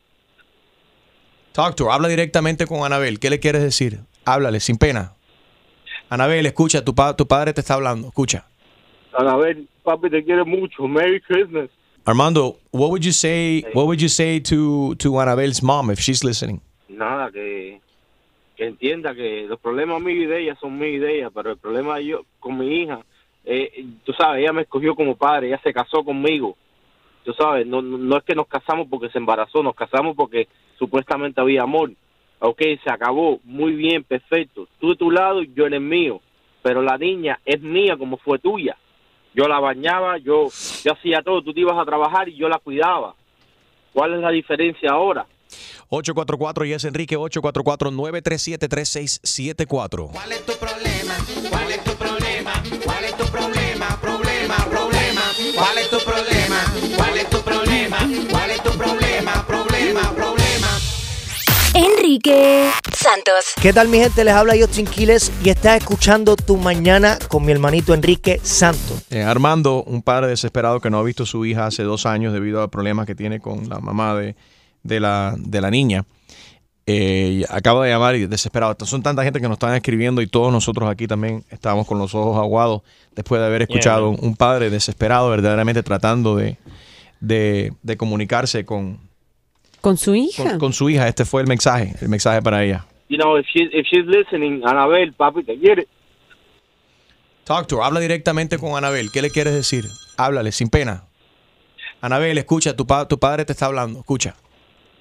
Talk 1.53 1.75
to 1.75 1.85
her. 1.85 1.91
Habla 1.91 2.07
directamente 2.09 2.65
con 2.67 2.83
Anabel. 2.83 3.19
¿Qué 3.19 3.29
le 3.29 3.39
quieres 3.39 3.61
decir? 3.61 3.99
Háblale, 4.25 4.59
sin 4.59 4.77
pena. 4.77 5.13
Anabel, 6.09 6.45
escucha, 6.45 6.83
tu, 6.83 6.93
pa- 6.93 7.15
tu 7.15 7.25
padre 7.27 7.53
te 7.53 7.61
está 7.61 7.75
hablando. 7.75 8.07
Escucha. 8.07 8.45
Anabel, 9.17 9.67
papi, 9.83 10.09
te 10.09 10.23
quiere 10.23 10.43
mucho. 10.43 10.87
Merry 10.87 11.21
Christmas. 11.21 11.69
Armando, 12.05 12.57
what 12.71 12.89
would 12.89 13.01
you 13.03 13.13
say? 13.13 13.63
What 13.73 13.85
would 13.85 13.99
you 14.01 14.09
say 14.09 14.39
to 14.41 14.93
to 14.95 15.19
Anabel's 15.21 15.61
mom 15.63 15.89
if 15.91 15.99
she's 15.99 16.23
listening? 16.23 16.59
Nada, 16.89 17.31
que, 17.31 17.79
que 18.57 18.65
entienda 18.65 19.15
que 19.15 19.45
los 19.47 19.59
problemas 19.59 20.01
míos 20.01 20.23
y 20.23 20.25
de 20.25 20.41
ella 20.43 20.57
son 20.59 20.77
míos 20.77 20.95
y 20.95 20.99
de 20.99 21.17
ella, 21.19 21.29
pero 21.29 21.51
el 21.51 21.57
problema 21.57 21.99
yo 22.01 22.25
con 22.39 22.57
mi 22.57 22.81
hija, 22.81 22.99
eh, 23.45 23.85
tú 24.03 24.11
sabes, 24.13 24.41
ella 24.41 24.51
me 24.51 24.63
escogió 24.63 24.95
como 24.95 25.15
padre, 25.15 25.47
ella 25.47 25.61
se 25.63 25.71
casó 25.73 26.03
conmigo. 26.03 26.57
Tú 27.23 27.33
sabes, 27.33 27.65
no, 27.65 27.81
no 27.81 28.17
es 28.17 28.23
que 28.23 28.35
nos 28.35 28.47
casamos 28.47 28.87
porque 28.89 29.09
se 29.09 29.17
embarazó, 29.17 29.63
nos 29.63 29.75
casamos 29.75 30.15
porque 30.15 30.47
supuestamente 30.77 31.39
había 31.39 31.63
amor. 31.63 31.91
Ok, 32.39 32.61
se 32.83 32.91
acabó, 32.91 33.39
muy 33.43 33.73
bien, 33.73 34.03
perfecto. 34.03 34.67
Tú 34.79 34.89
de 34.89 34.95
tu 34.97 35.09
lado, 35.09 35.41
yo 35.43 35.65
en 35.65 35.75
el 35.75 35.81
mío. 35.81 36.19
Pero 36.61 36.81
la 36.81 36.97
niña 36.97 37.39
es 37.45 37.61
mía 37.61 37.95
como 37.97 38.17
fue 38.17 38.39
tuya. 38.39 38.75
Yo 39.33 39.47
la 39.47 39.59
bañaba, 39.59 40.17
yo, 40.17 40.47
yo 40.83 40.93
hacía 40.93 41.21
todo, 41.21 41.41
tú 41.41 41.53
te 41.53 41.61
ibas 41.61 41.77
a 41.77 41.85
trabajar 41.85 42.27
y 42.29 42.35
yo 42.35 42.49
la 42.49 42.59
cuidaba. 42.59 43.15
¿Cuál 43.93 44.15
es 44.15 44.21
la 44.21 44.31
diferencia 44.31 44.91
ahora? 44.91 45.25
844 45.89 46.65
y 46.65 46.73
es 46.73 46.83
Enrique 46.83 47.17
844-937-3674. 47.17 50.09
¿Cuál 50.11 50.31
es 50.31 50.45
tu 50.45 50.53
problema? 50.53 51.13
¿Cuál 51.49 51.71
es 51.71 51.83
tu 51.83 51.91
problema? 51.91 52.51
¿Cuál 52.83 53.03
es 53.05 53.17
tu? 53.17 53.25
Problema, 53.25 53.87
problema. 54.01 54.22
¿Cuál 55.63 55.77
es 55.77 55.89
tu 55.89 55.97
problema? 55.99 56.61
¿Cuál 56.97 57.17
es 57.17 57.29
tu 57.29 57.41
problema? 57.41 57.97
¿Cuál 58.29 58.51
es 58.51 58.63
tu 58.63 58.71
problema? 58.71 59.47
Problema, 59.47 60.13
problema. 60.13 60.67
Enrique 61.73 62.69
Santos. 62.93 63.53
¿Qué 63.61 63.71
tal 63.71 63.87
mi 63.87 63.99
gente? 63.99 64.25
Les 64.25 64.33
habla 64.33 64.55
Justin 64.59 64.85
Quiles 64.85 65.31
y 65.41 65.51
estás 65.51 65.77
escuchando 65.77 66.35
Tu 66.35 66.57
Mañana 66.57 67.17
con 67.29 67.45
mi 67.45 67.53
hermanito 67.53 67.93
Enrique 67.93 68.41
Santos. 68.43 69.05
Eh, 69.09 69.23
Armando, 69.23 69.83
un 69.83 70.01
padre 70.01 70.27
desesperado 70.27 70.81
que 70.81 70.89
no 70.89 70.99
ha 70.99 71.03
visto 71.03 71.23
a 71.23 71.27
su 71.27 71.45
hija 71.45 71.67
hace 71.67 71.83
dos 71.83 72.05
años 72.05 72.33
debido 72.33 72.61
a 72.61 72.67
problemas 72.69 73.07
que 73.07 73.15
tiene 73.15 73.39
con 73.39 73.69
la 73.69 73.79
mamá 73.79 74.15
de, 74.15 74.35
de 74.83 74.99
la, 74.99 75.33
de 75.37 75.61
la 75.61 75.71
niña. 75.71 76.03
Eh, 76.85 77.39
y 77.41 77.43
acaba 77.53 77.85
de 77.85 77.91
llamar 77.91 78.15
y 78.15 78.25
desesperado. 78.25 78.75
Son 78.85 79.01
tanta 79.01 79.23
gente 79.23 79.39
que 79.39 79.47
nos 79.47 79.55
están 79.55 79.73
escribiendo 79.73 80.21
y 80.21 80.27
todos 80.27 80.51
nosotros 80.51 80.89
aquí 80.89 81.07
también 81.07 81.43
estamos 81.49 81.87
con 81.87 81.97
los 81.97 82.13
ojos 82.13 82.37
aguados 82.37 82.81
después 83.15 83.39
de 83.39 83.47
haber 83.47 83.61
escuchado 83.61 84.09
un 84.09 84.35
padre 84.35 84.69
desesperado 84.69 85.29
verdaderamente 85.29 85.81
tratando 85.81 86.35
de, 86.35 86.57
de, 87.21 87.71
de 87.83 87.95
comunicarse 87.97 88.65
con, 88.65 88.99
Con 89.79 89.95
su 89.95 90.13
hija. 90.13 90.43
con, 90.43 90.59
con 90.59 90.73
su 90.73 90.89
hija. 90.89 91.07
Este 91.07 91.23
fue 91.23 91.41
el 91.41 91.47
mensaje, 91.47 91.95
el 92.01 92.09
mensaje 92.09 92.41
para 92.41 92.61
ella. 92.65 92.85
You 93.07 93.17
know, 93.17 93.37
if, 93.37 93.45
she, 93.53 93.63
if 93.71 93.85
she's 93.89 94.05
listening, 94.05 94.61
Anabel, 94.65 95.13
papi, 95.13 95.43
te 95.43 95.57
quiere. 95.57 95.87
Talk 97.45 97.67
to 97.67 97.77
her. 97.77 97.83
Habla 97.83 97.99
directamente 97.99 98.57
con 98.57 98.75
Anabel. 98.75 99.11
¿Qué 99.11 99.21
le 99.21 99.29
quieres 99.29 99.53
decir? 99.53 99.85
Háblale, 100.17 100.51
sin 100.51 100.69
pena. 100.69 101.03
Anabel, 102.01 102.37
escucha, 102.37 102.75
tu, 102.75 102.85
pa- 102.85 103.07
tu 103.07 103.17
padre 103.19 103.45
te 103.45 103.53
está 103.53 103.67
hablando. 103.67 103.99
Escucha. 103.99 104.35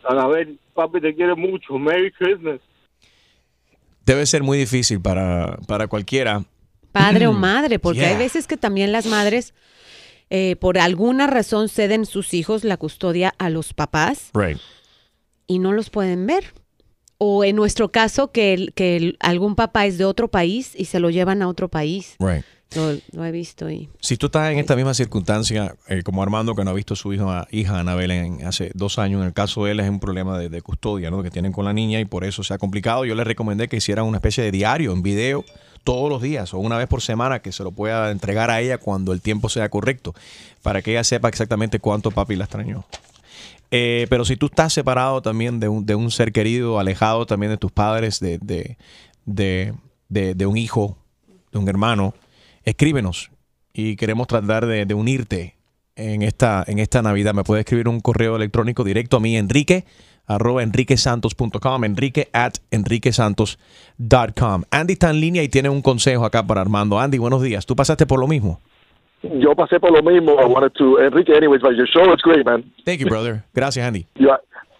Anabel, 0.08 0.58
papi, 0.74 1.00
te 1.00 1.14
quiere 1.14 1.34
mucho. 1.34 1.78
Merry 1.78 2.10
Christmas. 2.12 2.60
Debe 4.04 4.26
ser 4.26 4.42
muy 4.42 4.58
difícil 4.58 5.00
para, 5.00 5.58
para 5.68 5.86
cualquiera. 5.86 6.44
Padre 6.90 7.26
o 7.26 7.32
madre, 7.32 7.78
porque 7.78 8.00
Yeah. 8.00 8.10
hay 8.10 8.16
veces 8.18 8.46
que 8.46 8.56
también 8.56 8.92
las 8.92 9.06
madres, 9.06 9.54
eh, 10.28 10.56
por 10.56 10.78
alguna 10.78 11.26
razón, 11.26 11.68
ceden 11.68 12.04
sus 12.04 12.34
hijos 12.34 12.64
la 12.64 12.76
custodia 12.76 13.32
a 13.38 13.48
los 13.48 13.72
papás 13.74 14.30
Right. 14.34 14.58
y 15.46 15.58
no 15.58 15.72
los 15.72 15.88
pueden 15.88 16.26
ver. 16.26 16.52
O 17.18 17.44
en 17.44 17.54
nuestro 17.56 17.90
caso, 17.92 18.32
que, 18.32 18.52
el- 18.52 18.72
que 18.74 18.96
el- 18.96 19.16
algún 19.20 19.54
papá 19.54 19.86
es 19.86 19.96
de 19.96 20.04
otro 20.04 20.28
país 20.28 20.72
y 20.76 20.86
se 20.86 20.98
lo 20.98 21.08
llevan 21.08 21.40
a 21.40 21.48
otro 21.48 21.68
país. 21.68 22.16
Right. 22.18 22.44
Lo, 22.74 22.92
lo 23.12 23.24
he 23.24 23.30
visto 23.32 23.68
y... 23.70 23.88
Si 24.00 24.16
tú 24.16 24.26
estás 24.26 24.50
en 24.52 24.58
esta 24.58 24.76
misma 24.76 24.94
circunstancia, 24.94 25.74
eh, 25.88 26.02
como 26.02 26.22
Armando, 26.22 26.54
que 26.54 26.64
no 26.64 26.70
ha 26.70 26.74
visto 26.74 26.94
a 26.94 26.96
su 26.96 27.12
hija, 27.12 27.46
hija 27.50 27.78
Anabel 27.80 28.10
en, 28.10 28.46
hace 28.46 28.70
dos 28.74 28.98
años, 28.98 29.20
en 29.20 29.26
el 29.28 29.32
caso 29.32 29.64
de 29.64 29.72
él 29.72 29.80
es 29.80 29.88
un 29.90 30.00
problema 30.00 30.38
de, 30.38 30.48
de 30.48 30.62
custodia 30.62 31.10
¿no? 31.10 31.22
que 31.22 31.30
tienen 31.30 31.52
con 31.52 31.64
la 31.64 31.72
niña 31.72 32.00
y 32.00 32.04
por 32.04 32.24
eso 32.24 32.42
se 32.42 32.54
ha 32.54 32.58
complicado. 32.58 33.04
Yo 33.04 33.14
le 33.14 33.24
recomendé 33.24 33.68
que 33.68 33.76
hicieran 33.76 34.04
una 34.06 34.18
especie 34.18 34.42
de 34.44 34.50
diario 34.50 34.92
en 34.92 35.02
video 35.02 35.44
todos 35.84 36.08
los 36.08 36.22
días 36.22 36.54
o 36.54 36.58
una 36.58 36.78
vez 36.78 36.86
por 36.86 37.02
semana 37.02 37.40
que 37.40 37.50
se 37.52 37.64
lo 37.64 37.72
pueda 37.72 38.10
entregar 38.10 38.50
a 38.50 38.60
ella 38.60 38.78
cuando 38.78 39.12
el 39.12 39.20
tiempo 39.20 39.48
sea 39.48 39.68
correcto, 39.68 40.14
para 40.62 40.80
que 40.80 40.92
ella 40.92 41.02
sepa 41.04 41.28
exactamente 41.28 41.80
cuánto 41.80 42.10
papi 42.12 42.36
la 42.36 42.44
extrañó. 42.44 42.84
Eh, 43.70 44.06
pero 44.10 44.24
si 44.24 44.36
tú 44.36 44.46
estás 44.46 44.72
separado 44.72 45.22
también 45.22 45.58
de 45.58 45.66
un, 45.68 45.84
de 45.86 45.94
un 45.94 46.10
ser 46.10 46.30
querido, 46.32 46.78
alejado 46.78 47.26
también 47.26 47.50
de 47.50 47.56
tus 47.58 47.72
padres, 47.72 48.20
de, 48.20 48.38
de, 48.38 48.76
de, 49.24 49.72
de- 50.08 50.34
de 50.34 50.46
un 50.46 50.56
hijo, 50.58 50.98
de 51.52 51.58
un 51.58 51.68
hermano, 51.68 52.14
escríbenos 52.64 53.30
y 53.72 53.96
queremos 53.96 54.26
tratar 54.26 54.66
de, 54.66 54.86
de 54.86 54.94
unirte 54.94 55.56
en 55.96 56.22
esta, 56.22 56.64
en 56.66 56.78
esta 56.78 57.02
Navidad. 57.02 57.34
Me 57.34 57.44
puedes 57.44 57.64
escribir 57.64 57.88
un 57.88 58.00
correo 58.00 58.36
electrónico 58.36 58.84
directo 58.84 59.18
a 59.18 59.20
mí, 59.20 59.36
enrique 59.36 59.84
arroba 60.26 60.62
enriquesantos.com, 60.62 61.84
enrique 61.84 62.28
at 62.32 62.54
enriquesantos.com. 62.70 64.62
Andy 64.70 64.92
está 64.92 65.10
en 65.10 65.20
línea 65.20 65.42
y 65.42 65.48
tiene 65.48 65.68
un 65.68 65.82
consejo 65.82 66.24
acá 66.24 66.46
para 66.46 66.60
Armando. 66.60 66.98
Andy, 66.98 67.18
buenos 67.18 67.42
días. 67.42 67.66
¿Tú 67.66 67.76
pasaste 67.76 68.06
por 68.06 68.20
lo 68.20 68.26
mismo? 68.26 68.60
Yo 69.22 69.54
pasé 69.54 69.78
por 69.78 69.92
lo 69.92 70.02
mismo. 70.02 70.32
I 70.40 70.46
wanted 70.46 70.72
to, 70.72 71.00
Enrique, 71.00 71.32
anyways, 71.32 71.62
but 71.62 71.72
your 71.76 71.86
show 71.86 72.12
is 72.12 72.20
great, 72.22 72.44
man. 72.44 72.64
Thank 72.84 73.00
you, 73.00 73.08
brother. 73.08 73.44
Gracias, 73.54 73.86
Andy. 73.86 74.06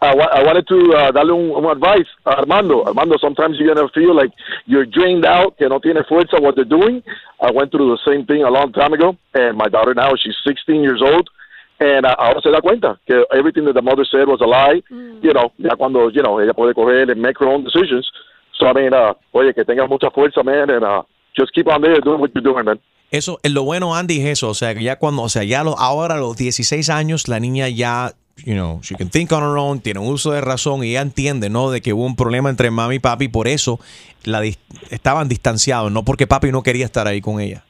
I, 0.03 0.15
wa- 0.17 0.33
I 0.35 0.43
wanted 0.43 0.67
to 0.67 0.79
uh, 0.99 1.13
darle 1.13 1.31
un, 1.33 1.55
un 1.55 1.71
advice 1.71 2.09
a 2.27 2.33
Armando. 2.41 2.83
Armando, 2.85 3.17
sometimes 3.19 3.57
you're 3.59 3.73
going 3.73 3.87
to 3.87 3.93
feel 3.95 4.15
like 4.15 4.33
you're 4.67 4.85
drained 4.85 5.25
out, 5.25 5.57
que 5.57 5.69
no 5.69 5.79
tiene 5.79 6.03
fuerza 6.09 6.41
what 6.43 6.57
they're 6.57 6.65
doing. 6.69 7.03
I 7.41 7.53
went 7.53 7.71
through 7.71 7.89
the 7.97 8.01
same 8.05 8.27
thing 8.27 8.43
a 8.43 8.51
long 8.51 8.73
time 8.73 8.93
ago, 8.93 9.17
and 9.35 9.57
my 9.57 9.69
daughter 9.69 9.95
now, 9.95 10.11
she's 10.17 10.35
16 10.45 10.83
years 10.83 11.01
old, 11.01 11.31
and 11.79 12.05
uh, 12.05 12.17
ahora 12.19 12.41
se 12.43 12.51
da 12.51 12.61
cuenta 12.61 12.99
que 13.07 13.25
everything 13.33 13.65
that 13.67 13.75
the 13.75 13.83
mother 13.83 14.05
said 14.05 14.27
was 14.27 14.41
a 14.41 14.47
lie. 14.47 14.83
You 15.23 15.33
know, 15.33 15.53
ya 15.59 15.77
cuando, 15.77 16.09
you 16.11 16.23
know, 16.23 16.41
ella 16.41 16.53
puede 16.53 16.75
coger 16.75 17.09
and 17.11 17.23
make 17.23 17.39
her 17.39 17.47
own 17.49 17.63
decisions. 17.65 18.11
So, 18.59 18.67
I 18.67 18.73
mean, 18.73 18.93
uh, 18.93 19.15
oye, 19.33 19.55
que 19.55 19.65
tengas 19.65 19.89
mucha 19.89 20.11
fuerza, 20.11 20.43
man, 20.45 20.69
and 20.71 20.85
uh, 20.85 21.03
just 21.39 21.53
keep 21.55 21.69
on 21.69 21.81
there 21.81 22.01
doing 22.01 22.21
what 22.21 22.31
you're 22.35 22.43
doing, 22.43 22.65
man. 22.65 22.81
Eso, 23.11 23.39
eh, 23.43 23.51
lo 23.51 23.63
bueno, 23.65 23.95
Andy, 23.95 24.21
es 24.21 24.39
eso. 24.39 24.49
O 24.49 24.55
sea, 24.55 24.75
que 24.75 24.83
ya 24.83 24.97
cuando, 24.99 25.23
o 25.23 25.29
sea, 25.29 25.45
ya 25.45 25.63
lo- 25.63 25.79
ahora 25.79 26.15
a 26.15 26.19
los 26.19 26.37
16 26.37 26.89
años, 26.91 27.29
la 27.29 27.41
niña 27.41 27.69
ya, 27.69 28.13
you 28.45 28.55
know, 28.55 28.81
she 28.83 28.95
can 28.95 29.09
think 29.11 29.31
on 29.33 29.43
her 29.43 29.57
own, 29.59 29.81
tiene 29.81 30.01
un 30.01 30.09
uso 30.09 30.33
de 30.33 30.41
razón 30.41 30.83
y 30.85 30.91
ella 30.91 31.03
entiende, 31.03 31.49
¿no? 31.51 31.71
De 31.71 31.81
que 31.81 31.93
hubo 31.93 32.05
un 32.05 32.17
problema 32.17 32.51
entre 32.51 32.71
mami 32.71 32.97
y 32.97 32.99
papi, 32.99 33.29
por 33.29 33.47
eso 33.49 33.79
la 34.25 34.41
dis- 34.43 34.59
estaban 34.91 35.29
distanciados, 35.29 35.93
no 35.93 36.03
porque 36.05 36.27
papi 36.27 36.51
no 36.51 36.63
quería 36.63 36.85
estar 36.85 37.07
ahí 37.07 37.21
con 37.21 37.41
ella. 37.41 37.65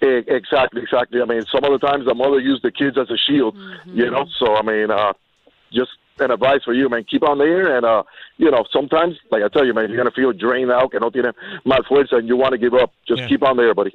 Eh, 0.00 0.24
Exactly, 0.26 0.80
exactly. 0.82 1.20
I 1.22 1.24
mean, 1.26 1.44
some 1.46 1.64
of 1.64 1.78
the 1.80 1.86
times 1.86 2.04
the 2.06 2.14
mother 2.14 2.40
used 2.40 2.62
the 2.62 2.72
kids 2.72 2.98
as 2.98 3.08
a 3.10 3.16
shield, 3.16 3.54
you 3.86 4.10
know. 4.10 4.26
So 4.38 4.56
I 4.56 4.62
mean, 4.62 4.90
uh, 4.90 5.12
just 5.72 5.92
an 6.18 6.30
advice 6.32 6.62
for 6.64 6.74
you, 6.74 6.88
man. 6.88 7.04
Keep 7.04 7.22
on 7.22 7.38
there, 7.38 7.76
and 7.76 7.86
uh, 7.86 8.02
you 8.36 8.50
know, 8.50 8.64
sometimes, 8.72 9.14
like 9.30 9.42
I 9.44 9.48
tell 9.48 9.64
you, 9.64 9.72
man, 9.72 9.88
you're 9.88 9.96
gonna 9.96 10.10
feel 10.10 10.32
drained 10.32 10.72
out, 10.72 10.90
que 10.90 10.98
no 10.98 11.10
tiene 11.10 11.30
más 11.64 11.86
fuerza, 11.86 12.16
and 12.16 12.28
you 12.28 12.36
want 12.36 12.52
to 12.52 12.58
give 12.58 12.74
up. 12.74 12.90
Just 13.06 13.20
Yeah. 13.22 13.28
keep 13.28 13.42
on 13.44 13.56
there, 13.56 13.72
buddy. 13.74 13.94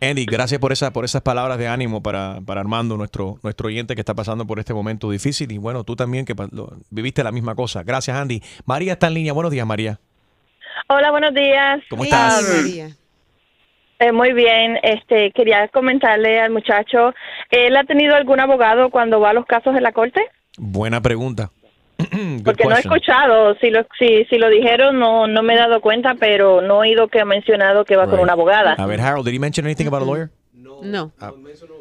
Andy, 0.00 0.26
gracias 0.26 0.60
por, 0.60 0.72
esa, 0.72 0.92
por 0.92 1.04
esas 1.04 1.22
palabras 1.22 1.56
de 1.58 1.66
ánimo 1.68 2.02
para, 2.02 2.40
para 2.44 2.60
Armando, 2.60 2.96
nuestro, 2.96 3.38
nuestro 3.42 3.68
oyente 3.68 3.94
que 3.94 4.00
está 4.02 4.12
pasando 4.14 4.46
por 4.46 4.58
este 4.58 4.74
momento 4.74 5.10
difícil. 5.10 5.50
Y 5.52 5.58
bueno, 5.58 5.82
tú 5.84 5.96
también 5.96 6.24
que 6.26 6.34
lo- 6.52 6.72
viviste 6.90 7.24
la 7.24 7.32
misma 7.32 7.54
cosa. 7.54 7.82
Gracias, 7.84 8.16
Andy. 8.16 8.42
María 8.66 8.92
está 8.94 9.06
en 9.06 9.14
línea. 9.14 9.32
Buenos 9.32 9.50
días, 9.52 9.66
María. 9.66 9.98
Hola, 10.88 11.10
buenos 11.10 11.32
días. 11.32 11.80
¿Cómo 11.88 12.04
estás? 12.04 12.42
Um, 12.42 12.92
eh, 14.00 14.12
muy 14.12 14.32
bien. 14.34 14.78
Este, 14.82 15.30
quería 15.30 15.68
comentarle 15.68 16.40
al 16.40 16.50
muchacho, 16.50 17.14
¿él 17.50 17.76
ha 17.76 17.84
tenido 17.84 18.14
algún 18.14 18.40
abogado 18.40 18.90
cuando 18.90 19.20
va 19.20 19.30
a 19.30 19.34
los 19.34 19.46
casos 19.46 19.72
de 19.72 19.80
la 19.80 19.92
corte? 19.92 20.20
Buena 20.58 21.00
pregunta. 21.00 21.50
Porque 22.44 22.64
no 22.64 22.70
he 22.76 22.80
escuchado, 22.80 23.54
si 23.60 23.70
lo, 23.70 23.86
si, 23.98 24.24
si 24.24 24.36
lo 24.38 24.48
dijeron 24.48 24.98
no, 24.98 25.26
no 25.26 25.42
me 25.42 25.54
he 25.54 25.56
dado 25.56 25.80
cuenta, 25.80 26.14
pero 26.18 26.60
no 26.60 26.82
he 26.84 26.88
oído 26.90 27.08
que 27.08 27.20
ha 27.20 27.24
mencionado 27.24 27.84
que 27.84 27.96
va 27.96 28.06
con 28.08 28.18
una 28.20 28.32
abogada. 28.32 28.72
A 28.74 28.86
ver, 28.86 29.00
Harold, 29.00 29.26
did 29.26 29.34
he 29.34 29.38
mention 29.38 29.64
anything 29.66 29.86
about 29.86 30.02
a 30.02 30.04
lawyer? 30.06 30.30
No. 30.82 31.12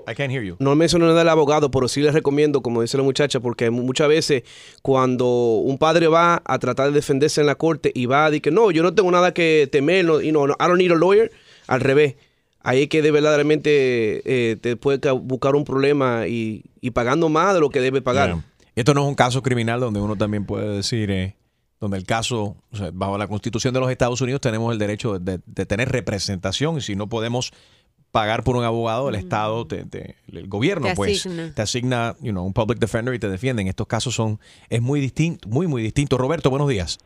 I 0.07 0.14
can't 0.14 0.32
hear 0.32 0.43
you. 0.43 0.55
No 0.59 0.76
menciono 0.76 1.05
nada 1.07 1.20
del 1.20 1.30
abogado, 1.30 1.72
pero 1.72 1.88
sí 1.88 2.01
les 2.01 2.14
recomiendo, 2.14 2.61
como 2.61 2.82
dice 2.82 2.97
la 2.97 3.03
muchacha, 3.03 3.39
porque 3.39 3.70
mu- 3.70 3.84
muchas 3.84 4.07
veces 4.07 4.43
cuando 4.82 5.26
un 5.26 5.78
padre 5.78 6.07
va 6.07 6.41
a 6.45 6.59
tratar 6.59 6.88
de 6.88 6.93
defenderse 6.93 7.41
en 7.41 7.47
la 7.47 7.55
corte 7.55 7.91
y 7.93 8.05
va 8.05 8.26
a 8.26 8.30
decir 8.30 8.41
que 8.43 8.51
no, 8.51 8.70
yo 8.72 8.84
no 8.84 8.93
tengo 8.93 9.09
nada 9.11 9.34
que 9.34 9.68
temer, 9.72 10.05
no, 10.05 10.22
y 10.22 10.32
no, 10.32 10.45
no, 10.45 10.53
I 10.59 10.64
don't 10.68 10.78
need 10.78 10.91
a 10.91 10.95
lawyer, 10.95 11.32
al 11.68 11.80
revés. 11.82 12.16
Ahí 12.61 12.84
es 12.84 12.88
que 12.89 13.01
de 13.01 13.11
verdaderamente 13.11 14.22
eh, 14.51 14.55
te 14.57 14.76
puede 14.78 14.99
ca- 14.99 15.11
buscar 15.14 15.55
un 15.55 15.66
problema 15.66 16.28
y, 16.28 16.64
y 16.82 16.91
pagando 16.91 17.30
más 17.30 17.53
de 17.53 17.59
lo 17.59 17.70
que 17.70 17.82
debe 17.82 18.01
pagar. 18.01 18.30
Yeah. 18.30 18.43
Esto 18.76 18.93
no 18.93 19.01
es 19.01 19.07
un 19.07 19.15
caso 19.15 19.43
criminal 19.43 19.80
donde 19.80 19.99
uno 19.99 20.15
también 20.15 20.45
puede 20.45 20.67
decir, 20.78 21.11
eh, 21.11 21.36
donde 21.80 21.97
el 21.97 22.05
caso, 22.05 22.55
o 22.71 22.76
sea, 22.76 22.89
bajo 22.93 23.17
la 23.17 23.28
constitución 23.28 23.74
de 23.74 23.80
los 23.80 23.91
Estados 23.91 24.19
Unidos 24.21 24.41
tenemos 24.41 24.71
el 24.74 24.80
derecho 24.80 25.19
de, 25.19 25.39
de 25.45 25.65
tener 25.65 25.89
representación 25.89 26.78
y 26.78 26.82
si 26.82 26.95
no 26.95 27.07
podemos 27.07 27.51
pagar 28.11 28.43
por 28.43 28.55
un 28.55 28.63
abogado, 28.63 29.09
el 29.09 29.15
Estado, 29.15 29.65
te- 29.67 29.86
te- 29.86 30.15
el 30.32 30.47
gobierno, 30.47 30.88
Te 30.88 30.95
pues, 30.95 31.26
asigna. 31.26 31.51
te 31.53 31.61
asigna 31.63 32.15
you 32.21 32.32
know, 32.32 32.45
un 32.45 32.53
public 32.53 32.78
defender 32.80 33.13
y 33.15 33.19
te 33.19 33.28
defiende. 33.30 33.61
En 33.63 33.67
estos 33.67 33.88
casos 33.88 34.13
son, 34.13 34.39
es 34.69 34.82
muy 34.82 34.99
distinto, 34.99 35.47
muy, 35.49 35.65
muy 35.67 35.82
distinto. 35.82 36.17
Roberto, 36.17 36.49
buenos 36.51 36.67
días. 36.69 36.99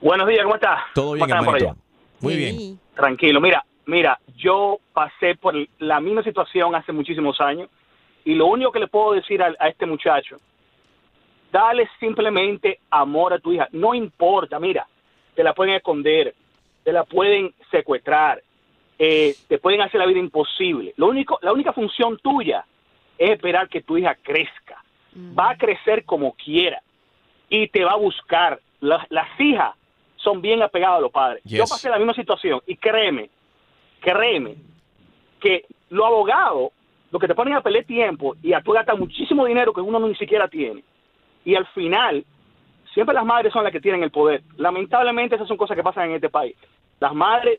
Buenos 0.00 0.26
días, 0.28 0.42
¿cómo 0.42 0.54
estás? 0.56 0.80
Todo 0.94 1.12
bien, 1.12 1.20
¿Cómo 1.28 1.34
están 1.40 1.44
por 1.44 1.56
hermanito. 1.56 1.70
allá? 1.80 1.90
Muy 2.20 2.36
bien. 2.36 2.80
Tranquilo, 2.96 3.40
mira, 3.40 3.64
mira, 3.86 4.18
yo 4.36 4.78
pasé 4.92 5.34
por 5.36 5.54
la 5.78 6.00
misma 6.00 6.22
situación 6.22 6.74
hace 6.74 6.92
muchísimos 6.92 7.40
años 7.40 7.68
y 8.24 8.34
lo 8.34 8.46
único 8.46 8.72
que 8.72 8.80
le 8.80 8.88
puedo 8.88 9.12
decir 9.12 9.42
a, 9.42 9.54
a 9.58 9.68
este 9.68 9.86
muchacho, 9.86 10.36
dale 11.50 11.88
simplemente 11.98 12.80
amor 12.90 13.32
a 13.32 13.38
tu 13.38 13.52
hija, 13.52 13.68
no 13.72 13.94
importa, 13.94 14.58
mira, 14.58 14.86
te 15.34 15.42
la 15.42 15.54
pueden 15.54 15.74
esconder, 15.74 16.34
te 16.84 16.92
la 16.92 17.04
pueden 17.04 17.54
secuestrar, 17.70 18.42
eh, 18.98 19.34
te 19.48 19.58
pueden 19.58 19.80
hacer 19.80 19.98
la 19.98 20.06
vida 20.06 20.18
imposible. 20.18 20.92
Lo 20.96 21.08
único, 21.08 21.38
la 21.42 21.52
única 21.52 21.72
función 21.72 22.18
tuya 22.18 22.64
es 23.16 23.30
esperar 23.30 23.68
que 23.68 23.82
tu 23.82 23.96
hija 23.96 24.14
crezca, 24.22 24.84
va 25.38 25.50
a 25.50 25.56
crecer 25.56 26.04
como 26.04 26.32
quiera 26.34 26.82
y 27.48 27.68
te 27.68 27.84
va 27.84 27.92
a 27.92 27.96
buscar. 27.96 28.60
Las, 28.80 29.06
las 29.10 29.28
hijas 29.40 29.74
son 30.16 30.40
bien 30.40 30.62
apegadas 30.62 30.98
a 30.98 31.00
los 31.00 31.10
padres. 31.10 31.42
Yo 31.44 31.64
pasé 31.64 31.88
la 31.88 31.98
misma 31.98 32.14
situación 32.14 32.60
y 32.66 32.76
créeme, 32.76 33.30
créeme, 34.00 34.56
que 35.40 35.64
los 35.88 36.06
abogados, 36.06 36.72
lo 37.10 37.18
que 37.18 37.28
te 37.28 37.34
ponen 37.34 37.54
a 37.54 37.62
perder 37.62 37.84
tiempo 37.84 38.34
y 38.42 38.52
a 38.52 38.60
tú 38.62 38.72
gastar 38.72 38.98
muchísimo 38.98 39.44
dinero 39.46 39.72
que 39.72 39.80
uno 39.80 39.98
ni 40.00 40.14
siquiera 40.16 40.48
tiene. 40.48 40.82
Y 41.44 41.54
al 41.54 41.66
final, 41.68 42.24
siempre 42.94 43.14
las 43.14 43.24
madres 43.24 43.52
son 43.52 43.64
las 43.64 43.72
que 43.72 43.80
tienen 43.80 44.02
el 44.02 44.10
poder. 44.10 44.42
Lamentablemente 44.56 45.36
esas 45.36 45.48
son 45.48 45.56
cosas 45.56 45.76
que 45.76 45.82
pasan 45.82 46.10
en 46.10 46.16
este 46.16 46.28
país. 46.28 46.54
Las 47.00 47.14
madres, 47.14 47.58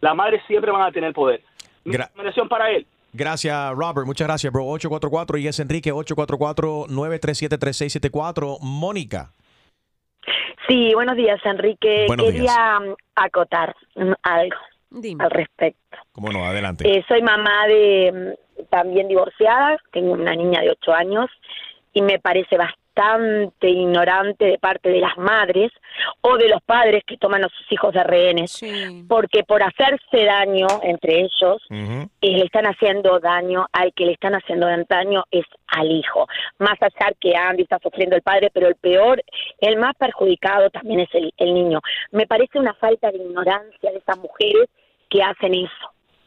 las 0.00 0.14
madres 0.14 0.42
siempre 0.46 0.70
van 0.70 0.82
a 0.82 0.92
tener 0.92 1.12
poder. 1.12 1.42
Mi 1.84 1.92
Gra- 1.94 2.06
recomendación 2.06 2.48
para 2.48 2.70
él, 2.70 2.86
Gracias, 3.16 3.70
Robert. 3.76 4.06
Muchas 4.08 4.26
gracias, 4.26 4.52
bro. 4.52 4.64
844 4.66 5.38
y 5.38 5.46
es 5.46 5.60
Enrique 5.60 5.92
844-937-3674. 5.92 8.58
Mónica. 8.60 9.30
Sí, 10.66 10.92
buenos 10.94 11.14
días, 11.16 11.38
Enrique. 11.44 12.06
Buenos 12.08 12.26
Quería 12.26 12.80
acotar 13.14 13.76
mm, 13.94 14.14
al 15.18 15.30
respecto. 15.30 15.98
¿Cómo 16.12 16.30
no? 16.30 16.44
Adelante. 16.44 16.88
Eh, 16.88 17.04
soy 17.08 17.22
mamá 17.22 17.66
de 17.66 18.34
mm, 18.58 18.64
también 18.70 19.08
divorciada, 19.08 19.78
tengo 19.92 20.12
una 20.12 20.34
niña 20.34 20.60
de 20.60 20.70
ocho 20.70 20.92
años 20.92 21.30
y 21.92 22.02
me 22.02 22.18
parece 22.18 22.56
bastante 22.56 23.68
ignorante 23.68 24.44
de 24.44 24.58
parte 24.58 24.88
de 24.88 25.00
las 25.00 25.16
madres 25.16 25.72
o 26.20 26.36
de 26.36 26.48
los 26.48 26.62
padres 26.62 27.02
que 27.04 27.16
toman 27.16 27.44
a 27.44 27.48
sus 27.48 27.72
hijos 27.72 27.92
de 27.92 28.04
rehenes, 28.04 28.60
porque 29.08 29.42
por 29.42 29.62
hacerse 29.62 30.24
daño 30.24 30.66
entre 30.82 31.20
ellos 31.20 31.62
eh, 31.70 32.06
le 32.20 32.44
están 32.44 32.66
haciendo 32.66 33.18
daño 33.18 33.66
al 33.72 33.92
que 33.94 34.06
le 34.06 34.12
están 34.12 34.34
haciendo 34.34 34.68
daño 34.88 35.24
es 35.30 35.44
al 35.66 35.90
hijo. 35.90 36.26
Más 36.58 36.76
allá 36.80 37.12
que 37.20 37.36
Andy 37.36 37.62
está 37.62 37.78
sufriendo 37.82 38.16
el 38.16 38.22
padre, 38.22 38.50
pero 38.52 38.68
el 38.68 38.76
peor, 38.76 39.22
el 39.60 39.76
más 39.76 39.94
perjudicado 39.96 40.70
también 40.70 41.00
es 41.00 41.14
el, 41.14 41.32
el 41.36 41.54
niño. 41.54 41.80
Me 42.12 42.26
parece 42.26 42.58
una 42.58 42.74
falta 42.74 43.10
de 43.10 43.18
ignorancia 43.18 43.90
de 43.90 43.98
esas 43.98 44.18
mujeres 44.18 44.68
que 45.10 45.22
hacen 45.22 45.54
eso. 45.54 45.70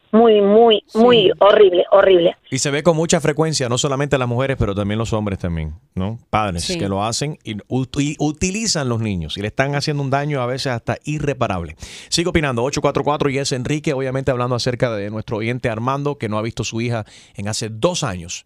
Muy, 0.10 0.42
muy, 0.42 0.82
muy 0.96 1.32
horrible, 1.40 1.84
horrible. 1.92 2.38
Y 2.50 2.60
se 2.60 2.72
ve 2.72 2.82
con 2.82 2.96
mucha 2.96 3.20
frecuencia, 3.20 3.68
no 3.68 3.78
solamente 3.78 4.18
las 4.18 4.28
mujeres, 4.28 4.56
pero 4.58 4.74
también 4.74 4.98
los 4.98 5.12
hombres 5.12 5.38
también, 5.38 5.74
¿no? 5.96 6.18
Padres 6.30 6.64
Sí. 6.64 6.78
que 6.80 6.88
lo 6.88 7.04
hacen 7.04 7.38
y, 7.44 7.56
ut- 7.68 8.02
y 8.02 8.16
utilizan 8.18 8.88
los 8.88 9.02
niños 9.02 9.38
y 9.38 9.42
le 9.42 9.48
están 9.48 9.76
haciendo 9.76 10.02
un 10.02 10.10
daño 10.10 10.42
a 10.42 10.46
veces 10.46 10.68
hasta 10.68 10.98
irreparable. 11.04 11.76
Sigo 12.08 12.30
opinando, 12.30 12.64
844 12.64 13.30
y 13.30 13.38
es 13.38 13.52
Enrique, 13.52 13.92
obviamente 13.94 14.32
hablando 14.32 14.56
acerca 14.56 14.96
de 14.96 15.10
nuestro 15.10 15.38
oyente 15.38 15.70
Armando, 15.70 16.18
que 16.18 16.30
no 16.30 16.38
ha 16.38 16.42
visto 16.42 16.62
a 16.64 16.66
su 16.66 16.80
hija 16.80 17.04
en 17.36 17.50
hace 17.50 17.68
dos 17.70 18.04
años. 18.04 18.46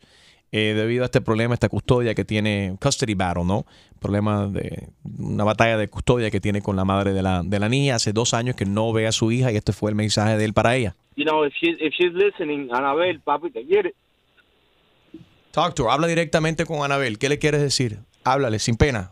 eh, 0.54 0.74
debido 0.76 1.04
a 1.04 1.06
este 1.06 1.22
problema, 1.22 1.54
esta 1.54 1.70
custodia 1.70 2.14
que 2.14 2.26
tiene, 2.26 2.76
custody 2.82 3.14
battle, 3.14 3.46
¿no? 3.46 3.66
Problema 4.02 4.48
de 4.48 4.90
una 5.20 5.44
batalla 5.44 5.78
de 5.78 5.88
custodia 5.88 6.32
que 6.32 6.42
tiene 6.42 6.64
con 6.64 6.76
la 6.76 6.84
madre 6.84 7.14
de 7.14 7.22
la, 7.22 7.44
de 7.46 7.60
la 7.60 7.70
niña. 7.70 7.94
Hace 7.94 8.14
dos 8.14 8.34
años 8.34 8.56
que 8.56 8.66
no 8.66 8.92
ve 8.92 9.06
a 9.06 9.12
su 9.12 9.32
hija 9.32 9.52
y 9.52 9.58
este 9.58 9.74
fue 9.74 9.92
el 9.92 9.96
mensaje 9.96 10.38
de 10.38 10.44
él 10.46 10.54
para 10.54 10.76
ella. 10.76 10.96
You 11.16 11.24
know, 11.24 11.46
if, 11.46 11.54
she, 11.54 11.70
if 11.80 11.94
she's 11.94 12.12
listening, 12.14 12.70
Anabel, 12.74 13.20
papi, 13.22 13.52
te 13.52 13.64
quiere. 13.64 13.94
Talk 15.52 15.76
to 15.76 15.84
her. 15.84 15.92
Habla 15.92 16.08
directamente 16.08 16.66
con 16.66 16.84
Anabel. 16.84 17.20
¿Qué 17.20 17.30
le 17.30 17.38
quieres 17.38 17.62
decir? 17.62 18.00
Háblale, 18.24 18.58
sin 18.58 18.76
pena. 18.76 19.12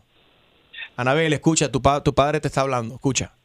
Anabel, 0.96 1.34
escucha, 1.34 1.72
tu, 1.72 1.82
pa- 1.84 2.04
tu 2.04 2.16
padre 2.16 2.40
te 2.40 2.48
está 2.48 2.62
hablando. 2.62 2.96
Escucha. 2.96 3.36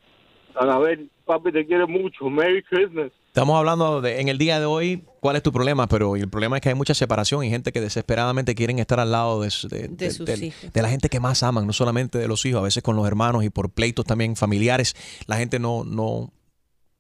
Anabel, 0.54 1.10
papi, 1.26 1.52
te 1.52 1.66
quiere 1.66 1.84
mucho. 1.84 2.30
Merry 2.30 2.62
Christmas. 2.62 3.12
Estamos 3.34 3.58
hablando 3.58 4.00
de, 4.00 4.20
en 4.20 4.28
el 4.28 4.38
día 4.38 4.60
de 4.60 4.66
hoy, 4.66 5.02
cuál 5.18 5.34
es 5.34 5.42
tu 5.42 5.50
problema, 5.50 5.88
pero 5.88 6.14
el 6.14 6.28
problema 6.28 6.56
es 6.56 6.62
que 6.62 6.68
hay 6.68 6.76
mucha 6.76 6.94
separación 6.94 7.42
y 7.42 7.50
gente 7.50 7.72
que 7.72 7.80
desesperadamente 7.80 8.54
quieren 8.54 8.78
estar 8.78 9.00
al 9.00 9.10
lado 9.10 9.40
de, 9.40 9.52
de- 9.70 9.88
de- 9.88 10.10
sus 10.12 10.24
de- 10.24 10.46
hijos. 10.46 10.72
de 10.72 10.82
la 10.82 10.88
gente 10.88 11.08
que 11.08 11.18
más 11.18 11.42
aman, 11.42 11.66
no 11.66 11.72
solamente 11.72 12.16
de 12.18 12.28
los 12.28 12.46
hijos, 12.46 12.60
a 12.60 12.62
veces 12.62 12.84
con 12.84 12.94
los 12.94 13.04
hermanos 13.08 13.42
y 13.42 13.50
por 13.50 13.70
pleitos 13.70 14.04
también 14.04 14.36
familiares, 14.36 14.94
la 15.26 15.36
gente 15.36 15.58
no, 15.58 15.82
no 15.82 16.32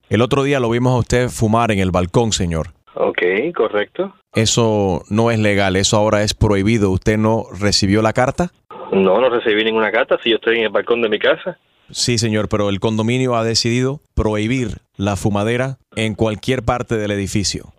El 0.08 0.20
otro 0.20 0.42
día 0.42 0.58
lo 0.58 0.68
vimos 0.68 0.94
a 0.94 0.98
usted 0.98 1.28
fumar 1.28 1.70
en 1.70 1.78
el 1.78 1.92
balcón, 1.92 2.32
señor. 2.32 2.70
Ok, 2.94 3.22
correcto. 3.56 4.14
Eso 4.34 5.04
no 5.08 5.30
es 5.30 5.38
legal, 5.38 5.76
eso 5.76 5.96
ahora 5.96 6.22
es 6.22 6.34
prohibido. 6.34 6.90
¿Usted 6.90 7.18
no 7.18 7.44
recibió 7.58 8.02
la 8.02 8.12
carta? 8.12 8.50
No, 8.90 9.20
no 9.20 9.30
recibí 9.30 9.64
ninguna 9.64 9.90
carta 9.90 10.18
si 10.22 10.30
yo 10.30 10.36
estoy 10.36 10.58
en 10.58 10.64
el 10.64 10.70
balcón 10.70 11.02
de 11.02 11.08
mi 11.08 11.18
casa. 11.18 11.56
Sí, 11.90 12.18
señor, 12.18 12.48
pero 12.48 12.68
el 12.68 12.80
condominio 12.80 13.36
ha 13.36 13.44
decidido 13.44 14.00
prohibir 14.14 14.78
la 14.96 15.16
fumadera 15.16 15.78
en 15.94 16.14
cualquier 16.14 16.62
parte 16.62 16.96
del 16.96 17.10
edificio. 17.10 17.72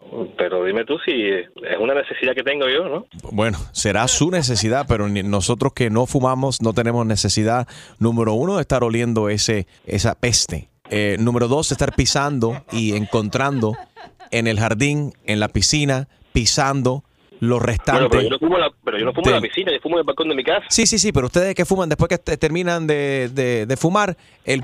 Tú 0.86 0.98
si 1.06 1.12
es 1.12 1.48
una 1.80 1.94
necesidad 1.94 2.34
que 2.34 2.44
tengo 2.44 2.68
yo, 2.68 2.88
¿no? 2.88 3.06
Bueno, 3.32 3.58
será 3.72 4.08
su 4.08 4.32
necesidad, 4.32 4.86
pero 4.88 5.08
nosotros 5.08 5.74
que 5.74 5.90
no 5.90 6.06
fumamos 6.06 6.62
no 6.62 6.74
tenemos 6.74 7.06
necesidad, 7.06 7.68
número 8.00 8.34
uno, 8.34 8.56
de 8.56 8.62
estar 8.62 8.84
oliendo 8.84 9.30
ese, 9.30 9.68
esa 9.86 10.16
peste. 10.16 10.70
Eh, 10.90 11.18
número 11.20 11.48
dos, 11.48 11.72
estar 11.72 11.96
pisando 11.96 12.64
y 12.72 12.96
encontrando 12.96 13.78
en 14.32 14.48
el 14.48 14.60
jardín, 14.60 15.14
en 15.26 15.40
la 15.40 15.48
piscina, 15.48 16.08
pisando 16.34 17.04
los 17.48 17.60
Bueno, 17.60 17.66
restantes. 17.72 18.08
pero 18.10 18.22
yo 18.24 18.30
no 18.30 18.40
fumo, 18.40 18.58
la, 18.58 18.72
pero 18.84 18.98
yo 19.00 19.06
no 19.06 19.14
fumo 19.14 19.28
en 19.28 19.32
la 19.34 19.40
del- 19.42 19.50
piscina, 19.50 19.72
yo 19.72 19.80
fumo 19.82 19.96
en 19.96 20.00
el 20.00 20.06
balcón 20.06 20.30
de 20.30 20.36
mi 20.36 20.44
casa. 20.44 20.66
Sí, 20.70 20.86
sí, 20.86 20.98
sí, 21.00 21.12
pero 21.12 21.28
ustedes 21.28 21.56
que 21.56 21.66
fuman, 21.66 21.90
después 21.90 22.10
que 22.10 22.18
te- 22.18 22.38
terminan 22.38 22.88
de, 22.88 23.30
de- 23.34 23.66
de 23.66 23.78
fumar, 23.78 24.16
el 24.46 24.62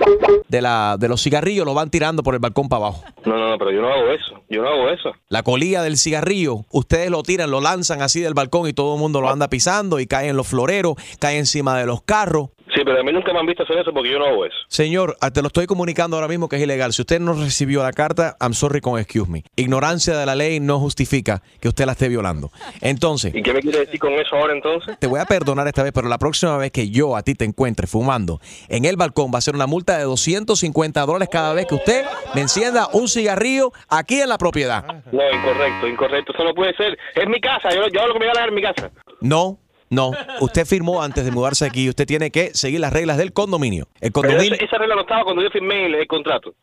de, 0.47 0.61
la, 0.61 0.97
de 0.99 1.07
los 1.07 1.21
cigarrillos 1.21 1.65
lo 1.65 1.73
van 1.73 1.89
tirando 1.89 2.23
por 2.23 2.33
el 2.33 2.39
balcón 2.39 2.67
para 2.69 2.85
abajo. 2.87 3.03
No, 3.25 3.37
no, 3.37 3.49
no, 3.51 3.57
pero 3.57 3.71
yo 3.71 3.81
no 3.81 3.87
hago 3.93 4.09
eso. 4.11 4.41
Yo 4.49 4.61
no 4.61 4.69
hago 4.69 4.89
eso. 4.89 5.11
La 5.29 5.43
colilla 5.43 5.81
del 5.83 5.97
cigarrillo, 5.97 6.65
ustedes 6.71 7.09
lo 7.11 7.21
tiran, 7.23 7.51
lo 7.51 7.61
lanzan 7.61 8.01
así 8.01 8.19
del 8.21 8.33
balcón 8.33 8.67
y 8.67 8.73
todo 8.73 8.95
el 8.95 8.99
mundo 8.99 9.21
lo 9.21 9.29
anda 9.29 9.47
pisando 9.49 9.99
y 9.99 10.07
cae 10.07 10.29
en 10.29 10.35
los 10.37 10.47
floreros, 10.47 10.95
cae 11.19 11.37
encima 11.37 11.77
de 11.77 11.85
los 11.85 12.01
carros. 12.01 12.49
Sí, 12.79 12.85
pero 12.85 13.01
a 13.01 13.03
mí 13.03 13.11
nunca 13.11 13.33
me 13.33 13.39
han 13.39 13.45
visto 13.45 13.63
hacer 13.63 13.77
eso 13.77 13.91
porque 13.91 14.09
yo 14.09 14.19
no 14.19 14.25
hago 14.25 14.45
eso. 14.45 14.55
Señor, 14.69 15.17
ah, 15.19 15.31
te 15.31 15.41
lo 15.41 15.47
estoy 15.47 15.65
comunicando 15.65 16.15
ahora 16.15 16.29
mismo 16.29 16.47
que 16.47 16.55
es 16.55 16.61
ilegal. 16.61 16.93
Si 16.93 17.01
usted 17.01 17.19
no 17.19 17.33
recibió 17.33 17.83
la 17.83 17.91
carta, 17.91 18.37
I'm 18.39 18.53
sorry 18.53 18.79
con 18.79 18.97
excuse 18.97 19.29
me. 19.29 19.43
Ignorancia 19.57 20.17
de 20.17 20.25
la 20.25 20.33
ley 20.33 20.61
no 20.61 20.79
justifica 20.79 21.41
que 21.59 21.67
usted 21.67 21.85
la 21.85 21.91
esté 21.91 22.07
violando. 22.07 22.51
Entonces, 22.79 23.35
¿Y 23.35 23.41
qué 23.43 23.51
me 23.51 23.59
quiere 23.59 23.79
decir 23.79 23.99
con 23.99 24.13
eso 24.13 24.33
ahora 24.37 24.53
entonces? 24.53 24.97
te 24.97 25.07
voy 25.07 25.19
a 25.19 25.25
perdonar 25.25 25.67
esta 25.67 25.83
vez, 25.83 25.91
pero 25.91 26.07
la 26.07 26.17
próxima 26.17 26.55
vez 26.57 26.71
que 26.71 26.89
yo 26.89 27.17
a 27.17 27.21
ti 27.21 27.35
te 27.35 27.43
encuentre 27.43 27.85
fumando 27.85 28.39
en 28.69 28.85
el 28.85 28.95
balcón 28.95 29.29
va 29.33 29.39
a 29.39 29.41
ser 29.41 29.55
una 29.55 29.67
multa 29.67 29.97
de 29.97 30.05
250 30.05 31.05
dólares 31.05 31.27
cada 31.29 31.53
vez 31.53 31.65
que 31.65 31.75
usted 31.75 32.05
me 32.33 32.39
encienda 32.39 32.87
un 32.93 33.09
cigarrillo 33.09 33.73
aquí 33.89 34.21
en 34.21 34.29
la 34.29 34.37
propiedad. 34.37 34.85
No, 35.11 35.21
incorrecto, 35.33 35.85
incorrecto. 35.85 36.31
Eso 36.33 36.45
no 36.45 36.53
puede 36.53 36.73
ser. 36.75 36.97
Es 37.15 37.27
mi 37.27 37.41
casa, 37.41 37.71
yo, 37.75 37.89
yo 37.89 37.99
hago 37.99 38.07
lo 38.07 38.13
que 38.13 38.19
me 38.19 38.25
la 38.27 38.33
gana 38.35 38.47
en 38.47 38.55
mi 38.55 38.61
casa. 38.61 38.89
No, 39.19 39.57
No, 39.89 40.11
usted 40.39 40.65
firmó 40.65 41.01
antes 41.01 41.25
de 41.25 41.31
mudarse 41.31 41.65
aquí. 41.65 41.89
Usted 41.89 42.05
tiene 42.05 42.31
que 42.31 42.51
seguir 42.53 42.79
las 42.79 42.93
reglas 42.93 43.17
del 43.17 43.33
condominio. 43.33 43.87
El 44.01 44.11
Pero 44.11 44.27
condominio. 44.27 44.55
esa, 44.55 44.65
esa 44.65 44.77
regla 44.77 44.95
no 44.95 45.01
estaba 45.01 45.23
cuando 45.23 45.41
yo 45.41 45.49
firmé 45.49 45.87
el, 45.87 45.95
el 45.95 46.07
contrato. 46.07 46.53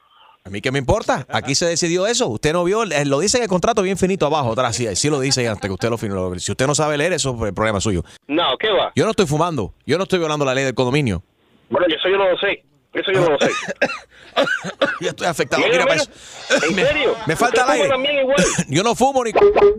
A 0.44 0.48
mí 0.48 0.60
qué 0.60 0.70
me 0.70 0.78
importa. 0.78 1.26
Aquí 1.28 1.56
se 1.56 1.66
decidió 1.66 2.06
eso. 2.06 2.28
Usted 2.28 2.52
no 2.52 2.62
vio, 2.62 2.84
eh, 2.84 3.04
lo 3.04 3.18
dice 3.18 3.38
en 3.38 3.42
el 3.42 3.48
contrato 3.48 3.82
bien 3.82 3.96
finito 3.96 4.26
abajo, 4.26 4.52
atrás. 4.52 4.76
Sí, 4.76 4.86
sí 4.94 5.10
lo 5.10 5.18
dice 5.18 5.48
antes 5.48 5.68
que 5.68 5.72
usted 5.74 5.90
lo 5.90 5.98
firmó. 5.98 6.38
Si 6.38 6.52
usted 6.52 6.68
no 6.68 6.74
sabe 6.76 6.96
leer, 6.96 7.14
eso 7.14 7.34
es 7.36 7.42
el 7.48 7.54
problema 7.54 7.80
suyo. 7.80 8.04
No, 8.28 8.56
¿qué 8.60 8.70
va? 8.70 8.92
Yo 8.94 9.04
no 9.04 9.10
estoy 9.10 9.26
fumando. 9.26 9.74
Yo 9.86 9.96
no 9.98 10.04
estoy 10.04 10.20
violando 10.20 10.44
la 10.44 10.54
ley 10.54 10.62
del 10.64 10.74
condominio. 10.74 11.24
Bueno, 11.68 11.86
eso 11.88 12.08
yo 12.08 12.16
no 12.16 12.30
lo 12.30 12.38
sé. 12.38 12.62
Eso 12.96 13.12
yo 13.12 13.20
no 13.20 13.30
lo 13.30 13.38
sé. 13.38 13.50
Ya 15.00 15.10
estoy 15.10 15.26
afectado. 15.26 15.62
Mira, 15.62 15.84
Mira, 15.84 15.94
mira, 15.94 16.66
¿En 16.68 16.74
me- 16.74 16.84
serio? 16.84 17.16
Me 17.26 17.36
falta 17.36 17.62
el 17.62 17.68
¿Usted 17.68 17.72
aire. 17.72 17.84
fuma 17.84 17.94
también 17.94 18.18
igual? 18.18 18.36
Yo 18.68 18.82
no 18.82 18.94
fumo 18.94 19.24
ni. 19.24 19.32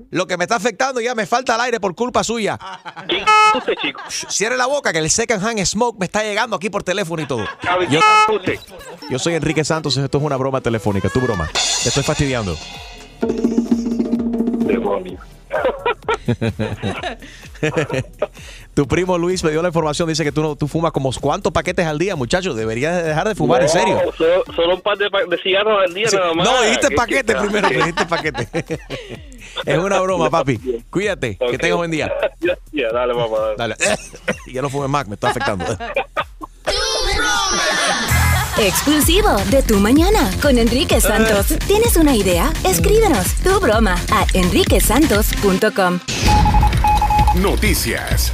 Lo 0.09 0.25
que 0.25 0.35
me 0.37 0.45
está 0.45 0.55
afectando 0.55 0.99
ya 0.99 1.13
me 1.13 1.25
falta 1.27 1.53
el 1.55 1.61
aire 1.61 1.79
por 1.79 1.93
culpa 1.95 2.23
suya. 2.23 2.57
¿Quién 3.07 3.23
usted, 3.55 3.73
chico? 3.81 3.99
Cierre 4.09 4.57
la 4.57 4.65
boca 4.65 4.91
que 4.93 4.99
el 4.99 5.09
second 5.11 5.43
hand 5.45 5.63
smoke 5.65 5.99
me 5.99 6.05
está 6.05 6.23
llegando 6.23 6.55
aquí 6.55 6.69
por 6.71 6.81
teléfono 6.83 7.21
y 7.21 7.27
todo. 7.27 7.45
Yo, 7.89 7.99
usted? 8.33 8.59
yo 9.11 9.19
soy 9.19 9.35
Enrique 9.35 9.63
Santos 9.63 9.95
esto 9.97 10.17
es 10.17 10.23
una 10.23 10.37
broma 10.37 10.61
telefónica. 10.61 11.09
Tu 11.09 11.19
broma. 11.19 11.47
Te 11.83 11.89
estoy 11.89 12.03
fastidiando. 12.03 12.57
Demonio. 14.65 15.19
tu 18.73 18.87
primo 18.87 19.17
Luis 19.17 19.43
me 19.43 19.51
dio 19.51 19.61
la 19.61 19.69
información. 19.69 20.07
Dice 20.09 20.23
que 20.23 20.31
tú, 20.31 20.41
no, 20.41 20.55
tú 20.55 20.67
fumas 20.67 20.91
como 20.91 21.11
cuántos 21.19 21.51
paquetes 21.51 21.85
al 21.85 21.97
día, 21.97 22.15
muchacho. 22.15 22.53
Deberías 22.53 22.95
de 22.97 23.03
dejar 23.09 23.27
de 23.27 23.35
fumar, 23.35 23.61
en 23.61 23.69
serio. 23.69 23.99
Solo, 24.17 24.43
solo 24.55 24.75
un 24.75 24.81
par 24.81 24.97
de, 24.97 25.09
pa- 25.09 25.25
de 25.25 25.37
cigarros 25.39 25.79
al 25.85 25.93
día 25.93 26.07
Sí. 26.09 26.15
nada 26.15 26.33
más. 26.33 26.45
No, 26.49 26.61
dijiste 26.63 26.87
¿Qué 26.89 26.95
paquete 26.95 27.33
chica? 27.33 27.41
primero, 27.41 27.69
dijiste 27.69 28.05
paquete. 28.05 28.47
es 29.65 29.77
una 29.77 29.99
broma, 30.01 30.29
papi. 30.29 30.59
Cuídate, 30.89 31.37
que 31.37 31.57
tengas 31.57 31.77
buen 31.77 31.91
día. 31.91 32.11
Ya, 32.39 32.55
ya, 32.71 32.89
dale, 32.93 33.13
papá. 33.15 33.55
Dale. 33.57 33.75
Y 34.45 34.53
ya 34.53 34.61
no 34.61 34.69
fumes 34.69 34.89
más, 34.89 35.07
me 35.07 35.15
está 35.15 35.29
afectando. 35.29 35.65
Exclusivo 38.59 39.29
de 39.51 39.61
Tu 39.61 39.77
Mañana 39.77 40.31
con 40.41 40.57
Enrique 40.57 40.99
Santos. 40.99 41.53
¿Tienes 41.67 41.95
una 41.95 42.15
idea? 42.15 42.51
Escríbenos 42.63 43.35
tu 43.43 43.59
broma 43.59 43.95
a 44.11 44.25
enriquesantos.com. 44.33 45.99
Noticias. 47.35 48.31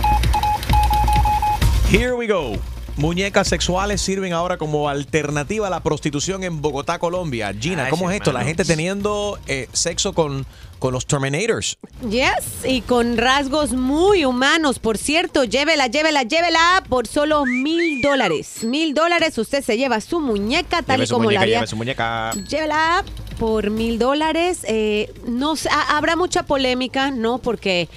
Here 1.91 2.13
we 2.15 2.25
go. 2.25 2.57
Muñecas 2.95 3.47
sexuales 3.47 4.01
sirven 4.01 4.33
ahora 4.33 4.57
como 4.57 4.87
alternativa 4.87 5.65
a 5.67 5.69
la 5.69 5.81
prostitución 5.81 6.43
en 6.43 6.61
Bogotá, 6.61 6.99
Colombia. 6.99 7.51
Gina, 7.59 7.85
Ay, 7.85 7.89
¿cómo 7.89 8.09
es 8.11 8.17
esto? 8.17 8.31
La 8.31 8.43
gente 8.43 8.63
teniendo 8.65 9.39
eh, 9.47 9.67
sexo 9.73 10.13
con, 10.13 10.45
con 10.77 10.93
los 10.93 11.07
Terminators. 11.07 11.79
Yes, 12.07 12.63
y 12.65 12.81
con 12.81 13.17
rasgos 13.17 13.71
muy 13.71 14.25
humanos. 14.25 14.77
Por 14.77 14.99
cierto, 14.99 15.43
llévela, 15.43 15.87
llévela, 15.87 16.21
llévela 16.21 16.83
por 16.87 17.07
solo 17.07 17.45
mil 17.45 18.01
dólares. 18.03 18.63
Mil 18.63 18.93
dólares, 18.93 19.37
usted 19.39 19.63
se 19.63 19.75
lleva 19.75 19.99
su 19.99 20.19
muñeca 20.19 20.83
tal 20.83 20.97
Lleve 20.97 21.03
y 21.05 21.07
su 21.07 21.13
como 21.15 21.23
muñeca, 21.25 21.39
la 21.39 21.43
haría. 21.43 21.57
lleve 21.57 21.67
su 21.67 21.75
muñeca. 21.75 22.31
Llévela 22.47 23.03
por 23.39 23.71
mil 23.71 23.97
dólares. 23.97 24.59
Eh, 24.67 25.11
no 25.25 25.55
sé, 25.55 25.67
ha- 25.71 25.97
habrá 25.97 26.15
mucha 26.15 26.43
polémica, 26.43 27.09
¿no? 27.09 27.39
Porque 27.39 27.89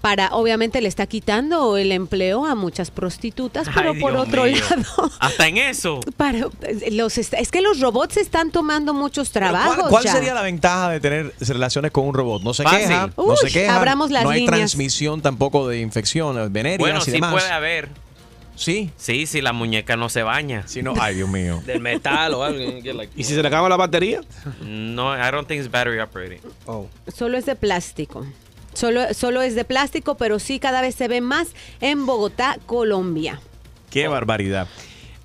para, 0.00 0.34
obviamente, 0.34 0.80
le 0.80 0.88
está 0.88 1.06
quitando 1.06 1.76
el 1.76 1.92
empleo 1.92 2.46
a 2.46 2.54
muchas 2.54 2.90
prostitutas, 2.90 3.68
pero 3.74 3.92
Ay, 3.92 4.00
por 4.00 4.12
Dios 4.12 4.28
otro 4.28 4.44
mío. 4.44 4.56
lado, 4.70 5.10
Hasta 5.20 5.46
en 5.48 5.58
eso. 5.58 6.00
para, 6.16 6.48
los, 6.90 7.18
es 7.18 7.50
que 7.50 7.60
los 7.60 7.80
robots 7.80 8.16
están 8.16 8.50
tomando 8.50 8.94
muchos 8.94 9.30
trabajos. 9.30 9.76
¿Cuál, 9.76 9.88
cuál 9.90 10.04
ya. 10.04 10.12
sería 10.12 10.34
la 10.34 10.42
ventaja 10.42 10.90
de 10.90 11.00
tener 11.00 11.34
relaciones 11.40 11.90
con 11.90 12.06
un 12.06 12.14
robot? 12.14 12.42
No 12.42 12.54
se 12.54 12.62
Fácil. 12.62 12.80
queja, 12.80 13.06
no 13.16 13.24
Uy, 13.24 13.36
se 13.42 13.50
queja. 13.50 13.76
abramos 13.76 14.10
las 14.10 14.24
no 14.24 14.30
hay 14.30 14.40
líneas. 14.40 14.56
transmisión 14.58 15.20
tampoco 15.20 15.68
de 15.68 15.80
infección 15.80 16.50
venéreas 16.52 16.78
Bueno, 16.78 16.98
y 17.00 17.02
sí 17.02 17.10
demás. 17.10 17.32
puede 17.32 17.50
haber. 17.50 17.88
Sí. 18.56 18.90
Sí, 18.98 19.24
si 19.26 19.40
la 19.40 19.52
muñeca 19.54 19.96
no 19.96 20.08
se 20.10 20.22
baña. 20.22 20.64
Si 20.66 20.82
no, 20.82 20.92
ay, 21.00 21.14
Dios 21.14 21.28
mío. 21.30 21.62
Del 21.66 21.80
metal 21.80 22.34
o 22.34 22.42
algo. 22.44 22.60
¿Y 23.16 23.24
si 23.24 23.34
se 23.34 23.40
le 23.42 23.48
acaba 23.48 23.68
la 23.70 23.76
batería? 23.76 24.20
No, 24.62 25.14
I 25.16 25.30
don't 25.30 25.48
think 25.48 25.60
it's 25.62 25.70
battery 25.70 25.98
operating. 25.98 26.40
Oh. 26.66 26.86
Solo 27.14 27.38
es 27.38 27.46
de 27.46 27.56
plástico. 27.56 28.26
Solo, 28.74 29.12
solo 29.14 29.42
es 29.42 29.54
de 29.54 29.64
plástico, 29.64 30.16
pero 30.16 30.38
sí 30.38 30.58
cada 30.58 30.80
vez 30.80 30.94
se 30.94 31.08
ve 31.08 31.20
más 31.20 31.48
en 31.80 32.06
Bogotá, 32.06 32.58
Colombia. 32.66 33.40
Qué 33.90 34.08
barbaridad. 34.08 34.68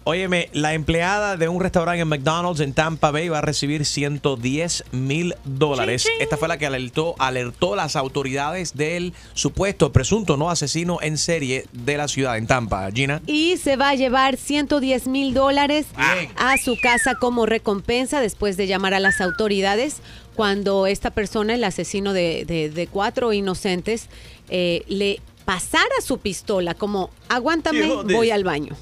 Óyeme, 0.08 0.50
la 0.54 0.76
empleada 0.76 1.36
de 1.36 1.50
un 1.50 1.60
restaurante 1.60 2.00
en 2.00 2.08
McDonald's 2.08 2.60
en 2.60 2.74
Tampa 2.74 3.10
Bay 3.10 3.28
va 3.28 3.39
a 3.39 3.41
recibir 3.41 3.86
110 3.86 4.84
mil 4.91 5.34
dólares. 5.46 6.06
Esta 6.20 6.38
fue 6.38 6.48
la 6.48 6.60
que 6.60 6.68
alertó, 6.68 7.16
alertó 7.18 7.74
a 7.74 7.78
las 7.78 7.96
autoridades 7.96 8.76
del 8.78 9.16
supuesto 9.34 9.91
presunto 9.91 10.38
no 10.38 10.52
asesino 10.52 11.00
en 11.02 11.18
serie 11.18 11.66
de 11.74 11.98
la 11.98 12.08
ciudad 12.08 12.38
en 12.38 12.46
Tampa. 12.46 12.88
Gina. 12.91 13.24
Y 13.26 13.58
se 13.58 13.78
va 13.78 13.89
a 13.89 13.96
llevar 13.96 14.38
110 14.38 15.08
mil 15.08 15.34
dólares 15.34 15.88
a 16.36 16.56
su 16.60 16.78
casa 16.80 17.16
como 17.16 17.48
recompensa 17.48 18.22
después 18.22 18.58
de 18.58 18.68
llamar 18.68 18.93
a 18.93 19.00
las 19.00 19.22
autoridades 19.22 20.04
cuando 20.36 20.86
esta 20.88 21.11
persona, 21.11 21.53
el 21.55 21.63
asesino 21.63 22.13
de, 22.13 22.45
de- 22.45 22.69
de 22.69 22.88
cuatro 22.88 23.31
inocentes, 23.33 24.07
eh, 24.49 24.83
le 24.88 25.19
pasara 25.45 26.01
su 26.03 26.17
pistola 26.17 26.73
como, 26.73 27.09
aguántame, 27.29 27.79
voy 28.13 28.31
al 28.31 28.43
baño. 28.43 28.75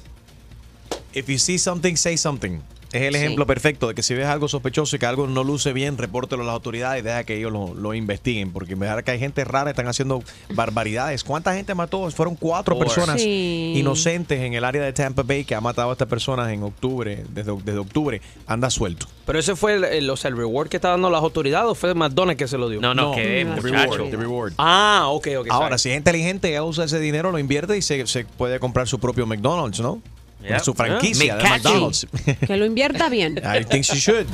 If 1.12 1.28
you 1.28 1.38
see 1.38 1.58
something, 1.58 1.94
say 1.96 2.16
something. 2.16 2.58
Es 2.94 3.02
el 3.02 3.14
Sí. 3.14 3.20
ejemplo 3.20 3.46
perfecto 3.46 3.88
de 3.88 3.94
que 3.94 4.02
si 4.02 4.14
ves 4.14 4.26
algo 4.26 4.46
sospechoso 4.48 4.94
y 4.94 4.98
que 4.98 5.06
algo 5.06 5.26
no 5.26 5.42
luce 5.44 5.72
bien, 5.72 5.98
repórtelo 5.98 6.42
a 6.42 6.46
las 6.46 6.52
autoridades 6.54 7.00
y 7.02 7.04
deja 7.04 7.24
que 7.24 7.36
ellos 7.36 7.52
lo, 7.52 7.74
lo 7.74 7.92
investiguen. 7.94 8.52
Porque 8.52 8.76
me 8.76 8.86
da 8.86 9.02
que 9.02 9.10
hay 9.10 9.18
gente 9.18 9.44
rara, 9.44 9.70
están 9.70 9.88
haciendo 9.88 10.22
barbaridades. 10.50 11.24
¿Cuánta 11.24 11.54
gente 11.54 11.74
mató? 11.74 12.10
Fueron 12.10 12.36
cuatro 12.36 12.78
personas 12.78 13.20
Sí. 13.20 13.72
inocentes 13.76 14.40
en 14.40 14.54
el 14.54 14.64
área 14.64 14.82
de 14.82 14.92
Tampa 14.92 15.22
Bay 15.22 15.44
que 15.44 15.54
ha 15.54 15.60
matado 15.60 15.90
a 15.90 15.92
estas 15.92 16.08
personas 16.08 16.50
en 16.52 16.62
octubre, 16.62 17.24
desde, 17.30 17.52
desde 17.64 17.78
octubre. 17.78 18.20
Anda 18.46 18.70
suelto. 18.70 19.06
Pero 19.26 19.38
ese 19.38 19.56
fue 19.56 19.74
el, 19.74 19.84
el- 19.84 20.10
o 20.10 20.16
sea, 20.16 20.30
el 20.30 20.36
reward 20.36 20.68
que 20.68 20.76
está 20.76 20.90
dando 20.90 21.10
las 21.10 21.22
autoridades 21.22 21.68
o 21.70 21.74
fue 21.74 21.94
McDonald's 21.94 22.38
que 22.38 22.46
se 22.46 22.58
lo 22.58 22.68
dio. 22.68 22.80
No, 22.80 22.94
no, 22.94 23.12
que 23.12 23.44
reward, 23.60 24.10
the 24.10 24.16
reward. 24.16 24.52
Ah, 24.58 25.06
ok, 25.08 25.28
ok. 25.38 25.46
Ahora, 25.50 25.78
sorry. 25.78 25.78
si 25.80 25.90
es 25.90 25.96
inteligente, 25.96 26.48
ella 26.50 26.62
usa 26.62 26.84
ese 26.84 27.00
dinero, 27.00 27.32
lo 27.32 27.38
invierte 27.38 27.76
y 27.76 27.82
se, 27.82 28.06
se 28.06 28.24
puede 28.24 28.60
comprar 28.60 28.86
su 28.86 28.98
propio 29.00 29.26
McDonald's, 29.26 29.80
¿no? 29.80 30.00
Yep. 30.48 30.60
Su 30.60 30.74
franquicia 30.74 31.36
de 31.36 31.42
McCatchy. 31.42 31.62
McDonald's. 31.68 32.06
Que 32.46 32.56
lo 32.56 32.66
invierta 32.66 33.08
bien. 33.08 33.38
I 33.44 33.64
think 33.64 33.84
she 33.84 33.96
should. 33.98 34.26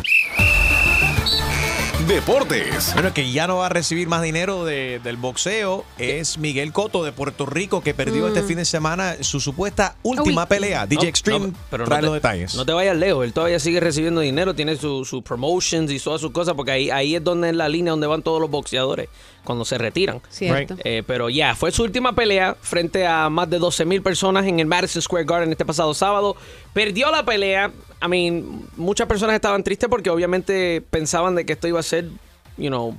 Deportes. 2.08 2.92
Bueno, 2.94 3.14
que 3.14 3.30
ya 3.30 3.46
no 3.46 3.58
va 3.58 3.66
a 3.66 3.68
recibir 3.68 4.08
más 4.08 4.20
dinero 4.22 4.64
de- 4.64 5.00
del 5.04 5.16
boxeo 5.16 5.84
es 5.98 6.38
Miguel 6.38 6.72
Cotto 6.72 7.04
de 7.04 7.12
Puerto 7.12 7.46
Rico 7.46 7.82
que 7.82 7.94
perdió 7.94 8.24
Mm. 8.24 8.28
este 8.28 8.42
fin 8.42 8.56
de 8.56 8.64
semana 8.64 9.14
su 9.20 9.38
supuesta 9.38 9.94
última 10.02 10.42
Uy. 10.42 10.48
pelea. 10.48 10.86
DJ 10.86 11.02
No, 11.04 11.08
Extreme 11.08 11.46
no, 11.48 11.54
pero 11.70 11.84
trae 11.84 12.00
no 12.00 12.06
los 12.08 12.12
te, 12.14 12.16
detalles. 12.16 12.54
No 12.56 12.66
te 12.66 12.72
vayas 12.72 12.96
lejos, 12.96 13.24
él 13.24 13.32
todavía 13.32 13.60
sigue 13.60 13.78
recibiendo 13.78 14.22
dinero, 14.22 14.54
tiene 14.54 14.74
sus 14.76 15.08
su 15.08 15.22
promotions 15.22 15.92
y 15.92 16.00
todas 16.00 16.20
sus 16.20 16.32
cosas, 16.32 16.54
porque 16.54 16.72
ahí, 16.72 16.90
ahí 16.90 17.14
es 17.14 17.22
donde 17.22 17.50
es 17.50 17.54
la 17.54 17.68
línea 17.68 17.92
donde 17.92 18.08
van 18.08 18.22
todos 18.22 18.40
los 18.40 18.50
boxeadores 18.50 19.08
cuando 19.44 19.64
se 19.64 19.78
retiran. 19.78 20.20
Cierto. 20.28 20.76
Eh, 20.84 21.02
pero 21.06 21.28
ya, 21.28 21.54
fue 21.54 21.70
su 21.70 21.82
última 21.82 22.14
pelea 22.14 22.56
frente 22.60 23.06
a 23.06 23.28
más 23.30 23.48
de 23.48 23.58
12 23.58 23.84
mil 23.84 24.02
personas 24.02 24.46
en 24.46 24.60
el 24.60 24.66
Madison 24.66 25.02
Square 25.02 25.24
Garden 25.24 25.50
este 25.50 25.64
pasado 25.64 25.94
sábado. 25.94 26.36
Perdió 26.72 27.10
la 27.10 27.24
pelea. 27.24 27.70
I 28.02 28.08
mean, 28.08 28.66
muchas 28.76 29.06
personas 29.06 29.34
estaban 29.34 29.62
tristes 29.62 29.88
porque 29.88 30.10
obviamente 30.10 30.82
pensaban 30.90 31.34
de 31.34 31.44
que 31.44 31.54
esto 31.54 31.68
iba 31.68 31.80
a 31.80 31.82
ser, 31.82 32.06
you 32.56 32.68
know, 32.68 32.96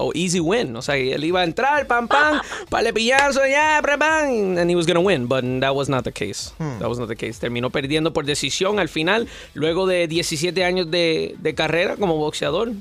oh, 0.00 0.12
easy 0.14 0.40
win. 0.40 0.74
O 0.76 0.82
sea, 0.82 0.96
él 0.96 1.22
iba 1.24 1.40
a 1.40 1.44
entrar, 1.44 1.86
pam, 1.86 2.08
pam, 2.08 2.40
para 2.70 2.92
pillazo, 2.92 3.46
ya, 3.46 3.80
pam, 3.84 3.98
pam, 3.98 4.58
and 4.58 4.70
he 4.70 4.74
was 4.74 4.86
gonna 4.86 5.00
win. 5.00 5.28
But 5.28 5.44
that 5.60 5.74
was 5.74 5.88
not 5.88 6.04
the 6.04 6.12
case. 6.12 6.52
That 6.58 6.88
was 6.88 6.98
not 6.98 7.08
the 7.08 7.16
case. 7.16 7.38
Terminó 7.38 7.70
perdiendo 7.70 8.12
por 8.12 8.24
decisión 8.24 8.78
al 8.78 8.88
final, 8.88 9.28
luego 9.54 9.86
de 9.86 10.08
17 10.08 10.64
años 10.64 10.90
de, 10.90 11.36
de 11.38 11.54
carrera 11.54 11.96
como 11.96 12.16
boxeador. 12.16 12.72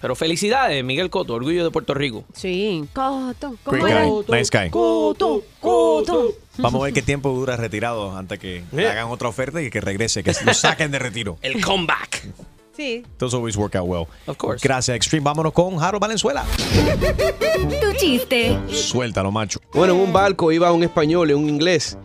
Pero 0.00 0.14
felicidades, 0.14 0.82
Miguel 0.84 1.10
Cotto, 1.10 1.34
orgullo 1.34 1.64
de 1.64 1.70
Puerto 1.70 1.92
Rico. 1.94 2.24
Sí. 2.32 2.84
Coto, 2.92 3.56
Great 3.66 3.96
coto, 3.96 4.32
guy. 4.32 4.38
Nice 4.38 4.50
guy. 4.56 4.70
coto, 4.70 5.42
coto. 5.60 6.34
Vamos 6.58 6.80
a 6.80 6.84
ver 6.84 6.94
qué 6.94 7.02
tiempo 7.02 7.30
dura 7.30 7.56
retirado 7.56 8.16
antes 8.16 8.38
que 8.38 8.62
le 8.72 8.88
hagan 8.88 9.08
otra 9.08 9.28
oferta 9.28 9.60
y 9.62 9.70
que 9.70 9.80
regrese, 9.80 10.22
que 10.22 10.32
lo 10.44 10.54
saquen 10.54 10.90
de 10.90 10.98
retiro. 10.98 11.38
El 11.42 11.60
comeback. 11.60 12.28
Sí. 12.76 13.04
Those 13.18 13.34
always 13.34 13.56
work 13.56 13.74
out 13.74 13.88
well. 13.88 14.06
Of 14.26 14.36
course. 14.36 14.60
Gracias, 14.62 14.94
Extreme. 14.96 15.24
Vámonos 15.24 15.52
con 15.52 15.82
Harold 15.82 16.00
Valenzuela. 16.00 16.44
Tu 17.80 17.92
chiste. 17.98 18.56
Suéltalo, 18.70 19.32
macho. 19.32 19.58
Bueno, 19.72 19.94
en 19.94 20.00
un 20.00 20.12
barco 20.12 20.52
iba 20.52 20.70
un 20.70 20.84
español 20.84 21.30
y 21.30 21.34
un 21.34 21.48
inglés. 21.48 21.98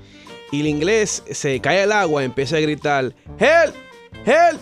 Y 0.51 0.61
el 0.61 0.67
inglés 0.67 1.23
se 1.31 1.59
cae 1.59 1.83
al 1.83 1.91
agua 1.91 2.23
y 2.23 2.25
empieza 2.25 2.57
a 2.57 2.59
gritar, 2.59 3.13
¡Help! 3.39 3.75
¡Help! 4.25 4.59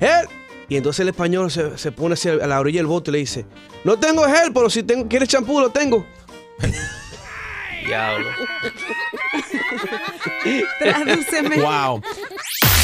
¡Help! 0.00 0.30
Y 0.70 0.76
entonces 0.76 1.00
el 1.00 1.08
español 1.08 1.50
se, 1.50 1.76
se 1.76 1.90
pone 1.90 2.14
hacia 2.14 2.32
a 2.34 2.46
la 2.46 2.60
orilla 2.60 2.78
del 2.78 2.86
bote 2.86 3.10
y 3.10 3.12
le 3.12 3.18
dice, 3.18 3.44
no 3.82 3.98
tengo 3.98 4.24
help, 4.24 4.54
pero 4.54 4.70
si 4.70 4.84
tengo, 4.84 5.08
quieres 5.08 5.28
champú, 5.28 5.60
lo 5.60 5.70
tengo. 5.70 6.06
Diablo. 7.84 8.28
Tradúceme. 10.78 11.56
Wow. 11.56 12.00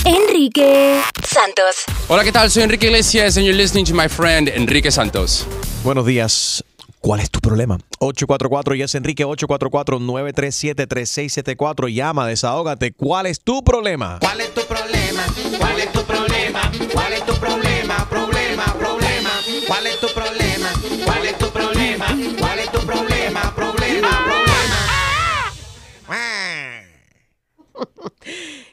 Enrique 0.05 1.01
Santos. 1.23 1.85
Hola, 2.09 2.25
¿qué 2.25 2.33
tal? 2.33 2.51
Soy 2.51 2.65
Enrique 2.65 2.87
Iglesias 2.87 3.37
and 3.37 3.47
you're 3.47 3.57
listening 3.57 3.85
to 3.85 3.95
my 3.95 4.09
friend 4.09 4.49
Enrique 4.49 4.91
Santos. 4.91 5.47
Buenos 5.85 6.07
días. 6.07 6.65
¿Cuál 7.07 7.21
es 7.21 7.31
tu 7.31 7.39
problema? 7.39 7.79
844 8.01 8.75
Yes 8.75 8.97
Enrique 8.97 9.25
844-937-3674. 9.25 11.87
Llama, 11.95 12.27
desahógate. 12.27 12.91
¿Cuál 12.95 13.27
es 13.27 13.41
tu 13.41 13.63
problema? 13.63 14.19
¿Cuál 14.21 14.41
es 14.41 14.53
tu 14.53 14.63
problema? 14.63 15.25
¿Cuál 15.57 15.79
es 15.79 15.93
tu 15.93 16.03
problema? 16.03 16.73
¿Cuál 16.93 17.13
es 17.13 17.25
tu 17.25 17.33
problema? 17.35 18.09
Problema, 18.11 18.65
problema. 18.77 19.31
¿Cuál 19.69 19.87
es 19.87 20.01
tu 20.01 20.09
problema? 20.09 20.73
¿Cuál 21.05 21.27
es 21.27 21.39
tu 21.39 21.49
problema? 21.51 22.07
¿Cuál 22.41 22.59
es 22.59 22.73
tu 22.73 22.81
problema? 22.81 23.55
Problema, 23.55 24.09
problema. 24.25 24.77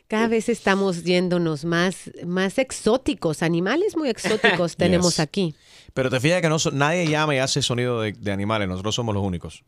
Cada 0.07 0.27
vez 0.27 0.49
estamos 0.49 1.03
yéndonos 1.03 1.65
más, 1.65 2.09
más 2.25 2.57
exóticos, 2.57 3.43
animales 3.43 3.95
muy 3.95 4.09
exóticos 4.09 4.75
tenemos 4.77 5.17
Yes. 5.17 5.19
aquí. 5.19 5.53
Pero 5.93 6.09
te 6.09 6.19
fijas 6.19 6.41
que 6.41 6.49
no 6.49 6.57
nadie 6.71 7.07
llama 7.07 7.35
y 7.35 7.37
hace 7.37 7.61
sonido 7.61 8.01
de, 8.01 8.13
de 8.13 8.31
animales. 8.31 8.67
Nosotros 8.67 8.95
somos 8.95 9.13
los 9.13 9.23
únicos. 9.23 9.63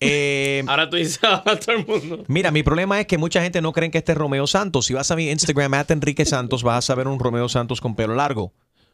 Eh, 0.00 0.64
Ahora 0.68 0.88
tú 0.88 0.96
dices 0.96 1.20
a 1.24 1.42
todo 1.42 1.76
el 1.76 1.86
mundo. 1.86 2.24
Mira, 2.26 2.50
mi 2.50 2.62
problema 2.62 3.00
es 3.00 3.06
que 3.06 3.18
mucha 3.18 3.42
gente 3.42 3.60
no 3.60 3.72
cree 3.72 3.90
que 3.90 3.98
este 3.98 4.12
es 4.12 4.18
Romeo 4.18 4.46
Santos. 4.46 4.86
Si 4.86 4.94
vas 4.94 5.10
a 5.10 5.16
mi 5.16 5.30
Instagram, 5.30 5.74
at 5.74 5.90
Enrique 5.90 6.24
Santos, 6.24 6.62
vas 6.62 6.90
a 6.90 6.94
ver 6.94 7.08
un 7.08 7.18
Romeo 7.18 7.48
Santos 7.48 7.80
con 7.80 7.94
pelo 7.94 8.14
largo. 8.14 8.52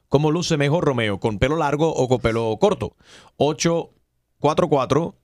¿Cómo 0.09 0.31
luce 0.31 0.57
mejor 0.57 0.85
Romeo? 0.85 1.19
¿Con 1.19 1.39
pelo 1.39 1.57
largo 1.57 1.93
o 1.93 2.09
con 2.09 2.21
pelo 2.21 2.57
corto? 2.61 2.97
844, 3.37 5.17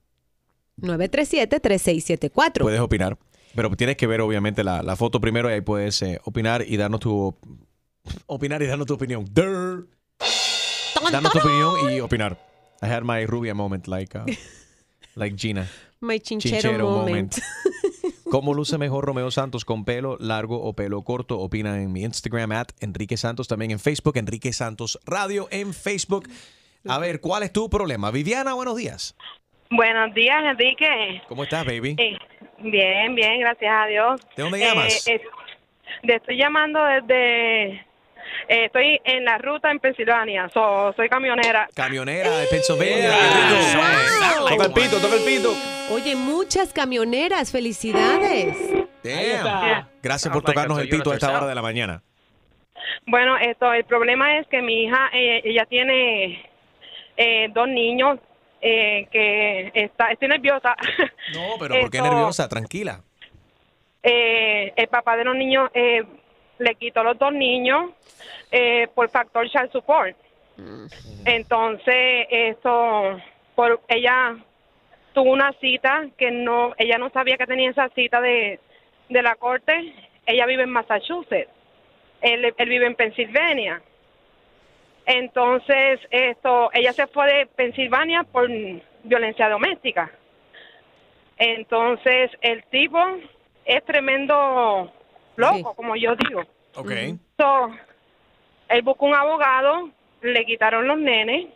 937-3674. 0.81 2.63
puedes 2.63 2.81
opinar. 2.81 3.19
Pero 3.55 3.71
tienes 3.77 3.97
que 3.97 4.07
ver, 4.07 4.23
obviamente, 4.23 4.65
la, 4.65 4.83
la 4.83 4.97
foto 4.97 5.21
primero 5.21 5.51
y 5.51 5.53
ahí 5.53 5.61
puedes 5.61 6.01
eh, 6.03 6.19
opinar 6.25 6.65
y 6.67 6.77
darnos 6.79 7.01
tu... 7.01 7.37
Opinar 8.27 8.63
y 8.63 8.67
darnos 8.67 8.87
tu 8.87 8.95
opinión. 8.95 9.25
Durr. 9.31 9.89
Darnos 11.11 11.33
tu 11.33 11.39
opinión 11.39 11.91
y 11.93 12.01
opinar. 12.01 12.37
I 12.83 12.87
had 12.87 13.03
my 13.03 13.25
Rubia 13.27 13.55
moment, 13.55 13.87
like, 13.89 14.17
uh, 14.19 14.25
like 15.15 15.37
Gina. 15.37 15.67
My 16.01 16.19
chinchero, 16.19 16.89
moment. 16.89 17.37
¿Cómo 18.31 18.55
luce 18.55 18.79
mejor 18.79 19.05
Romeo 19.05 19.31
Santos 19.31 19.65
con 19.65 19.85
pelo 19.85 20.17
largo 20.19 20.61
o 20.63 20.73
pelo 20.73 21.03
corto? 21.03 21.39
Opina 21.39 21.81
en 21.81 21.93
mi 21.93 22.03
Instagram 22.03 22.53
at 22.53 22.69
Enrique 22.81 23.17
Santos, 23.17 23.47
también 23.47 23.71
en 23.73 23.79
Facebook, 23.79 24.17
Enrique 24.17 24.53
Santos 24.53 24.99
Radio 25.05 25.49
en 25.51 25.75
Facebook. 25.75 26.29
A 26.89 26.99
ver, 26.99 27.21
¿cuál 27.21 27.43
es 27.45 27.53
tu 27.53 27.69
problema? 27.71 28.11
Viviana, 28.11 28.55
buenos 28.55 28.77
días. 28.77 29.15
Buenos 29.71 30.13
días, 30.15 30.43
Enrique. 30.45 31.23
¿Cómo 31.29 31.45
estás, 31.45 31.65
baby? 31.65 31.95
Eh, 31.99 32.17
bien, 32.59 33.15
bien, 33.15 33.39
gracias 33.41 33.73
a 33.73 33.87
Dios. 33.87 34.21
¿De 34.37 34.43
dónde 34.43 34.59
llamas? 34.59 35.07
Eh, 35.07 35.15
eh, 35.15 35.21
de- 36.03 36.15
estoy 36.17 36.37
llamando 36.37 36.81
desde... 36.85 37.87
eh, 38.49 38.65
estoy 38.67 39.01
en 39.05 39.25
la 39.25 39.39
ruta 39.39 39.71
en 39.71 39.79
Pensilvania, 39.81 40.49
so- 40.53 40.93
soy 40.97 41.09
camionera. 41.09 41.69
Camionera 41.75 42.31
de 42.39 42.47
Pennsylvania. 42.47 43.11
Toca 44.49 44.65
el 44.67 44.73
pito, 44.73 44.99
toca 45.01 45.15
el 45.17 45.25
pito. 45.25 45.55
Oye, 45.91 46.17
muchas 46.17 46.73
camioneras, 46.73 47.51
felicidades. 47.53 48.57
Damn. 49.03 49.89
Gracias 50.03 50.33
por 50.33 50.43
tocarnos 50.43 50.79
el 50.81 50.89
pito 50.89 51.11
a 51.11 51.15
esta 51.15 51.31
hora 51.37 51.47
de 51.47 51.55
la 51.55 51.63
mañana. 51.63 52.03
Bueno, 53.07 53.37
esto, 53.39 53.73
el 53.73 53.85
problema 53.85 54.39
es 54.39 54.47
que 54.49 54.61
mi 54.63 54.85
hija, 54.85 55.09
eh, 55.13 55.41
ella 55.45 55.67
tiene 55.67 56.49
eh, 57.17 57.49
dos 57.53 57.69
niños 57.69 58.19
eh, 58.61 59.07
que 59.11 59.71
está, 59.75 60.11
estoy 60.13 60.29
nerviosa. 60.29 60.77
No, 61.35 61.55
pero 61.59 61.81
¿por 61.81 61.91
qué 61.91 61.99
Esto, 61.99 62.09
nerviosa? 62.11 62.49
Tranquila. 62.49 63.01
eh, 64.03 64.73
el 64.77 64.89
papá 64.89 65.17
de 65.17 65.25
los 65.25 65.35
niños 65.37 65.69
eh, 65.75 66.03
le 66.63 66.75
quitó 66.77 67.03
los 67.03 67.19
dos 67.19 67.33
niños 67.33 67.91
eh, 68.51 68.89
por 68.95 69.09
factor 69.11 69.49
child 69.49 69.71
support. 69.73 70.17
Entonces, 71.25 72.27
eso, 72.31 73.21
por 73.55 73.81
ella 73.89 74.37
tuvo 75.13 75.33
una 75.33 75.53
cita 75.55 76.07
que 76.17 76.31
no, 76.31 76.73
ella 76.79 76.99
no 76.99 77.11
sabía 77.11 77.37
que 77.37 77.47
tenía 77.47 77.71
esa 77.71 77.89
cita 77.91 78.21
de, 78.21 78.61
de 79.09 79.23
la 79.23 79.35
corte. 79.37 79.95
Ella 80.27 80.47
vive 80.47 80.63
en 80.63 80.71
Massachusetts. 80.71 81.51
Él, 82.21 82.55
él 82.57 82.69
vive 82.69 82.87
en 82.87 82.95
Pensilvania. 82.95 83.83
Entonces, 85.05 86.01
esto, 86.11 86.71
ella 86.73 86.93
se 86.93 87.09
fue 87.09 87.27
de 87.33 87.47
Pensilvania 87.47 88.23
por 88.23 88.49
violencia 89.03 89.49
doméstica. 89.49 90.13
Entonces, 91.39 92.31
el 92.41 92.63
tipo 92.65 93.01
es 93.65 93.85
tremendo 93.85 94.93
loco, 95.37 95.75
como 95.75 95.97
yo 95.97 96.15
digo. 96.17 96.43
Ok. 96.77 96.91
So, 97.39 97.71
él 98.69 98.83
buscó 98.83 99.07
un 99.07 99.15
abogado, 99.15 99.91
le 100.23 100.45
quitaron 100.45 100.87
los 100.87 100.99
nenes. 100.99 101.47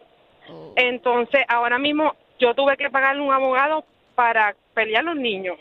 Entonces, 0.77 1.45
ahora 1.49 1.79
mismo 1.79 2.15
yo 2.39 2.55
tuve 2.55 2.77
que 2.77 2.91
pagarle 2.91 3.23
un 3.23 3.33
abogado 3.33 3.85
para 4.15 4.55
pelear 4.75 5.05
los 5.05 5.17
niños. 5.17 5.59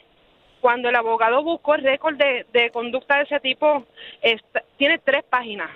Cuando 0.61 0.89
el 0.89 0.95
abogado 0.95 1.43
buscó 1.43 1.75
el 1.75 1.83
récord 1.83 2.15
de, 2.15 2.45
de 2.51 2.69
conducta 2.71 3.17
de 3.17 3.23
ese 3.23 3.39
tipo, 3.39 3.85
está- 4.21 4.63
tiene 4.77 4.97
tres 4.99 5.23
páginas 5.23 5.69